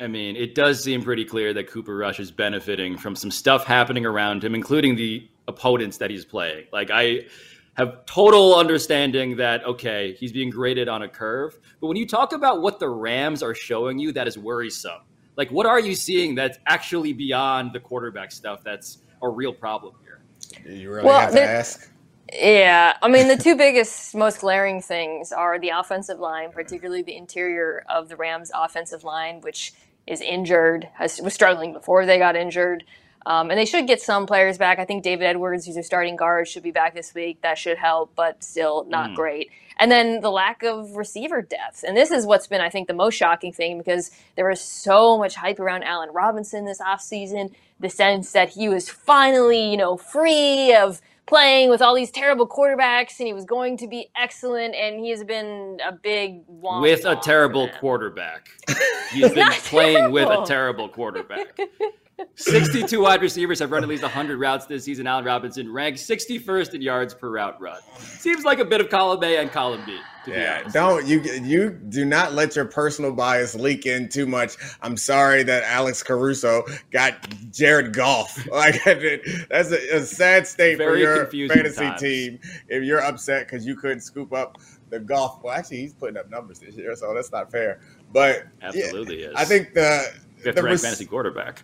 I 0.00 0.06
mean, 0.08 0.36
it 0.36 0.54
does 0.54 0.82
seem 0.82 1.02
pretty 1.02 1.24
clear 1.24 1.54
that 1.54 1.68
Cooper 1.68 1.96
Rush 1.96 2.18
is 2.18 2.30
benefiting 2.30 2.98
from 2.98 3.14
some 3.14 3.30
stuff 3.30 3.64
happening 3.64 4.04
around 4.04 4.42
him, 4.42 4.54
including 4.54 4.96
the 4.96 5.28
opponents 5.46 5.98
that 5.98 6.10
he's 6.10 6.24
playing. 6.24 6.66
Like, 6.72 6.90
I 6.90 7.26
have 7.74 8.04
total 8.06 8.56
understanding 8.56 9.36
that, 9.36 9.64
okay, 9.64 10.14
he's 10.18 10.32
being 10.32 10.50
graded 10.50 10.88
on 10.88 11.02
a 11.02 11.08
curve. 11.08 11.58
But 11.80 11.86
when 11.86 11.96
you 11.96 12.06
talk 12.06 12.32
about 12.32 12.62
what 12.62 12.80
the 12.80 12.88
Rams 12.88 13.42
are 13.42 13.54
showing 13.54 13.98
you, 13.98 14.12
that 14.12 14.26
is 14.26 14.36
worrisome. 14.36 15.02
Like, 15.36 15.50
what 15.50 15.66
are 15.66 15.80
you 15.80 15.94
seeing 15.94 16.34
that's 16.34 16.58
actually 16.66 17.12
beyond 17.12 17.72
the 17.72 17.80
quarterback 17.80 18.32
stuff 18.32 18.62
that's 18.62 18.98
a 19.22 19.28
real 19.28 19.52
problem 19.52 19.94
here? 20.02 20.22
you 20.66 20.90
really 20.90 21.04
Well, 21.06 21.20
have 21.20 21.32
to 21.32 21.42
ask. 21.42 21.90
Yeah, 22.34 22.96
I 23.02 23.08
mean 23.08 23.28
the 23.28 23.36
two 23.36 23.56
biggest, 23.56 24.14
most 24.14 24.40
glaring 24.40 24.80
things 24.80 25.32
are 25.32 25.58
the 25.58 25.68
offensive 25.70 26.18
line, 26.18 26.50
particularly 26.50 27.02
the 27.02 27.16
interior 27.16 27.84
of 27.90 28.08
the 28.08 28.16
Rams' 28.16 28.50
offensive 28.54 29.04
line, 29.04 29.42
which 29.42 29.72
is 30.06 30.20
injured, 30.22 30.88
has, 30.94 31.20
was 31.20 31.34
struggling 31.34 31.74
before 31.74 32.06
they 32.06 32.18
got 32.18 32.34
injured, 32.34 32.84
um, 33.26 33.50
and 33.50 33.58
they 33.58 33.66
should 33.66 33.86
get 33.86 34.00
some 34.00 34.26
players 34.26 34.56
back. 34.56 34.78
I 34.78 34.84
think 34.86 35.02
David 35.02 35.24
Edwards, 35.26 35.66
who's 35.66 35.74
their 35.74 35.82
starting 35.84 36.16
guard, 36.16 36.48
should 36.48 36.62
be 36.62 36.70
back 36.70 36.94
this 36.94 37.14
week. 37.14 37.42
That 37.42 37.58
should 37.58 37.76
help, 37.76 38.12
but 38.16 38.42
still 38.42 38.84
not 38.88 39.10
Mm. 39.10 39.14
great. 39.14 39.50
And 39.78 39.90
then 39.92 40.20
the 40.20 40.30
lack 40.30 40.62
of 40.62 40.96
receiver 40.96 41.42
depth, 41.42 41.84
and 41.86 41.96
this 41.96 42.10
is 42.10 42.24
what's 42.24 42.46
been, 42.46 42.60
I 42.62 42.70
think, 42.70 42.88
the 42.88 42.94
most 42.94 43.14
shocking 43.14 43.52
thing 43.52 43.78
because 43.78 44.10
there 44.36 44.48
was 44.48 44.60
so 44.60 45.18
much 45.18 45.34
hype 45.34 45.60
around 45.60 45.82
Allen 45.84 46.10
Robinson 46.12 46.64
this 46.64 46.80
offseason, 46.80 47.52
the 47.78 47.90
sense 47.90 48.32
that 48.32 48.50
he 48.50 48.68
was 48.68 48.88
finally, 48.88 49.70
you 49.70 49.76
know, 49.76 49.96
free 49.96 50.74
of 50.74 51.00
playing 51.26 51.70
with 51.70 51.80
all 51.80 51.94
these 51.94 52.10
terrible 52.10 52.46
quarterbacks 52.46 53.18
and 53.18 53.26
he 53.26 53.32
was 53.32 53.44
going 53.44 53.76
to 53.78 53.86
be 53.86 54.10
excellent 54.16 54.74
and 54.74 55.00
he 55.00 55.10
has 55.10 55.24
been 55.24 55.78
a 55.86 55.92
big 55.92 56.46
womp 56.48 56.82
with 56.82 57.04
a 57.04 57.16
terrible 57.16 57.68
quarterback. 57.80 58.48
He's 59.12 59.32
been 59.32 59.50
playing 59.52 60.12
with 60.12 60.24
a 60.24 60.44
terrible. 60.44 60.46
terrible 60.46 60.88
quarterback. 60.88 61.58
62 62.34 63.00
wide 63.00 63.20
receivers 63.22 63.58
have 63.60 63.70
run 63.70 63.82
at 63.82 63.88
least 63.88 64.02
100 64.02 64.38
routes 64.38 64.66
this 64.66 64.84
season. 64.84 65.06
Allen 65.06 65.24
Robinson 65.24 65.72
ranks 65.72 66.02
61st 66.02 66.74
in 66.74 66.82
yards 66.82 67.14
per 67.14 67.30
route 67.30 67.60
run. 67.60 67.80
Seems 67.98 68.44
like 68.44 68.58
a 68.58 68.64
bit 68.64 68.80
of 68.80 68.88
column 68.88 69.22
A 69.22 69.36
and 69.38 69.50
column 69.50 69.82
B, 69.86 69.98
to 70.24 70.30
Yeah, 70.30 70.58
honest. 70.60 70.74
don't 70.74 71.06
you 71.06 71.20
you 71.20 71.70
do 71.70 72.04
not 72.04 72.32
let 72.34 72.56
your 72.56 72.64
personal 72.64 73.12
bias 73.12 73.54
leak 73.54 73.86
in 73.86 74.08
too 74.08 74.26
much. 74.26 74.56
I'm 74.80 74.96
sorry 74.96 75.42
that 75.44 75.62
Alex 75.64 76.02
Caruso 76.02 76.64
got 76.90 77.14
Jared 77.50 77.92
Goff. 77.94 78.38
Like 78.52 78.82
that's 78.84 79.72
a, 79.72 79.96
a 79.96 80.02
sad 80.02 80.46
state 80.46 80.76
for 80.76 80.96
your 80.96 81.26
fantasy 81.26 81.76
times. 81.84 82.00
team. 82.00 82.38
If 82.68 82.84
you're 82.84 83.00
upset 83.02 83.46
because 83.46 83.66
you 83.66 83.76
couldn't 83.76 84.00
scoop 84.00 84.32
up 84.32 84.58
the 84.90 85.00
Goff, 85.00 85.42
well, 85.42 85.54
actually 85.54 85.78
he's 85.78 85.94
putting 85.94 86.16
up 86.18 86.30
numbers 86.30 86.58
this 86.60 86.74
year, 86.76 86.94
so 86.96 87.14
that's 87.14 87.32
not 87.32 87.50
fair. 87.50 87.80
But 88.12 88.44
yeah, 88.60 88.68
Absolutely 88.68 89.22
is. 89.22 89.34
I 89.34 89.44
think 89.44 89.72
the 89.74 90.12
Fifth 90.36 90.56
the 90.56 90.62
ranked 90.62 90.82
rec- 90.82 90.90
fantasy 90.90 91.06
quarterback. 91.06 91.62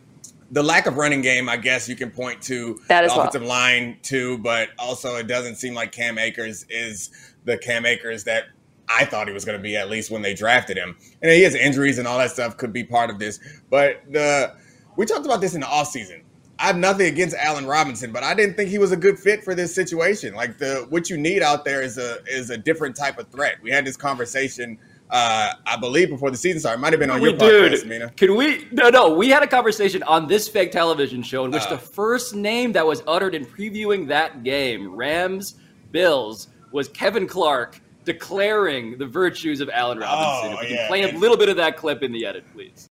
The 0.51 0.63
lack 0.63 0.87
of 0.87 0.97
running 0.97 1.21
game, 1.21 1.49
I 1.49 1.57
guess 1.57 1.89
you 1.89 1.97
can 1.97 2.11
point 2.11 2.41
to 2.43 2.81
That 2.89 3.03
the 3.03 3.07
as 3.07 3.11
well. 3.11 3.21
offensive 3.21 3.43
line 3.43 3.99
too, 4.03 4.39
but 4.39 4.71
also 4.79 5.17
it 5.17 5.27
doesn't 5.27 5.57
seem 5.57 5.75
like 5.75 5.93
Cam 5.93 6.19
Akers 6.19 6.65
is 6.69 7.11
the 7.45 7.59
Cam 7.59 7.85
Akers 7.87 8.25
that 8.25 8.45
I 8.89 9.05
thought 9.05 9.29
he 9.29 9.35
was 9.35 9.45
going 9.45 9.59
to 9.59 9.63
be 9.63 9.77
at 9.77 9.91
least 9.91 10.11
when 10.11 10.23
they 10.23 10.35
drafted 10.35 10.79
him. 10.79 10.97
And 11.21 11.31
he 11.31 11.43
has 11.43 11.55
injuries 11.55 11.99
and 11.99 12.09
all 12.09 12.19
that 12.19 12.31
stuff 12.31 12.57
could 12.57 12.73
be 12.73 12.85
part 12.85 13.11
of 13.11 13.19
this. 13.19 13.39
But 13.69 14.03
the 14.11 14.55
we 14.97 15.05
talked 15.07 15.27
about 15.27 15.41
this 15.41 15.55
in 15.55 15.61
the 15.61 15.67
offseason. 15.67 16.23
I 16.59 16.67
have 16.67 16.77
nothing 16.77 17.07
against 17.07 17.37
Allen 17.37 17.67
Robinson, 17.67 18.11
but 18.11 18.25
I 18.25 18.35
didn't 18.35 18.57
think 18.57 18.69
he 18.69 18.79
was 18.79 18.91
a 18.91 18.97
good 18.97 19.17
fit 19.19 19.45
for 19.45 19.55
this 19.55 19.73
situation. 19.73 20.35
Like 20.35 20.59
the 20.59 20.87
what 20.89 21.09
you 21.09 21.17
need 21.17 21.43
out 21.43 21.65
there 21.65 21.83
is 21.83 21.99
a 21.99 22.19
is 22.27 22.51
a 22.51 22.57
different 22.57 22.97
type 22.97 23.19
of 23.19 23.29
threat. 23.29 23.57
We 23.63 23.71
had 23.71 23.85
this 23.85 23.97
conversation 23.97 24.79
uh, 25.11 25.53
I 25.67 25.77
believe 25.79 26.11
before 26.11 26.31
the 26.31 26.37
season 26.37 26.61
started. 26.61 26.79
It 26.79 26.81
might 26.83 26.93
have 26.93 27.01
been 27.01 27.11
on 27.11 27.23
your 27.23 27.33
We- 27.33 27.39
podcast, 27.39 27.87
Mina. 27.87 28.11
Can 28.17 28.37
we? 28.37 28.67
No, 28.73 28.89
no. 28.91 29.15
We 29.15 29.29
had 29.29 29.43
a 29.43 29.47
conversation 29.47 30.03
on 30.05 30.27
this 30.29 30.49
fake 30.49 30.71
television 30.73 31.23
show 31.23 31.45
in 31.45 31.51
which 31.51 31.63
Uh. 31.63 31.71
the 31.71 31.79
first 31.79 32.35
name 32.35 32.73
that 32.73 32.87
was 32.87 33.03
uttered 33.07 33.35
in 33.35 33.45
previewing 33.47 34.09
that 34.09 34.43
game, 34.45 34.95
Rams 34.95 35.57
Bills, 35.93 36.49
was 36.73 36.89
Kevin 36.89 37.27
Clark 37.27 37.81
declaring 38.05 38.97
the 38.99 39.07
virtues 39.07 39.61
of 39.61 39.69
Allen 39.71 39.99
Robinson. 39.99 40.53
Oh, 40.53 40.55
if 40.55 40.61
we 40.61 40.67
can 40.69 40.77
yeah. 40.77 40.89
play 40.89 41.03
a 41.03 41.19
little 41.19 41.37
bit 41.37 41.49
of 41.49 41.57
that 41.57 41.77
clip 41.77 42.03
in 42.03 42.13
the 42.13 42.25
edit, 42.27 42.45
please. 42.53 42.89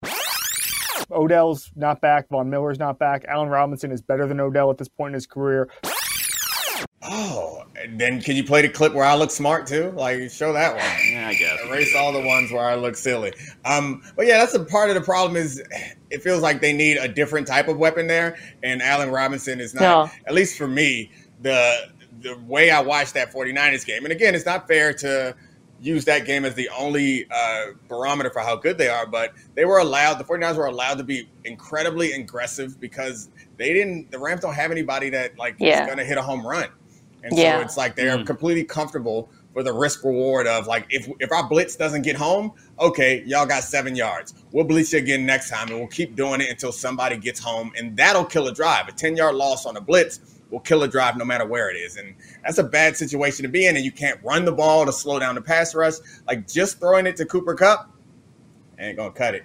Odell's 1.10 1.70
not 1.76 2.00
back. 2.00 2.28
Von 2.28 2.50
Miller's 2.50 2.78
not 2.78 2.98
back. 2.98 3.24
Allen 3.28 3.48
Robinson 3.48 3.92
is 3.92 4.02
better 4.02 4.26
than 4.26 4.40
Odell 4.40 4.70
at 4.70 4.78
this 4.78 4.88
point 4.88 5.10
in 5.10 5.14
his 5.14 5.26
career. 5.26 5.68
Oh, 7.02 7.64
then 7.90 8.20
can 8.20 8.36
you 8.36 8.42
play 8.42 8.62
the 8.62 8.68
clip 8.68 8.92
where 8.94 9.04
I 9.04 9.14
look 9.14 9.30
smart 9.30 9.66
too? 9.66 9.90
Like 9.92 10.30
show 10.30 10.52
that 10.54 10.74
one. 10.74 10.82
Yeah, 11.12 11.28
I 11.28 11.34
guess. 11.34 11.60
Erase 11.66 11.94
all 11.94 12.12
the 12.12 12.22
ones 12.26 12.50
where 12.50 12.64
I 12.64 12.74
look 12.74 12.96
silly. 12.96 13.32
Um, 13.64 14.02
but 14.16 14.26
yeah, 14.26 14.38
that's 14.38 14.54
a 14.54 14.64
part 14.64 14.88
of 14.88 14.94
the 14.96 15.00
problem. 15.02 15.36
Is 15.36 15.62
it 16.10 16.22
feels 16.22 16.40
like 16.42 16.60
they 16.60 16.72
need 16.72 16.96
a 16.96 17.06
different 17.06 17.46
type 17.46 17.68
of 17.68 17.76
weapon 17.76 18.06
there, 18.06 18.36
and 18.62 18.82
Allen 18.82 19.10
Robinson 19.10 19.60
is 19.60 19.74
not. 19.74 19.80
No. 19.82 20.10
At 20.26 20.34
least 20.34 20.56
for 20.58 20.66
me, 20.66 21.10
the 21.42 21.90
the 22.22 22.36
way 22.46 22.70
I 22.70 22.80
watched 22.80 23.14
that 23.14 23.32
49ers 23.32 23.84
game, 23.86 24.04
and 24.04 24.12
again, 24.12 24.34
it's 24.34 24.46
not 24.46 24.66
fair 24.66 24.92
to 24.94 25.36
use 25.80 26.06
that 26.06 26.24
game 26.24 26.46
as 26.46 26.54
the 26.54 26.68
only 26.70 27.26
uh, 27.30 27.66
barometer 27.88 28.30
for 28.30 28.40
how 28.40 28.56
good 28.56 28.78
they 28.78 28.88
are, 28.88 29.06
but 29.06 29.32
they 29.54 29.66
were 29.66 29.78
allowed. 29.78 30.14
The 30.14 30.24
49ers 30.24 30.56
were 30.56 30.66
allowed 30.66 30.96
to 30.98 31.04
be 31.04 31.28
incredibly 31.44 32.12
aggressive 32.12 32.80
because 32.80 33.28
they 33.58 33.74
didn't. 33.74 34.10
The 34.10 34.18
Rams 34.18 34.40
don't 34.40 34.54
have 34.54 34.70
anybody 34.72 35.10
that 35.10 35.38
like 35.38 35.56
Yeah. 35.58 35.82
is 35.82 35.86
going 35.86 35.98
to 35.98 36.04
hit 36.04 36.16
a 36.18 36.22
home 36.22 36.44
run. 36.44 36.70
And 37.26 37.36
Yeah. 37.36 37.56
so 37.58 37.62
it's 37.62 37.76
like 37.76 37.96
they're 37.96 38.18
Mm. 38.18 38.26
completely 38.26 38.62
comfortable 38.64 39.28
for 39.52 39.62
the 39.64 39.72
risk 39.72 40.04
reward 40.04 40.46
of 40.46 40.66
like 40.66 40.86
if 40.90 41.08
if 41.18 41.32
our 41.32 41.48
blitz 41.48 41.74
doesn't 41.76 42.02
get 42.02 42.14
home, 42.14 42.52
okay, 42.78 43.22
y'all 43.26 43.46
got 43.46 43.64
seven 43.64 43.96
yards. 43.96 44.32
We'll 44.52 44.64
blitz 44.64 44.92
you 44.92 45.00
again 45.00 45.26
next 45.26 45.50
time, 45.50 45.68
and 45.68 45.78
we'll 45.78 45.88
keep 45.88 46.14
doing 46.14 46.40
it 46.40 46.48
until 46.50 46.70
somebody 46.72 47.16
gets 47.16 47.40
home, 47.40 47.72
and 47.76 47.96
that'll 47.96 48.24
kill 48.24 48.46
a 48.46 48.52
drive. 48.54 48.86
A 48.88 48.92
ten 48.92 49.16
yard 49.16 49.34
loss 49.34 49.66
on 49.66 49.76
a 49.76 49.80
blitz 49.80 50.20
will 50.50 50.60
kill 50.60 50.84
a 50.84 50.88
drive 50.88 51.16
no 51.16 51.24
matter 51.24 51.44
where 51.44 51.68
it 51.68 51.76
is, 51.76 51.96
and 51.96 52.14
that's 52.44 52.58
a 52.58 52.62
bad 52.64 52.96
situation 52.96 53.42
to 53.42 53.48
be 53.48 53.66
in. 53.66 53.74
And 53.74 53.84
you 53.84 53.90
can't 53.90 54.20
run 54.22 54.44
the 54.44 54.52
ball 54.52 54.86
to 54.86 54.92
slow 54.92 55.18
down 55.18 55.34
the 55.34 55.42
pass 55.42 55.74
rush. 55.74 55.94
Like 56.28 56.46
just 56.46 56.78
throwing 56.78 57.06
it 57.06 57.16
to 57.16 57.24
Cooper 57.24 57.54
Kupp 57.54 57.90
ain't 58.78 58.96
gonna 58.96 59.10
cut 59.10 59.34
it. 59.34 59.42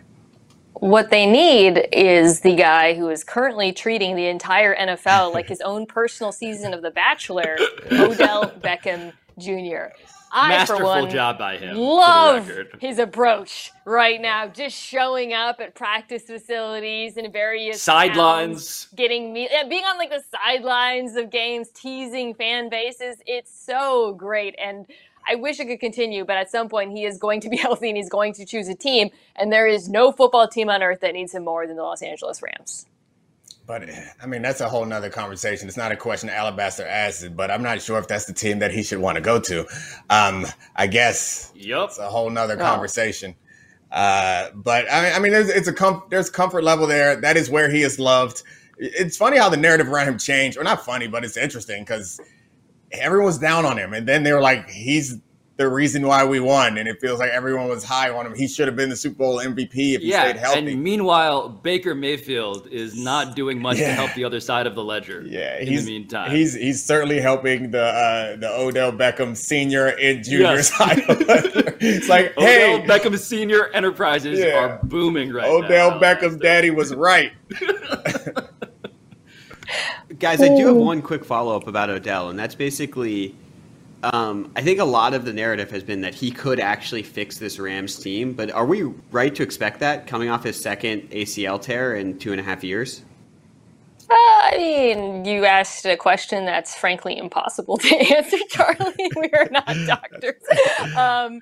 What 0.74 1.10
they 1.12 1.26
need 1.26 1.88
is 1.92 2.42
the 2.42 2.56
guy 2.56 2.96
who 2.96 3.10
is 3.10 3.24
currently 3.24 3.72
treating 3.72 4.16
the 4.16 4.28
entire 4.28 4.76
NFL 4.76 5.34
like 5.34 5.48
his 5.48 5.62
own 5.66 5.86
personal 5.86 6.32
season 6.32 6.74
of 6.74 6.82
The 6.82 6.92
Bachelor, 6.92 7.58
Odell 7.92 8.52
Beckham 8.62 9.14
Jr. 9.38 9.94
I, 10.34 10.50
Masterful 10.50 10.80
for 10.80 10.86
one, 10.86 11.10
job 11.10 11.38
by 11.38 11.58
him. 11.58 11.76
love 11.78 12.50
his 12.80 13.00
approach 13.00 13.72
right 13.86 14.22
now. 14.22 14.48
Just 14.48 14.78
showing 14.78 15.34
up 15.34 15.60
at 15.60 15.76
practice 15.76 16.24
facilities 16.24 17.18
and 17.18 17.34
various 17.34 17.82
Sidelines. 17.84 18.88
getting 18.96 19.34
me, 19.34 19.50
being 19.70 19.84
on 19.84 19.98
like 19.98 20.10
the 20.10 20.24
sidelines 20.32 21.18
of 21.18 21.32
games, 21.32 21.68
teasing 21.74 22.34
fan 22.34 22.70
bases. 22.70 23.18
It's 23.26 23.52
so 23.54 24.14
great, 24.14 24.56
and 24.58 24.86
I 25.28 25.36
wish 25.36 25.60
it 25.60 25.66
could 25.68 25.80
continue. 25.80 26.26
But 26.26 26.38
at 26.38 26.52
some 26.52 26.70
point, 26.70 26.92
he 26.92 27.06
is 27.06 27.18
going 27.18 27.42
to 27.42 27.50
be 27.50 27.58
healthy 27.66 27.90
and 27.90 27.98
he's 27.98 28.10
going 28.10 28.34
to 28.36 28.46
choose 28.46 28.68
a 28.68 28.76
team. 28.76 29.10
And 29.36 29.52
there 29.52 29.68
is 29.68 29.90
no 29.90 30.12
football 30.12 30.48
team 30.48 30.70
on 30.70 30.84
earth 30.84 31.02
that 31.02 31.14
needs 31.14 31.34
him 31.34 31.46
more 31.46 31.68
than 31.68 31.76
the 31.76 31.84
Los 31.84 32.02
Angeles 32.02 32.42
Rams. 32.42 32.86
But 33.68 33.84
I 34.22 34.26
mean, 34.26 34.42
that's 34.42 34.60
a 34.60 34.68
whole 34.68 34.86
nother 34.86 35.10
conversation. 35.10 35.68
It's 35.68 35.78
not 35.78 35.92
a 35.92 35.96
question 35.96 36.30
Alabaster 36.30 36.86
asked, 36.86 37.36
but 37.38 37.52
I'm 37.52 37.62
not 37.64 37.82
sure 37.82 38.00
if 38.00 38.08
that's 38.08 38.26
the 38.26 38.34
team 38.34 38.60
that 38.60 38.72
he 38.72 38.84
should 38.84 39.00
want 39.00 39.16
to 39.16 39.22
go 39.22 39.40
to. 39.40 39.66
Um, 40.10 40.46
I 40.76 40.88
guess 40.88 41.52
yep. 41.56 41.86
it's 41.90 42.00
a 42.00 42.10
whole 42.10 42.30
nother 42.30 42.56
Oh. 42.56 42.64
conversation. 42.66 43.36
Uh, 43.92 44.50
but 44.56 44.92
I 44.92 45.02
mean, 45.04 45.14
I 45.14 45.20
mean, 45.20 45.32
there's 45.32 45.50
it's 45.50 45.68
a 45.68 45.74
com- 45.74 46.04
there's 46.10 46.30
comfort 46.30 46.64
level 46.64 46.88
there. 46.88 47.16
That 47.16 47.38
is 47.38 47.50
where 47.50 47.70
he 47.70 47.82
is 47.84 48.00
loved. 48.00 48.42
It's 48.78 49.16
funny 49.16 49.38
how 49.38 49.50
the 49.50 49.58
narrative 49.58 49.88
around 49.90 50.08
him 50.08 50.18
changed, 50.18 50.58
or 50.58 50.64
not 50.64 50.84
funny, 50.84 51.08
but 51.08 51.24
it's 51.24 51.38
interesting 51.38 51.84
because 51.84 52.20
everyone's 52.94 53.38
down 53.38 53.66
on 53.66 53.78
him, 53.78 53.94
and 53.94 54.08
then 54.08 54.24
they 54.24 54.34
were 54.34 54.42
like, 54.42 54.70
he's 54.70 55.18
the 55.58 55.70
reason 55.70 56.08
why 56.08 56.26
we 56.26 56.40
won, 56.40 56.80
and 56.80 56.88
it 56.90 57.00
feels 57.00 57.20
like 57.20 57.30
everyone 57.30 57.68
was 57.68 57.84
high 57.84 58.10
on 58.10 58.26
him. 58.26 58.34
He 58.34 58.48
should 58.48 58.68
have 58.68 58.76
been 58.76 58.90
the 58.90 58.96
Super 58.96 59.18
Bowl 59.18 59.38
MVP 59.38 59.70
if 59.94 60.02
he 60.02 60.10
Yeah, 60.10 60.24
stayed 60.24 60.38
healthy. 60.38 60.72
and 60.72 60.84
meanwhile, 60.84 61.50
Baker 61.50 61.94
Mayfield 61.94 62.68
is 62.72 62.98
not 62.98 63.36
doing 63.36 63.62
much 63.62 63.78
to 63.78 63.86
help 63.94 64.12
the 64.16 64.24
other 64.24 64.40
side 64.40 64.66
of 64.66 64.74
the 64.74 64.84
ledger. 64.84 65.24
Yeah, 65.28 65.60
in 65.60 65.68
he's 65.68 65.86
the 65.86 65.92
meantime, 65.92 66.32
he's 66.32 66.56
he's 66.56 66.84
certainly 66.84 67.20
helping 67.20 67.70
the 67.70 67.84
uh, 67.84 68.36
the 68.38 68.50
Odell 68.50 68.92
Beckham 68.92 69.38
Senior 69.38 69.88
and 70.02 70.24
Junior 70.24 70.56
Yes. 70.56 70.74
side. 70.76 71.04
it's 71.08 72.10
like, 72.10 72.32
Odell 72.38 72.48
hey, 72.48 72.84
Beckham 72.88 73.16
Senior 73.20 73.68
enterprises 73.74 74.40
Yeah. 74.40 74.56
are 74.56 74.80
booming 74.84 75.32
right 75.32 75.48
now. 75.48 75.58
Odell 75.58 75.92
now. 75.92 76.00
Beckham's 76.00 76.38
daddy 76.38 76.72
was 76.72 76.96
right. 76.96 77.34
Guys, 80.22 80.40
I 80.40 80.56
do 80.56 80.68
have 80.68 80.76
one 80.76 81.02
quick 81.02 81.26
follow 81.26 81.56
up 81.56 81.68
about 81.68 81.90
Odell, 81.90 82.30
and 82.30 82.38
that's 82.38 82.54
basically 82.54 83.34
um, 84.04 84.52
I 84.56 84.62
think 84.62 84.80
a 84.80 84.86
lot 84.86 85.16
of 85.16 85.26
the 85.26 85.34
narrative 85.34 85.72
has 85.72 85.84
been 85.84 86.02
that 86.02 86.14
he 86.14 86.30
could 86.30 86.60
actually 86.60 87.02
fix 87.02 87.40
this 87.40 87.58
Rams 87.58 87.98
team, 87.98 88.34
but 88.34 88.52
are 88.52 88.68
we 88.68 88.84
right 89.12 89.34
to 89.34 89.42
expect 89.42 89.80
that 89.80 90.06
coming 90.06 90.30
off 90.30 90.44
his 90.44 90.62
second 90.62 91.10
ACL 91.10 91.60
tear 91.60 91.96
in 91.96 92.20
two 92.20 92.34
and 92.34 92.40
a 92.40 92.44
half 92.44 92.64
years? 92.64 93.02
Uh, 94.08 94.14
I 94.14 94.58
mean, 94.58 95.26
you 95.26 95.46
asked 95.46 95.86
a 95.86 95.98
question 95.98 96.46
that's 96.46 96.76
frankly 96.76 97.18
impossible 97.18 97.78
to 97.80 97.96
answer, 97.96 98.38
Charlie. 98.48 99.12
we 99.16 99.32
are 99.34 99.50
not 99.50 99.66
doctors. 99.88 100.44
Um, 100.96 101.42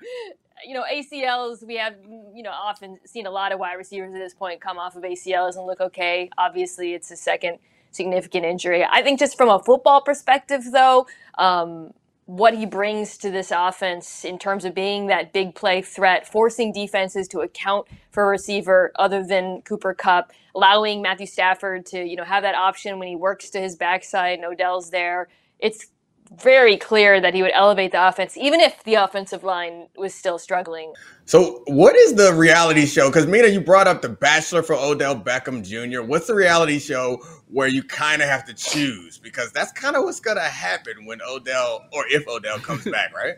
you 0.66 0.72
know, 0.72 0.84
ACLs, 0.90 1.66
we 1.66 1.76
have, 1.76 1.96
you 2.34 2.42
know, 2.42 2.50
often 2.50 2.98
seen 3.04 3.26
a 3.26 3.30
lot 3.30 3.52
of 3.52 3.58
wide 3.58 3.74
receivers 3.74 4.14
at 4.14 4.18
this 4.18 4.32
point 4.32 4.62
come 4.62 4.78
off 4.78 4.96
of 4.96 5.02
ACLs 5.02 5.56
and 5.56 5.66
look 5.66 5.80
okay. 5.82 6.30
Obviously, 6.38 6.94
it's 6.94 7.10
a 7.10 7.16
second 7.16 7.58
significant 7.90 8.44
injury. 8.44 8.84
I 8.84 9.02
think 9.02 9.18
just 9.18 9.36
from 9.36 9.48
a 9.48 9.58
football 9.58 10.00
perspective, 10.02 10.62
though, 10.72 11.06
um, 11.38 11.92
what 12.30 12.54
he 12.54 12.64
brings 12.64 13.18
to 13.18 13.30
this 13.30 13.50
offense 13.50 14.24
in 14.24 14.38
terms 14.38 14.64
of 14.64 14.72
being 14.72 15.08
that 15.08 15.32
big 15.32 15.52
play 15.54 15.82
threat, 15.82 16.30
forcing 16.30 16.72
defenses 16.72 17.26
to 17.26 17.40
account 17.40 17.88
for 18.12 18.22
a 18.22 18.28
receiver 18.28 18.92
other 18.96 19.24
than 19.24 19.62
Cooper 19.62 19.94
Kupp, 19.94 20.30
allowing 20.54 21.02
Matthew 21.02 21.26
Stafford 21.26 21.86
to, 21.86 22.04
you 22.04 22.14
know, 22.14 22.22
have 22.22 22.44
that 22.44 22.54
option 22.54 23.00
when 23.00 23.08
he 23.08 23.16
works 23.16 23.50
to 23.50 23.60
his 23.60 23.74
backside 23.74 24.38
and 24.38 24.44
Odell's 24.44 24.90
there. 24.90 25.26
It's 25.58 25.88
very 26.30 26.76
clear 26.76 27.20
that 27.20 27.34
he 27.34 27.42
would 27.42 27.52
elevate 27.54 27.92
the 27.92 28.08
offense, 28.08 28.36
even 28.36 28.60
if 28.60 28.82
the 28.84 28.94
offensive 28.94 29.42
line 29.42 29.88
was 29.96 30.14
still 30.14 30.38
struggling. 30.38 30.92
So, 31.24 31.62
what 31.66 31.96
is 31.96 32.14
the 32.14 32.32
reality 32.34 32.86
show? 32.86 33.08
Because 33.08 33.26
Mina, 33.26 33.48
you 33.48 33.60
brought 33.60 33.88
up 33.88 34.02
The 34.02 34.08
Bachelor 34.08 34.62
for 34.62 34.74
Odell 34.74 35.18
Beckham 35.20 35.64
Jr. 35.64 36.02
What's 36.02 36.26
the 36.28 36.34
reality 36.34 36.78
show 36.78 37.18
where 37.48 37.68
you 37.68 37.82
kind 37.82 38.22
of 38.22 38.28
have 38.28 38.44
to 38.46 38.54
choose? 38.54 39.18
Because 39.18 39.52
that's 39.52 39.72
kind 39.72 39.96
of 39.96 40.04
what's 40.04 40.20
gonna 40.20 40.40
happen 40.42 41.04
when 41.04 41.20
Odell 41.22 41.86
or 41.92 42.04
if 42.08 42.26
Odell 42.28 42.58
comes 42.60 42.84
back, 42.84 43.14
right? 43.14 43.36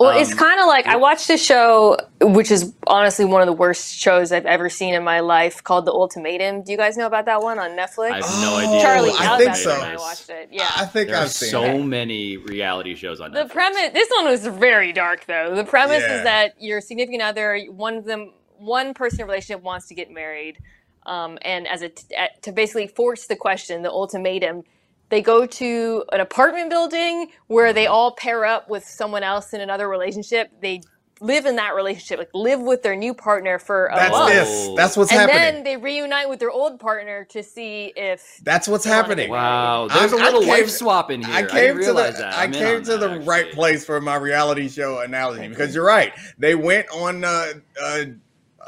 Well, 0.00 0.18
it's 0.18 0.32
Um, 0.32 0.38
kind 0.38 0.58
of 0.58 0.66
like 0.66 0.86
I 0.86 0.96
watched 0.96 1.28
a 1.28 1.36
show, 1.36 1.98
which 2.22 2.50
is 2.50 2.72
honestly 2.86 3.26
one 3.26 3.42
of 3.42 3.46
the 3.46 3.52
worst 3.52 3.98
shows 3.98 4.32
I've 4.32 4.46
ever 4.46 4.70
seen 4.70 4.94
in 4.94 5.04
my 5.04 5.20
life, 5.20 5.62
called 5.62 5.84
The 5.84 5.92
Ultimatum. 5.92 6.62
Do 6.62 6.72
you 6.72 6.78
guys 6.78 6.96
know 6.96 7.04
about 7.06 7.26
that 7.26 7.42
one 7.42 7.58
on 7.58 7.72
Netflix? 7.72 8.12
I 8.12 8.16
have 8.16 8.40
no 8.40 8.54
Oh, 8.54 8.58
idea. 8.66 8.80
Charlie, 8.80 9.10
I 9.18 9.36
think 9.36 9.54
so. 9.56 9.78
when 9.78 9.90
I 9.90 9.96
watched 9.96 10.30
it. 10.30 10.48
Yeah. 10.50 10.70
I 10.74 10.86
think 10.86 11.10
There 11.10 11.18
I've 11.18 11.30
seen 11.30 11.50
so 11.50 11.64
it. 11.64 11.82
many 11.84 12.38
reality 12.38 12.94
shows 12.94 13.20
on 13.20 13.32
The 13.32 13.44
Netflix. 13.44 13.50
premise. 13.50 13.90
This 13.92 14.08
one 14.16 14.24
was 14.24 14.46
very 14.46 14.94
dark, 14.94 15.26
though. 15.26 15.54
The 15.54 15.64
premise 15.64 16.02
Yeah. 16.02 16.16
is 16.16 16.22
that 16.24 16.54
your 16.58 16.80
significant 16.80 17.20
other, 17.22 17.60
one 17.68 17.96
of 17.98 18.06
them, 18.06 18.32
one 18.56 18.94
person 18.94 19.20
in 19.20 19.24
a 19.24 19.26
relationship 19.26 19.62
wants 19.62 19.86
to 19.88 19.94
get 19.94 20.10
married, 20.10 20.56
um, 21.04 21.36
and 21.42 21.68
as 21.68 21.82
a 21.82 21.90
at, 22.18 22.42
to 22.44 22.52
basically 22.52 22.86
force 22.86 23.26
the 23.26 23.36
question, 23.36 23.82
the 23.82 23.90
ultimatum, 23.90 24.62
they 25.10 25.20
go 25.20 25.44
to 25.46 26.04
an 26.12 26.20
apartment 26.20 26.70
building 26.70 27.28
where 27.48 27.72
they 27.72 27.86
all 27.86 28.12
pair 28.14 28.44
up 28.44 28.70
with 28.70 28.84
someone 28.84 29.22
else 29.22 29.52
in 29.52 29.60
another 29.60 29.88
relationship. 29.88 30.50
They 30.62 30.80
live 31.20 31.44
in 31.44 31.56
that 31.56 31.74
relationship, 31.74 32.18
like 32.18 32.30
live 32.32 32.60
with 32.60 32.82
their 32.82 32.96
new 32.96 33.12
partner 33.12 33.58
for 33.58 33.88
a 33.88 33.96
That's 33.96 34.10
month. 34.10 34.32
this. 34.32 34.70
That's 34.76 34.96
what's 34.96 35.10
happening. 35.10 35.34
and 35.36 35.44
happening. 35.44 35.64
then 35.64 35.64
they 35.64 35.76
reunite 35.76 36.28
with 36.30 36.38
their 36.38 36.50
old 36.50 36.80
partner 36.80 37.26
to 37.26 37.42
see 37.42 37.92
if 37.96 38.40
That's 38.42 38.66
what's 38.68 38.84
happening. 38.84 39.28
Wow, 39.30 39.88
there's 39.88 40.12
a 40.12 40.16
I 40.16 40.24
little 40.24 40.40
came- 40.40 40.48
life 40.48 40.70
swap 40.70 41.10
in 41.10 41.22
here. 41.22 41.34
I 41.34 41.38
I, 41.40 41.42
came 41.42 41.76
didn't 41.76 41.80
to 41.82 41.86
the 41.92 42.12
that. 42.18 42.34
I 42.38 42.48
came 42.48 42.76
on 42.76 42.82
to 42.84 42.90
that, 42.92 43.00
the 43.00 43.10
actually. 43.10 43.26
right 43.26 43.52
place 43.52 43.84
for 43.84 44.00
my 44.00 44.16
reality 44.16 44.68
show 44.68 45.00
analogy 45.00 45.48
because 45.48 45.74
you're 45.74 45.84
right. 45.84 46.12
They 46.38 46.54
went 46.54 46.88
on 46.90 47.24
uh, 47.24 47.52
uh 47.82 48.04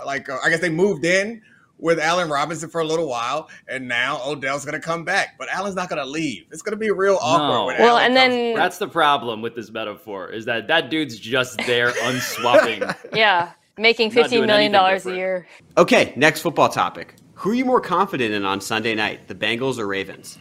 like 0.04 0.28
uh, 0.28 0.38
I 0.44 0.50
guess 0.50 0.60
they 0.60 0.70
moved 0.70 1.04
in 1.04 1.42
with 1.82 1.98
Allen 1.98 2.30
Robinson 2.30 2.70
for 2.70 2.80
a 2.80 2.84
little 2.84 3.08
while, 3.08 3.50
and 3.68 3.86
now 3.88 4.20
Odell's 4.24 4.64
gonna 4.64 4.80
come 4.80 5.04
back, 5.04 5.34
but 5.36 5.48
Allen's 5.50 5.74
not 5.74 5.88
gonna 5.90 6.06
leave. 6.06 6.44
It's 6.52 6.62
gonna 6.62 6.76
be 6.76 6.90
real 6.92 7.18
awkward. 7.20 7.48
No. 7.48 7.66
when 7.66 7.78
well, 7.80 7.98
Allen 7.98 8.04
and 8.12 8.16
comes- 8.16 8.32
then 8.34 8.54
That's 8.54 8.78
the 8.78 8.88
problem 8.88 9.42
with 9.42 9.56
this 9.56 9.70
metaphor 9.70 10.28
is 10.30 10.44
that 10.46 10.68
that 10.68 10.88
dude's 10.90 11.18
just 11.18 11.58
there 11.66 11.90
unswapping. 12.04 12.94
yeah, 13.14 13.50
making 13.76 14.08
Not 14.08 14.14
fifteen 14.14 14.38
doing 14.38 14.46
million 14.46 14.72
anything 14.74 14.80
dollars 14.80 15.06
a 15.06 15.14
year. 15.14 15.46
Okay, 15.76 16.12
next 16.16 16.40
football 16.40 16.68
topic. 16.68 17.16
Who 17.34 17.50
are 17.50 17.54
you 17.54 17.64
more 17.64 17.80
confident 17.80 18.32
in 18.32 18.44
on 18.44 18.60
Sunday 18.60 18.94
night, 18.94 19.26
the 19.26 19.34
Bengals 19.34 19.78
or 19.78 19.88
Ravens? 19.88 20.38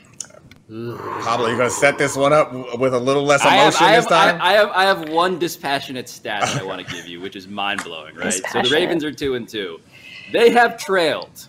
Probably 0.69 1.49
you're 1.49 1.57
gonna 1.57 1.69
set 1.69 1.97
this 1.97 2.15
one 2.15 2.31
up 2.31 2.53
with 2.79 2.93
a 2.93 2.99
little 2.99 3.23
less 3.25 3.41
I 3.41 3.55
have, 3.55 3.73
emotion 3.73 3.87
I, 3.87 3.95
this 3.97 4.05
have, 4.05 4.11
I, 4.13 4.31
time. 4.31 4.41
I 4.41 4.51
have 4.53 4.69
I 4.69 4.83
have 4.83 5.09
one 5.09 5.37
dispassionate 5.37 6.07
stat 6.07 6.43
that 6.43 6.61
I 6.61 6.63
want 6.63 6.87
to 6.87 6.95
give 6.95 7.07
you, 7.07 7.19
which 7.19 7.35
is 7.35 7.47
mind 7.47 7.83
blowing, 7.83 8.15
right? 8.15 8.31
So 8.51 8.61
the 8.61 8.69
Ravens 8.69 9.03
are 9.03 9.11
two 9.11 9.33
and 9.35 9.49
two. 9.49 9.81
They 10.31 10.51
have 10.51 10.77
trailed 10.77 11.47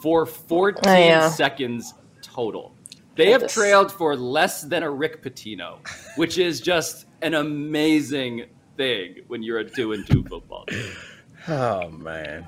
for 0.00 0.26
14 0.26 0.82
Oh, 0.86 0.96
yeah. 0.96 1.30
seconds 1.30 1.94
total. 2.22 2.74
They 3.16 3.30
have 3.30 3.46
trailed 3.46 3.92
for 3.92 4.16
less 4.16 4.62
than 4.62 4.82
a 4.82 4.90
Rick 4.90 5.22
Pitino, 5.22 5.78
which 6.16 6.36
is 6.38 6.60
just 6.60 7.06
an 7.22 7.34
amazing 7.34 8.46
thing 8.76 9.16
when 9.28 9.42
you're 9.42 9.58
a 9.58 9.64
two 9.68 9.92
and 9.92 10.04
two 10.06 10.24
football 10.24 10.64
team. 10.66 10.90
oh 11.48 11.88
man. 11.90 12.46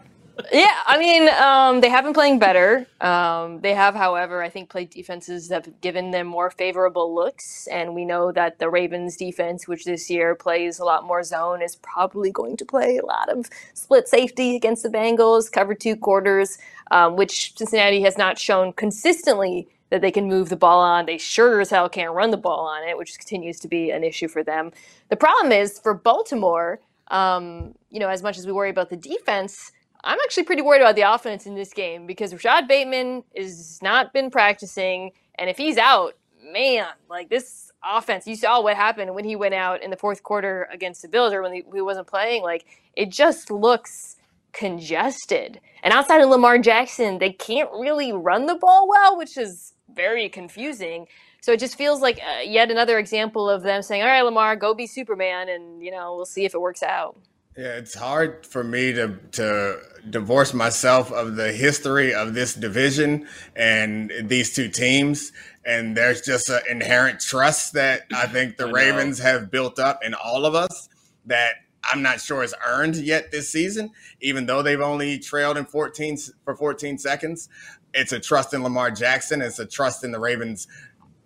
Yeah, 0.53 0.75
I 0.87 0.99
mean, 0.99 1.29
um, 1.31 1.81
they 1.81 1.89
have 1.89 2.05
been 2.05 2.15
playing 2.15 2.39
better. 2.39 2.87
Um, 3.01 3.61
they 3.61 3.75
have, 3.75 3.95
however, 3.95 4.43
I 4.43 4.51
think 4.51 4.71
played 4.71 4.91
defenses 4.91 5.49
that 5.49 5.67
have 5.67 5.81
given 5.81 6.11
them 6.11 6.27
more 6.27 6.51
favorable 6.51 7.15
looks. 7.15 7.67
And 7.69 7.95
we 7.95 8.05
know 8.05 8.33
that 8.33 8.59
the 8.59 8.71
Ravens 8.71 9.17
defense, 9.17 9.67
which 9.67 9.85
this 9.85 10.11
year 10.11 10.35
plays 10.35 10.79
a 10.79 10.85
lot 10.85 11.05
more 11.05 11.23
zone, 11.25 11.63
is 11.63 11.77
probably 11.77 12.31
going 12.31 12.57
to 12.59 12.65
play 12.67 12.99
a 12.99 13.07
lot 13.07 13.29
of 13.31 13.49
split 13.75 14.09
safety 14.09 14.57
against 14.57 14.83
the 14.83 14.91
Bengals, 14.91 15.51
cover 15.51 15.75
two 15.75 15.97
quarters, 15.97 16.59
um, 16.91 17.17
which 17.17 17.57
Cincinnati 17.57 18.03
has 18.03 18.19
not 18.19 18.39
shown 18.39 18.73
consistently 18.75 19.69
that 19.91 20.01
they 20.03 20.11
can 20.11 20.29
move 20.29 20.49
the 20.51 20.57
ball 20.57 20.81
on. 20.81 21.07
They 21.07 21.19
sure 21.19 21.61
as 21.61 21.71
hell 21.71 21.89
can't 21.89 22.13
run 22.13 22.31
the 22.31 22.37
ball 22.37 22.67
on 22.67 22.89
it, 22.89 22.99
which 22.99 23.19
continues 23.19 23.59
to 23.61 23.69
be 23.69 23.91
an 23.91 24.05
issue 24.05 24.29
for 24.29 24.45
them. 24.45 24.73
The 25.11 25.17
problem 25.17 25.53
is 25.53 25.79
for 25.79 25.95
Baltimore, 25.95 26.81
um, 27.09 27.75
you 27.91 28.01
know, 28.01 28.09
as 28.09 28.23
much 28.23 28.39
as 28.39 28.47
we 28.47 28.53
worry 28.53 28.71
about 28.71 28.91
the 28.91 28.97
defense, 28.97 29.73
I'm 30.05 30.19
actually 30.25 30.45
pretty 30.45 30.63
worried 30.63 30.81
about 30.81 30.97
the 30.97 31.03
offense 31.03 31.47
in 31.47 31.55
this 31.55 31.73
game 31.73 32.07
because 32.07 32.33
Rashod 32.33 32.69
Bateman 32.69 33.25
has 33.37 33.81
not 33.83 34.13
been 34.13 34.31
practicing, 34.31 35.13
and 35.39 35.51
if 35.51 35.57
he's 35.57 35.79
out, 35.79 36.15
man, 36.53 36.87
like 37.09 37.29
this 37.29 37.73
offense, 37.85 38.27
you 38.27 38.37
saw 38.37 38.63
what 38.63 38.77
happened 38.77 39.15
when 39.15 39.25
he 39.25 39.37
went 39.37 39.55
out 39.55 39.83
in 39.83 39.91
the 39.91 39.97
fourth 39.97 40.23
quarter 40.23 40.69
against 40.73 41.03
the 41.03 41.09
Bills 41.09 41.33
or 41.33 41.43
when 41.43 41.53
he, 41.53 41.63
wasn't 41.81 42.07
playing. 42.07 42.43
Like 42.43 42.67
it 42.95 43.11
just 43.11 43.51
looks 43.51 44.17
congested. 44.53 45.61
And 45.83 45.93
outside 45.93 46.21
of 46.21 46.31
Lamar 46.31 46.59
Jackson, 46.59 47.19
they 47.19 47.33
can't 47.33 47.71
really 47.73 48.13
run 48.13 48.47
the 48.47 48.55
ball 48.55 48.89
well, 48.89 49.17
which 49.17 49.37
is 49.37 49.75
very 49.95 50.29
confusing. 50.29 51.07
So 51.41 51.53
it 51.53 51.61
just 51.61 51.77
feels 51.77 52.01
like 52.01 52.19
uh, 52.19 52.41
yet 52.41 52.71
another 52.71 52.99
example 52.99 53.49
of 53.49 53.63
them 53.63 53.83
saying, 53.83 54.03
"All 54.03 54.09
right, 54.09 54.23
Lamar, 54.23 54.57
go 54.57 54.75
be 54.75 54.87
Superman, 54.87 55.49
and 55.49 55.83
you 55.83 55.91
know 55.91 56.17
we'll 56.17 56.27
see 56.27 56.45
if 56.45 56.55
it 56.55 56.61
works 56.61 56.83
out." 56.83 57.17
Yeah, 57.57 57.77
it's 57.77 57.95
hard 57.95 58.45
for 58.45 58.63
me 58.63 58.93
to 58.93 59.17
to 59.33 59.81
divorce 60.11 60.53
myself 60.53 61.11
of 61.11 61.37
the 61.37 61.53
history 61.53 62.13
of 62.13 62.35
this 62.35 62.55
division 62.55 63.27
and 63.55 64.13
these 64.25 64.55
two 64.55 64.69
teams. 64.69 65.33
And 65.65 65.97
there's 65.97 66.21
just 66.21 66.51
an 66.51 66.61
inherent 66.71 67.19
trust 67.19 67.73
that 67.73 68.03
I 68.15 68.27
think 68.27 68.59
the 68.59 68.67
I 68.67 68.71
Ravens 68.71 69.19
have 69.21 69.51
built 69.51 69.79
up 69.79 70.05
in 70.05 70.13
all 70.13 70.45
of 70.45 70.55
us 70.55 70.91
that 71.25 71.55
I'm 71.83 72.03
not 72.03 72.21
sure 72.21 72.43
is 72.43 72.55
earned 72.67 72.97
yet 72.97 73.33
this 73.33 73.51
season, 73.51 73.91
even 74.21 74.45
though 74.45 74.63
they've 74.63 74.81
only 74.81 75.19
trailed 75.19 75.57
in 75.57 75.65
14 75.65 76.19
for 76.45 76.55
14 76.55 76.99
seconds. 76.99 77.49
It's 77.95 78.13
a 78.13 78.21
trust 78.21 78.53
in 78.53 78.63
Lamar 78.63 78.91
Jackson. 78.91 79.41
It's 79.41 79.59
a 79.59 79.67
trust 79.67 80.05
in 80.05 80.13
the 80.13 80.21
Ravens 80.21 80.69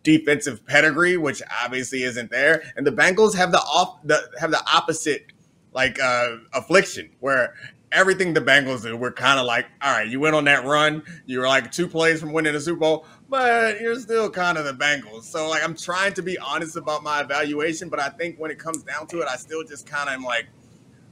defensive 0.04 0.64
pedigree, 0.64 1.16
which 1.16 1.42
obviously 1.62 2.04
isn't 2.04 2.30
there. 2.30 2.62
And 2.76 2.86
the 2.86 2.92
Bengals 2.92 3.34
have 3.34 3.50
the 3.50 3.58
off 3.58 3.98
the 4.04 4.30
have 4.38 4.52
the 4.52 4.62
opposite 4.72 5.32
like 5.72 6.00
uh, 6.00 6.36
affliction 6.52 7.10
where 7.20 7.54
everything 7.92 8.34
the 8.34 8.40
Bengals 8.40 8.82
do, 8.82 8.96
we're 8.96 9.12
kind 9.12 9.38
of 9.38 9.46
like, 9.46 9.66
all 9.82 9.92
right, 9.92 10.08
you 10.08 10.20
went 10.20 10.34
on 10.34 10.44
that 10.44 10.64
run, 10.64 11.02
you 11.26 11.40
were 11.40 11.48
like 11.48 11.72
two 11.72 11.88
plays 11.88 12.20
from 12.20 12.32
winning 12.32 12.52
the 12.52 12.60
Super 12.60 12.78
Bowl, 12.78 13.06
but 13.28 13.80
you're 13.80 13.98
still 13.98 14.30
kind 14.30 14.58
of 14.58 14.64
the 14.64 14.72
Bengals. 14.72 15.24
So 15.24 15.48
like, 15.48 15.62
I'm 15.64 15.76
trying 15.76 16.14
to 16.14 16.22
be 16.22 16.38
honest 16.38 16.76
about 16.76 17.02
my 17.02 17.20
evaluation, 17.20 17.88
but 17.88 18.00
I 18.00 18.08
think 18.08 18.38
when 18.38 18.50
it 18.50 18.58
comes 18.58 18.82
down 18.82 19.06
to 19.08 19.20
it, 19.20 19.28
I 19.28 19.36
still 19.36 19.64
just 19.64 19.86
kind 19.86 20.08
of 20.08 20.14
am 20.14 20.24
like, 20.24 20.46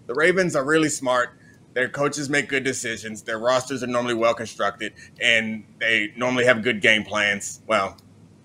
the 0.07 0.15
Ravens 0.15 0.57
are 0.57 0.65
really 0.65 0.89
smart. 0.89 1.31
Their 1.75 1.89
coaches 1.89 2.31
make 2.31 2.49
good 2.49 2.65
decisions. 2.65 3.23
Their 3.23 3.39
rosters 3.39 3.83
are 3.83 3.87
normally 3.87 4.15
well 4.15 4.35
constructed, 4.35 4.95
and 5.21 5.65
they 5.79 6.13
normally 6.17 6.47
have 6.47 6.63
good 6.63 6.81
game 6.81 7.05
plans. 7.05 7.61
Well, 7.67 7.97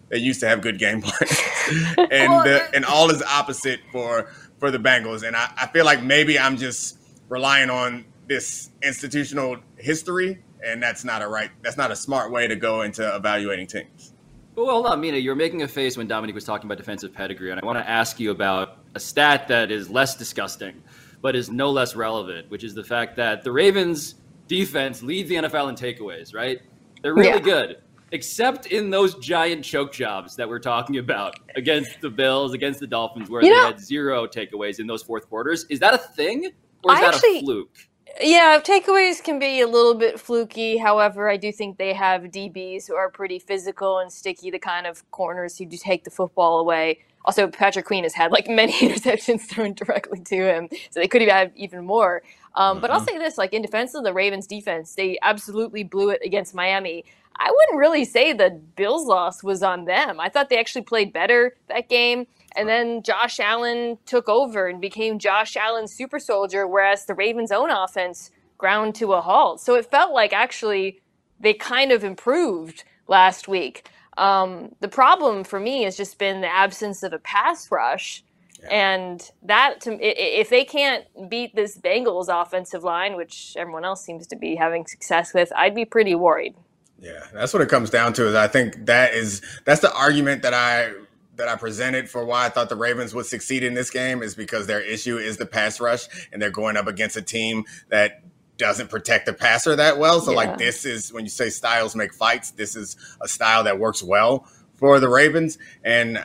they 0.10 0.18
used 0.18 0.42
to 0.42 0.48
have 0.48 0.62
good 0.62 0.78
game 0.78 1.02
plans, 1.04 1.42
and 1.98 2.32
the, 2.46 2.70
and 2.76 2.86
all 2.86 3.10
is 3.10 3.24
opposite 3.24 3.80
for 3.92 4.30
for 4.64 4.72
the 4.72 4.80
Bengals. 4.80 5.28
And 5.28 5.36
I, 5.36 5.52
I 5.58 5.68
feel 5.68 5.84
like 5.84 6.02
maybe 6.02 6.40
I'm 6.40 6.56
just 6.56 6.98
relying 7.28 7.70
on 7.70 8.06
this 8.30 8.70
institutional 8.82 9.58
history, 9.76 10.42
and 10.66 10.82
that's 10.82 11.04
not 11.04 11.22
a 11.22 11.28
right. 11.28 11.52
That's 11.64 11.76
not 11.76 11.92
a 11.92 11.96
smart 11.98 12.32
way 12.32 12.48
to 12.48 12.56
go 12.56 12.84
into 12.84 13.14
evaluating 13.14 13.68
teams. 13.68 14.14
Well, 14.56 14.68
hold 14.68 14.86
on, 14.86 15.02
Mina. 15.02 15.18
You're 15.18 15.36
making 15.36 15.64
a 15.64 15.68
face 15.68 15.98
when 15.98 16.08
Domonique 16.08 16.34
was 16.34 16.46
talking 16.46 16.66
about 16.66 16.78
defensive 16.78 17.14
pedigree, 17.14 17.52
and 17.52 17.60
I 17.60 17.66
want 17.66 17.78
to 17.78 17.90
ask 17.90 18.22
you 18.22 18.32
about 18.32 18.78
a 18.96 19.02
stat 19.02 19.50
that 19.50 19.70
is 19.70 19.90
less 19.90 20.16
disgusting, 20.16 20.82
but 21.22 21.36
is 21.36 21.52
no 21.52 21.70
less 21.70 21.94
relevant, 21.94 22.50
which 22.50 22.64
is 22.64 22.74
the 22.74 22.86
fact 22.86 23.18
that 23.18 23.44
the 23.44 23.52
Ravens' 23.52 24.16
defense 24.48 25.04
leads 25.04 25.28
the 25.28 25.36
NFL 25.36 25.68
in 25.68 25.76
takeaways. 25.76 26.34
Right? 26.34 26.62
They're 27.02 27.14
really 27.14 27.32
yeah. 27.32 27.40
good 27.40 27.78
except 28.14 28.68
in 28.68 28.92
those 28.92 29.16
giant 29.16 29.66
choke 29.66 29.92
jobs 29.92 30.36
that 30.36 30.48
we're 30.48 30.60
talking 30.60 31.00
about 31.00 31.36
against 31.56 32.00
the 32.00 32.10
Bills, 32.10 32.54
against 32.54 32.80
the 32.80 32.88
Dolphins, 32.88 33.30
where 33.30 33.44
you 33.44 33.50
they 33.50 33.56
know, 33.56 33.66
had 33.66 33.80
zero 33.80 34.28
takeaways 34.28 34.80
in 34.80 34.88
those 34.88 35.04
fourth 35.04 35.28
quarters. 35.28 35.66
Is 35.70 35.80
that 35.80 35.94
a 35.94 35.98
thing, 35.98 36.46
or 36.84 36.94
is 36.94 37.00
I 37.00 37.02
that 37.02 37.16
actually, 37.16 37.40
a 37.40 37.42
fluke? 37.42 37.78
Yeah, 38.22 38.60
takeaways 38.64 39.22
can 39.22 39.40
be 39.40 39.62
a 39.62 39.68
little 39.68 39.96
bit 39.96 40.20
fluky. 40.20 40.78
However, 40.78 41.28
I 41.28 41.38
do 41.38 41.52
think 41.52 41.80
they 41.80 41.94
have 41.94 42.22
DBs 42.24 42.88
who 42.88 42.96
are 42.96 43.10
pretty 43.10 43.40
physical 43.40 43.98
and 43.98 44.14
sticky, 44.14 44.52
the 44.52 44.60
kind 44.60 44.86
of 44.86 45.10
corners 45.10 45.58
who 45.58 45.66
do 45.66 45.76
take 45.76 46.04
the 46.04 46.12
football 46.12 46.60
away. 46.60 47.00
Also, 47.26 47.48
Patrick 47.48 47.86
Queen 47.86 48.04
has 48.04 48.14
had 48.14 48.32
like 48.32 48.48
many 48.48 48.74
interceptions 48.80 49.42
thrown 49.42 49.74
directly 49.74 50.20
to 50.20 50.36
him, 50.36 50.70
so 50.92 51.00
they 51.00 51.08
could 51.08 51.22
have 51.22 51.32
had 51.32 51.52
even 51.56 51.84
more. 51.84 52.22
Um, 52.54 52.76
mm-hmm. 52.76 52.82
But 52.82 52.92
I'll 52.92 53.00
mm-hmm. 53.00 53.08
say 53.08 53.18
this: 53.18 53.40
like 53.40 53.54
in 53.54 53.64
defense 53.64 53.96
of 53.96 54.04
the 54.04 54.14
Ravens' 54.14 54.46
defense, 54.46 54.94
they 54.94 55.18
absolutely 55.24 55.84
blew 55.84 56.10
it 56.10 56.22
against 56.24 56.54
Miami. 56.54 57.06
I 57.38 57.52
wouldn't 57.52 57.80
really 57.80 58.06
say 58.06 58.34
the 58.34 58.62
Bills' 58.76 59.06
loss 59.06 59.44
was 59.44 59.64
on 59.64 59.86
them. 59.86 60.20
I 60.20 60.30
thought 60.30 60.50
they 60.50 60.60
actually 60.60 60.84
played 60.84 61.12
better 61.12 61.56
that 61.68 61.90
game. 61.90 62.28
And 62.56 62.70
then 62.70 63.02
Josh 63.02 63.40
Allen 63.40 63.98
took 64.06 64.30
over 64.30 64.68
and 64.68 64.80
became 64.80 65.18
Josh 65.18 65.58
Allen's 65.58 65.92
super 65.92 66.20
soldier, 66.20 66.68
whereas 66.68 67.06
the 67.06 67.16
Ravens' 67.16 67.52
own 67.52 67.72
offense 67.72 68.32
ground 68.58 68.96
to 68.96 69.14
a 69.14 69.22
halt. 69.22 69.60
So 69.60 69.76
it 69.76 69.90
felt 69.90 70.14
like 70.14 70.34
actually 70.34 71.02
they 71.40 71.54
kind 71.54 71.92
of 71.92 72.04
improved 72.04 72.84
last 73.08 73.48
week. 73.48 73.90
Um, 74.18 74.76
the 74.80 74.88
problem 74.88 75.44
for 75.44 75.60
me 75.60 75.84
has 75.84 75.98
just 75.98 76.20
been 76.20 76.42
the 76.42 76.54
absence 76.54 77.04
of 77.04 77.14
a 77.14 77.20
pass 77.20 77.72
rush. 77.72 78.24
Yeah. 78.62 78.70
And 78.70 79.32
that, 79.42 79.82
to, 79.82 79.98
if 80.00 80.50
they 80.50 80.64
can't 80.64 81.06
beat 81.30 81.56
this 81.56 81.78
Bengals 81.78 82.28
offensive 82.30 82.84
line, 82.84 83.18
which 83.18 83.56
everyone 83.58 83.84
else 83.84 84.06
seems 84.06 84.28
to 84.28 84.36
be 84.36 84.56
having 84.56 84.86
success 84.86 85.34
with, 85.34 85.52
I'd 85.56 85.76
be 85.76 85.86
pretty 85.86 86.16
worried. 86.16 86.56
Yeah, 87.04 87.26
that's 87.34 87.54
what 87.54 87.62
it 87.62 87.68
comes 87.68 87.90
down 87.90 88.14
to. 88.14 88.28
Is 88.28 88.34
I 88.36 88.48
think 88.48 88.86
that 88.86 89.14
is 89.14 89.42
that's 89.66 89.82
the 89.82 89.94
argument 89.94 90.42
that 90.44 90.54
I 90.54 90.94
that 91.36 91.50
I 91.50 91.58
presented 91.58 92.10
for 92.10 92.24
why 92.24 92.46
I 92.46 92.50
thought 92.50 92.70
the 92.70 92.78
Ravens 92.78 93.14
would 93.14 93.26
succeed 93.26 93.64
in 93.64 93.74
this 93.74 93.90
game 93.90 94.24
is 94.24 94.36
because 94.36 94.68
their 94.68 94.80
issue 94.80 95.18
is 95.18 95.36
the 95.36 95.46
pass 95.46 95.82
rush, 95.82 96.08
and 96.32 96.42
they're 96.42 96.50
going 96.50 96.78
up 96.78 96.88
against 96.88 97.18
a 97.18 97.22
team 97.22 97.66
that 97.90 98.24
doesn't 98.58 98.90
protect 98.90 99.26
the 99.26 99.34
passer 99.34 99.76
that 99.76 99.98
well. 99.98 100.22
So 100.22 100.32
yeah. 100.32 100.38
like 100.38 100.58
this 100.58 100.86
is 100.86 101.12
when 101.12 101.26
you 101.26 101.30
say 101.30 101.50
styles 101.50 101.94
make 101.94 102.14
fights, 102.14 102.52
this 102.52 102.76
is 102.76 102.96
a 103.20 103.28
style 103.28 103.66
that 103.66 103.80
works 103.80 104.02
well 104.02 104.48
for 104.76 105.00
the 105.02 105.10
Ravens. 105.10 105.58
And 105.84 106.20
uh, 106.20 106.24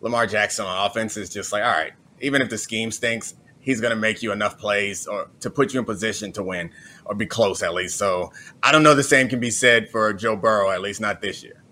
Lamar 0.00 0.26
Jackson 0.26 0.64
on 0.64 0.86
offense 0.86 1.18
is 1.18 1.28
just 1.28 1.52
like, 1.52 1.62
all 1.62 1.70
right, 1.70 1.92
even 2.20 2.40
if 2.40 2.48
the 2.48 2.56
scheme 2.56 2.90
stinks, 2.90 3.34
he's 3.60 3.80
going 3.80 3.90
to 3.90 3.96
make 3.96 4.22
you 4.22 4.32
enough 4.32 4.58
plays 4.58 5.06
or 5.06 5.28
to 5.40 5.50
put 5.50 5.72
you 5.72 5.80
in 5.80 5.86
position 5.86 6.32
to 6.32 6.42
win 6.42 6.70
or 7.04 7.14
be 7.14 7.26
close 7.26 7.62
at 7.62 7.74
least. 7.74 7.96
So 7.96 8.32
I 8.62 8.72
don't 8.72 8.82
know 8.82 8.94
the 8.94 9.02
same 9.02 9.28
can 9.28 9.40
be 9.40 9.50
said 9.50 9.88
for 9.88 10.12
Joe 10.12 10.36
Burrow, 10.36 10.70
at 10.70 10.80
least 10.80 11.00
not 11.00 11.20
this 11.20 11.42
year. 11.42 11.62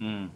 Mm. 0.00 0.30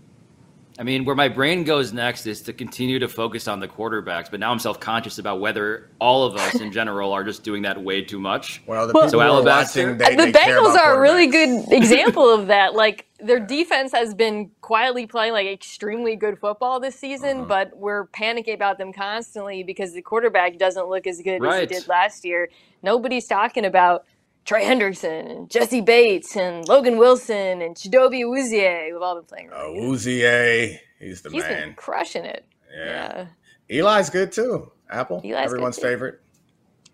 I 0.79 0.83
mean, 0.83 1.07
where 1.07 1.17
my 1.17 1.29
brain 1.29 1.65
goes 1.65 1.93
next 1.93 2.27
is 2.27 2.43
to 2.43 2.53
continue 2.53 2.99
to 2.99 3.09
focus 3.09 3.49
on 3.49 3.61
the 3.61 3.69
quarterbacks, 3.69 4.31
but 4.31 4.41
now 4.41 4.51
I'm 4.53 4.59
self 4.59 4.79
conscious 4.79 5.19
about 5.19 5.41
whether 5.41 5.91
all 6.01 6.25
of 6.25 6.37
us 6.37 6.61
in 6.61 6.71
general 6.71 7.13
are 7.13 7.25
just 7.25 7.43
doing 7.43 7.63
that 7.63 7.83
way 7.83 8.03
too 8.03 8.19
much. 8.19 8.63
Well, 8.67 8.87
the 8.87 8.93
people 8.93 9.09
so 9.09 9.21
Alabaster, 9.21 9.93
watching, 9.93 9.99
they, 9.99 10.17
the 10.27 10.33
they 10.33 10.39
Bengals 10.39 10.77
are 10.77 10.97
a 10.97 11.01
really 11.01 11.29
good 11.29 11.65
example 11.73 12.29
of 12.29 12.49
that. 12.49 12.75
Like 12.75 13.07
their 13.19 13.41
defense 13.41 13.93
has 13.93 14.15
been 14.15 14.51
quietly 14.61 15.07
playing 15.07 15.33
like 15.33 15.47
extremely 15.47 16.15
good 16.15 16.39
football 16.39 16.79
this 16.79 16.97
season, 16.97 17.39
uh-huh. 17.39 17.47
but 17.47 17.77
we're 17.77 18.09
panicking 18.09 18.55
about 18.55 18.77
them 18.77 18.93
constantly 18.93 19.63
because 19.63 19.95
the 19.95 20.03
quarterback 20.03 20.59
doesn't 20.59 20.89
look 20.89 21.07
as 21.07 21.23
good 21.23 21.41
right. 21.41 21.55
as 21.55 21.61
he 21.61 21.67
did 21.67 21.89
last 21.89 22.25
year. 22.25 22.51
Nobody's 22.83 23.27
talking 23.27 23.65
about 23.65 24.05
Trey 24.47 24.65
Hendrickson 24.65 25.31
and 25.31 25.51
Jessie 25.51 25.81
Bates 25.81 26.37
and 26.37 26.67
Logan 26.69 26.99
Wilson 26.99 27.61
and 27.61 27.75
Chidobe 27.75 28.21
Awuzie. 28.21 28.93
We've 28.93 29.03
all 29.03 29.17
been 29.17 29.25
playing. 29.25 29.49
Really 29.49 29.81
Awuzie, 29.81 30.79
he's 31.01 31.21
the 31.23 31.31
he's 31.31 31.43
man. 31.43 31.69
Been 31.69 31.75
crushing 31.75 32.25
it. 32.25 32.45
Yeah. 32.73 33.27
yeah. 33.69 33.81
Eli's 33.83 34.09
good 34.09 34.31
too. 34.31 34.71
Apple, 34.89 35.21
Eli's 35.25 35.47
everyone's 35.47 35.79
favorite. 35.79 36.21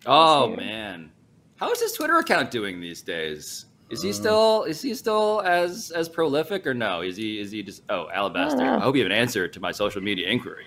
Oh 0.06 0.48
man, 0.56 1.12
how 1.56 1.70
is 1.70 1.80
his 1.80 1.92
Twitter 1.92 2.16
account 2.16 2.50
doing 2.50 2.80
these 2.80 3.02
days? 3.02 3.66
Is 3.90 4.02
he 4.02 4.08
mm. 4.08 4.14
still 4.14 4.64
is 4.64 4.80
he 4.80 4.94
still 4.94 5.42
as 5.44 5.90
as 5.90 6.08
prolific 6.08 6.66
or 6.66 6.72
no? 6.72 7.02
Is 7.02 7.18
he 7.18 7.38
is 7.38 7.52
he 7.52 7.62
just 7.62 7.82
oh 7.90 8.08
alabaster? 8.14 8.62
I, 8.62 8.76
I 8.76 8.80
hope 8.80 8.96
you 8.96 9.02
have 9.02 9.12
an 9.12 9.18
answer 9.18 9.46
to 9.46 9.60
my 9.60 9.72
social 9.72 10.00
media 10.00 10.26
inquiry. 10.28 10.66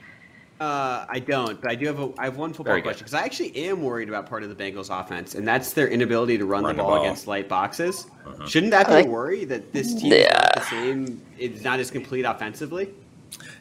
Uh, 0.60 1.06
I 1.10 1.20
don't, 1.20 1.60
but 1.60 1.70
I 1.70 1.76
do 1.76 1.86
have 1.88 2.00
a. 2.00 2.14
I 2.18 2.24
have 2.24 2.38
one 2.38 2.54
football 2.54 2.80
question 2.82 3.00
because 3.00 3.14
I 3.14 3.24
actually 3.24 3.54
am 3.68 3.84
worried 3.84 4.08
about 4.08 4.26
part 4.26 4.42
of 4.42 4.48
the 4.48 4.56
Bengals' 4.56 4.90
offense, 4.90 5.36
and 5.36 5.46
that's 5.46 5.74
their 5.74 5.90
inability 5.90 6.38
to 6.38 6.46
run, 6.46 6.64
run 6.64 6.78
the, 6.78 6.82
ball 6.82 6.92
the, 6.92 6.96
ball 6.98 7.06
against 7.06 7.28
light 7.28 7.50
boxes. 7.50 8.08
Uh-huh. 8.26 8.48
Shouldn't 8.48 8.72
that 8.72 8.88
be 8.88 8.94
like, 8.94 9.06
a 9.06 9.10
worry 9.10 9.44
that 9.44 9.74
this 9.74 9.94
team 9.94 10.14
yeah. 10.14 10.20
is 10.20 10.32
not 10.32 10.56
the 10.56 10.62
same? 10.62 11.22
It's 11.38 11.62
not 11.62 11.80
as 11.82 11.92
complete 11.92 12.24
offensively. 12.24 12.94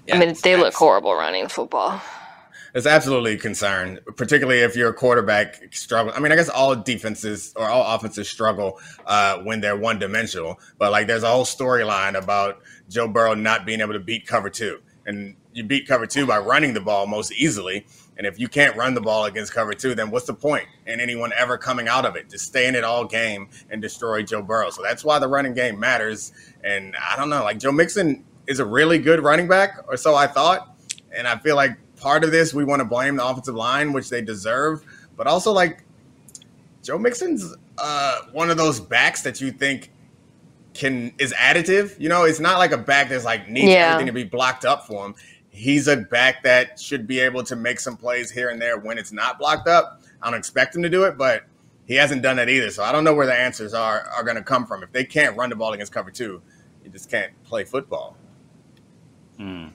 Yeah, 0.07 0.14
I 0.14 0.18
mean, 0.20 0.36
they 0.45 0.57
look 0.57 0.72
horrible 0.72 1.14
running 1.14 1.49
football. 1.49 2.01
It's 2.76 2.86
absolutely 2.86 3.34
a 3.34 3.38
concern, 3.38 3.99
particularly 4.16 4.61
if 4.61 4.76
your 4.76 4.92
quarterback 4.92 5.74
struggle. 5.74 6.12
I 6.14 6.20
mean, 6.20 6.30
I 6.30 6.36
guess 6.36 6.49
all 6.49 6.76
defenses 6.76 7.53
or 7.57 7.68
all 7.68 7.95
offenses 7.95 8.28
struggle 8.28 8.80
uh, 9.07 9.38
when 9.38 9.61
they're 9.61 9.76
one 9.76 9.99
dimensional. 9.99 10.61
But 10.78 10.92
like, 10.92 11.09
there's 11.09 11.24
a 11.24 11.28
whole 11.28 11.45
storyline 11.45 12.16
about 12.16 12.61
Joe 12.88 13.09
Burrow 13.09 13.34
not 13.34 13.66
being 13.66 13.80
able 13.80 13.95
to 13.95 14.01
beat 14.01 14.26
cover 14.26 14.51
two, 14.51 14.80
and 15.07 15.36
you 15.55 15.65
beat 15.65 15.87
cover 15.89 16.07
two 16.07 16.27
by 16.27 16.39
running 16.39 16.75
the 16.75 16.81
ball 16.81 17.07
most 17.07 17.33
easily. 17.33 17.87
And 18.19 18.27
if 18.27 18.39
you 18.39 18.49
can't 18.49 18.77
run 18.77 18.95
the 18.95 19.01
ball 19.01 19.25
against 19.25 19.53
cover 19.55 19.73
two, 19.73 19.95
then 19.95 20.11
what's 20.11 20.27
the 20.27 20.35
point 20.35 20.67
in 20.87 21.01
anyone 21.01 21.33
ever 21.37 21.57
coming 21.57 21.89
out 21.89 22.05
of 22.05 22.17
it? 22.17 22.29
Just 22.29 22.47
stay 22.47 22.67
in 22.69 22.75
it 22.75 22.85
all 22.85 23.05
game 23.05 23.49
and 23.71 23.81
destroy 23.81 24.23
Joe 24.23 24.43
Burrow. 24.43 24.71
So 24.71 24.83
that's 24.83 25.05
why 25.05 25.19
the 25.19 25.29
running 25.29 25.55
game 25.55 25.79
matters. 25.81 26.33
And 26.63 26.95
I 26.97 27.17
don't 27.17 27.31
know, 27.31 27.43
like 27.43 27.59
Joe 27.59 27.73
Mixon 27.73 28.25
is 28.47 28.61
a 28.61 28.65
really 28.65 28.99
good 28.99 29.23
running 29.23 29.49
back, 29.49 29.79
or 29.89 29.97
so 29.97 30.15
I 30.15 30.27
thought. 30.27 30.77
And 31.17 31.27
I 31.27 31.39
feel 31.39 31.57
like 31.57 31.73
part 31.97 32.25
of 32.25 32.31
this 32.33 32.53
we 32.53 32.65
want 32.65 32.81
to 32.81 32.85
blame 32.85 33.17
the 33.17 33.25
offensive 33.27 33.55
line, 33.55 33.93
which 33.93 34.11
they 34.11 34.21
deserve, 34.21 34.85
but 35.17 35.27
also 35.27 35.53
like 35.53 35.85
Joe 36.83 36.99
Mixon's 36.99 37.55
uh, 37.79 38.19
one 38.33 38.51
of 38.51 38.57
those 38.57 38.79
backs 38.81 39.23
that 39.23 39.41
you 39.41 39.51
think 39.51 39.91
can 40.75 41.13
is 41.19 41.33
additive. 41.35 41.99
You 42.01 42.09
know, 42.09 42.25
it's 42.25 42.41
not 42.41 42.59
like 42.59 42.73
a 42.73 42.79
back 42.79 43.09
that's 43.09 43.25
like 43.25 43.49
needs 43.49 43.73
Yeah. 43.73 43.93
everything 43.93 44.07
to 44.07 44.13
be 44.13 44.25
blocked 44.25 44.65
up 44.65 44.87
for 44.87 45.07
him. 45.07 45.15
He's 45.55 45.87
a 45.87 45.97
back 45.97 46.43
that 46.43 46.81
should 46.81 47.07
be 47.07 47.21
able 47.21 47.45
to 47.45 47.55
make 47.55 47.79
some 47.79 47.97
plays 47.97 48.29
here 48.29 48.51
and 48.51 48.61
there 48.61 48.77
when 48.77 48.99
it's 48.99 49.13
not 49.13 49.39
blocked 49.39 49.69
up. 49.69 50.03
I 50.21 50.31
don't 50.31 50.39
expect 50.39 50.75
him 50.75 50.83
to 50.83 50.91
do 50.91 51.05
it, 51.05 51.17
but 51.17 51.45
he 51.87 51.95
hasn't 51.95 52.23
done 52.23 52.37
that 52.37 52.49
either. 52.49 52.71
So 52.71 52.83
I 52.83 52.91
don't 52.91 53.05
know 53.05 53.15
where 53.15 53.27
the 53.27 53.35
answers 53.35 53.73
are 53.73 54.03
are 54.09 54.25
going 54.25 54.37
to 54.37 54.43
come 54.43 54.67
from. 54.67 54.83
If 54.83 54.91
they 54.91 55.05
can't 55.05 55.37
run 55.37 55.51
the 55.51 55.57
ball 55.57 55.73
against 55.73 55.93
cover 55.93 56.11
two, 56.11 56.43
you 56.83 56.91
just 56.91 57.09
can't 57.09 57.33
play 57.45 57.63
football. 57.63 58.17
Hmm. 59.37 59.67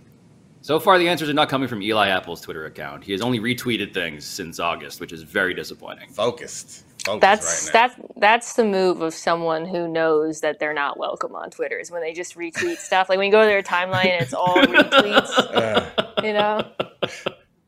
So 0.61 0.79
far, 0.79 0.97
the 0.99 1.07
answers 1.07 1.29
are 1.29 1.33
not 1.33 1.47
coming 1.47 1.69
from 1.69 1.81
Eli 1.81 2.09
Apple's 2.09 2.41
Twitter 2.41 2.65
account. 2.65 3.03
He 3.03 3.13
has 3.13 3.21
only 3.21 3.39
retweeted 3.39 3.93
things 3.93 4.25
since 4.25 4.59
August, 4.59 4.99
which 4.99 5.13
is 5.13 5.23
very 5.23 5.53
disappointing. 5.53 6.09
Focused. 6.09 6.83
Focused 7.19 7.21
That's 7.21 7.65
right 7.67 7.73
now. 7.73 7.97
that's 7.97 8.19
that's 8.19 8.53
the 8.53 8.65
move 8.65 9.01
of 9.01 9.13
someone 9.13 9.65
who 9.65 9.87
knows 9.87 10.41
that 10.41 10.59
they're 10.59 10.73
not 10.73 10.97
welcome 10.99 11.35
on 11.35 11.49
Twitter 11.49 11.77
is 11.79 11.89
when 11.91 12.01
they 12.01 12.13
just 12.13 12.35
retweet 12.35 12.77
stuff. 12.77 13.09
Like 13.09 13.17
when 13.17 13.25
you 13.27 13.31
go 13.31 13.41
to 13.41 13.47
their 13.47 13.63
timeline 13.63 14.21
it's 14.21 14.33
all 14.33 14.55
retweets, 14.57 15.29
Uh, 15.55 16.21
you 16.23 16.33
know? 16.33 16.69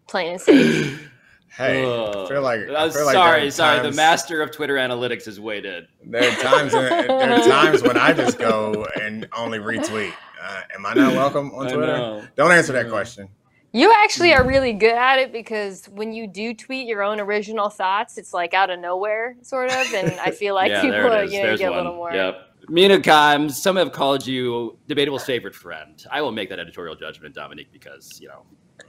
Plain 0.08 0.34
and 0.34 0.42
safe. 0.42 1.10
hey, 1.56 1.84
I 1.84 1.88
Ugh. 1.88 2.28
feel 2.28 2.42
like, 2.42 2.62
I 2.62 2.90
feel 2.90 3.06
like 3.06 3.14
sorry, 3.14 3.40
there 3.40 3.48
are 3.48 3.52
sorry. 3.52 3.90
The 3.90 3.96
master 3.96 4.42
of 4.42 4.52
Twitter 4.52 4.76
analytics 4.76 5.28
is 5.28 5.40
weighed 5.40 5.66
in. 5.66 5.88
There 6.06 6.24
are 6.30 6.36
times. 6.42 6.72
there 6.74 7.32
are 7.34 7.40
times 7.48 7.82
when 7.82 7.98
I 7.98 8.14
just 8.14 8.38
go 8.40 8.86
and 9.02 9.28
only 9.38 9.60
retweet. 9.60 10.14
Uh, 10.44 10.62
am 10.76 10.86
I 10.86 10.94
not 10.96 11.14
welcome 11.14 11.52
on 11.54 11.68
Twitter? 11.70 12.30
Don't 12.36 12.52
answer 12.52 12.74
that 12.74 12.90
question. 12.90 13.30
You 13.74 13.94
actually 14.04 14.34
are 14.34 14.46
really 14.46 14.74
good 14.74 14.96
at 14.96 15.20
it 15.20 15.32
because 15.32 15.86
when 15.86 16.12
you 16.12 16.28
do 16.28 16.54
tweet 16.54 16.88
your 16.88 17.04
own 17.04 17.20
original 17.22 17.70
thoughts, 17.70 18.18
it's 18.18 18.34
like 18.34 18.54
out 18.54 18.70
of 18.70 18.80
nowhere, 18.80 19.38
sort 19.44 19.72
of. 19.72 19.94
And 19.94 20.12
I 20.20 20.32
feel 20.32 20.56
like 20.56 20.70
yeah, 20.70 20.82
people, 20.82 20.98
there 20.98 21.24
it 21.24 21.26
is. 21.26 21.34
you 21.34 21.40
know, 21.40 21.46
There's 21.48 21.60
get 21.60 21.72
a 21.72 21.76
little 21.76 21.96
more. 21.96 22.14
Yep. 22.14 22.48
Mina 22.70 23.00
Kimes, 23.00 23.52
some 23.54 23.76
have 23.78 23.92
called 23.92 24.28
you 24.28 24.78
debatable's 24.88 25.24
favorite 25.24 25.56
friend. 25.56 26.06
I 26.12 26.22
will 26.22 26.32
make 26.32 26.50
that 26.50 26.60
editorial 26.60 26.96
judgment, 26.96 27.36
Domonique, 27.36 27.72
because 27.72 28.20
you 28.22 28.28
know 28.28 28.44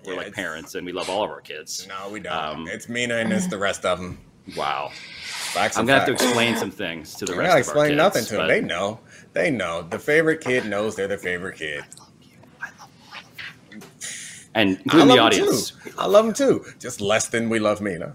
we're 0.05 0.15
Yeah, 0.15 0.19
like 0.19 0.33
parents 0.35 0.75
and 0.75 0.85
we 0.85 0.93
love 0.93 1.09
all 1.09 1.23
of 1.25 1.31
our 1.31 1.41
kids. 1.41 1.87
No, 1.89 2.09
we 2.11 2.21
don't. 2.21 2.33
Um, 2.33 2.69
it's 2.69 2.89
Mina 2.89 3.17
and 3.17 3.33
it's 3.33 3.47
the 3.47 3.59
rest 3.59 3.85
of 3.85 3.99
them. 3.99 4.19
Wow. 4.57 4.91
Facts 5.25 5.79
I'm 5.79 5.87
gonna 5.87 6.01
have 6.01 6.09
to 6.09 6.13
explain 6.13 6.57
some 6.57 6.71
things 6.71 7.15
to 7.15 7.25
the 7.25 7.35
I 7.35 7.37
rest 7.37 7.49
gotta 7.49 7.51
of 7.51 7.55
our 7.55 7.61
explain 7.61 7.91
kids, 7.91 7.99
nothing 7.99 8.25
to 8.25 8.37
them. 8.37 8.49
They 8.49 8.61
know. 8.61 9.01
They 9.33 9.51
know. 9.51 9.83
The 9.83 9.99
favorite 9.99 10.41
kid 10.41 10.67
knows 10.67 10.97
they're 10.97 11.09
the 11.09 11.19
favorite 11.19 11.57
kid. 11.57 11.85
And 14.55 14.77
I 14.77 14.81
including 14.85 15.09
love 15.09 15.17
the 15.17 15.21
'em 15.21 15.27
audience. 15.27 15.71
too. 15.71 15.91
I 15.99 16.07
love 16.07 16.25
them 16.27 16.35
too. 16.35 16.65
Just 16.79 17.01
less 17.01 17.29
than 17.29 17.49
we 17.49 17.59
love 17.59 17.81
Mina. 17.81 18.15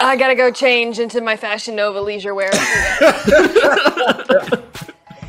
I 0.00 0.16
gotta 0.16 0.34
go 0.34 0.50
change 0.50 0.98
into 0.98 1.20
my 1.20 1.36
Fashion 1.36 1.76
Nova 1.76 2.00
leisure 2.00 2.34
wear. 2.34 2.50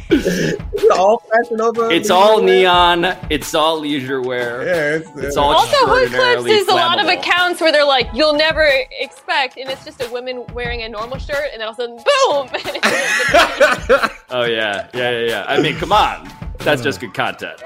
it's 0.09 0.97
all 0.97 1.19
fashion 1.31 1.61
over. 1.61 1.91
It's 1.91 2.09
all 2.09 2.41
neon. 2.41 3.05
It's 3.29 3.53
all 3.53 3.79
leisure 3.79 4.21
wear. 4.21 4.65
Yeah, 4.65 4.95
it's, 4.99 5.09
It's 5.23 5.37
all 5.37 5.53
also, 5.53 5.75
Hood 5.85 5.87
Clips 5.87 6.03
extraordinarily 6.13 6.51
is 6.51 6.67
a 6.67 6.73
lot 6.73 6.99
of 7.03 7.07
accounts 7.07 7.61
where 7.61 7.71
they're 7.71 7.85
like, 7.85 8.07
you'll 8.13 8.33
never 8.35 8.67
expect, 8.99 9.57
and 9.57 9.69
it's 9.69 9.83
just 9.83 10.01
a 10.01 10.09
woman 10.11 10.45
wearing 10.53 10.83
a 10.83 10.89
normal 10.89 11.17
shirt, 11.17 11.49
and 11.51 11.61
then 11.61 11.67
all 11.67 11.73
of 11.73 11.79
a 11.79 11.81
sudden, 11.81 11.97
boom! 11.97 14.09
Oh 14.29 14.43
yeah, 14.43 14.87
yeah, 14.93 15.11
yeah, 15.11 15.27
yeah. 15.27 15.45
I 15.47 15.61
mean, 15.61 15.75
come 15.75 15.91
on. 15.93 16.29
That's 16.59 16.81
just 16.81 16.99
good 16.99 17.13
content. 17.13 17.61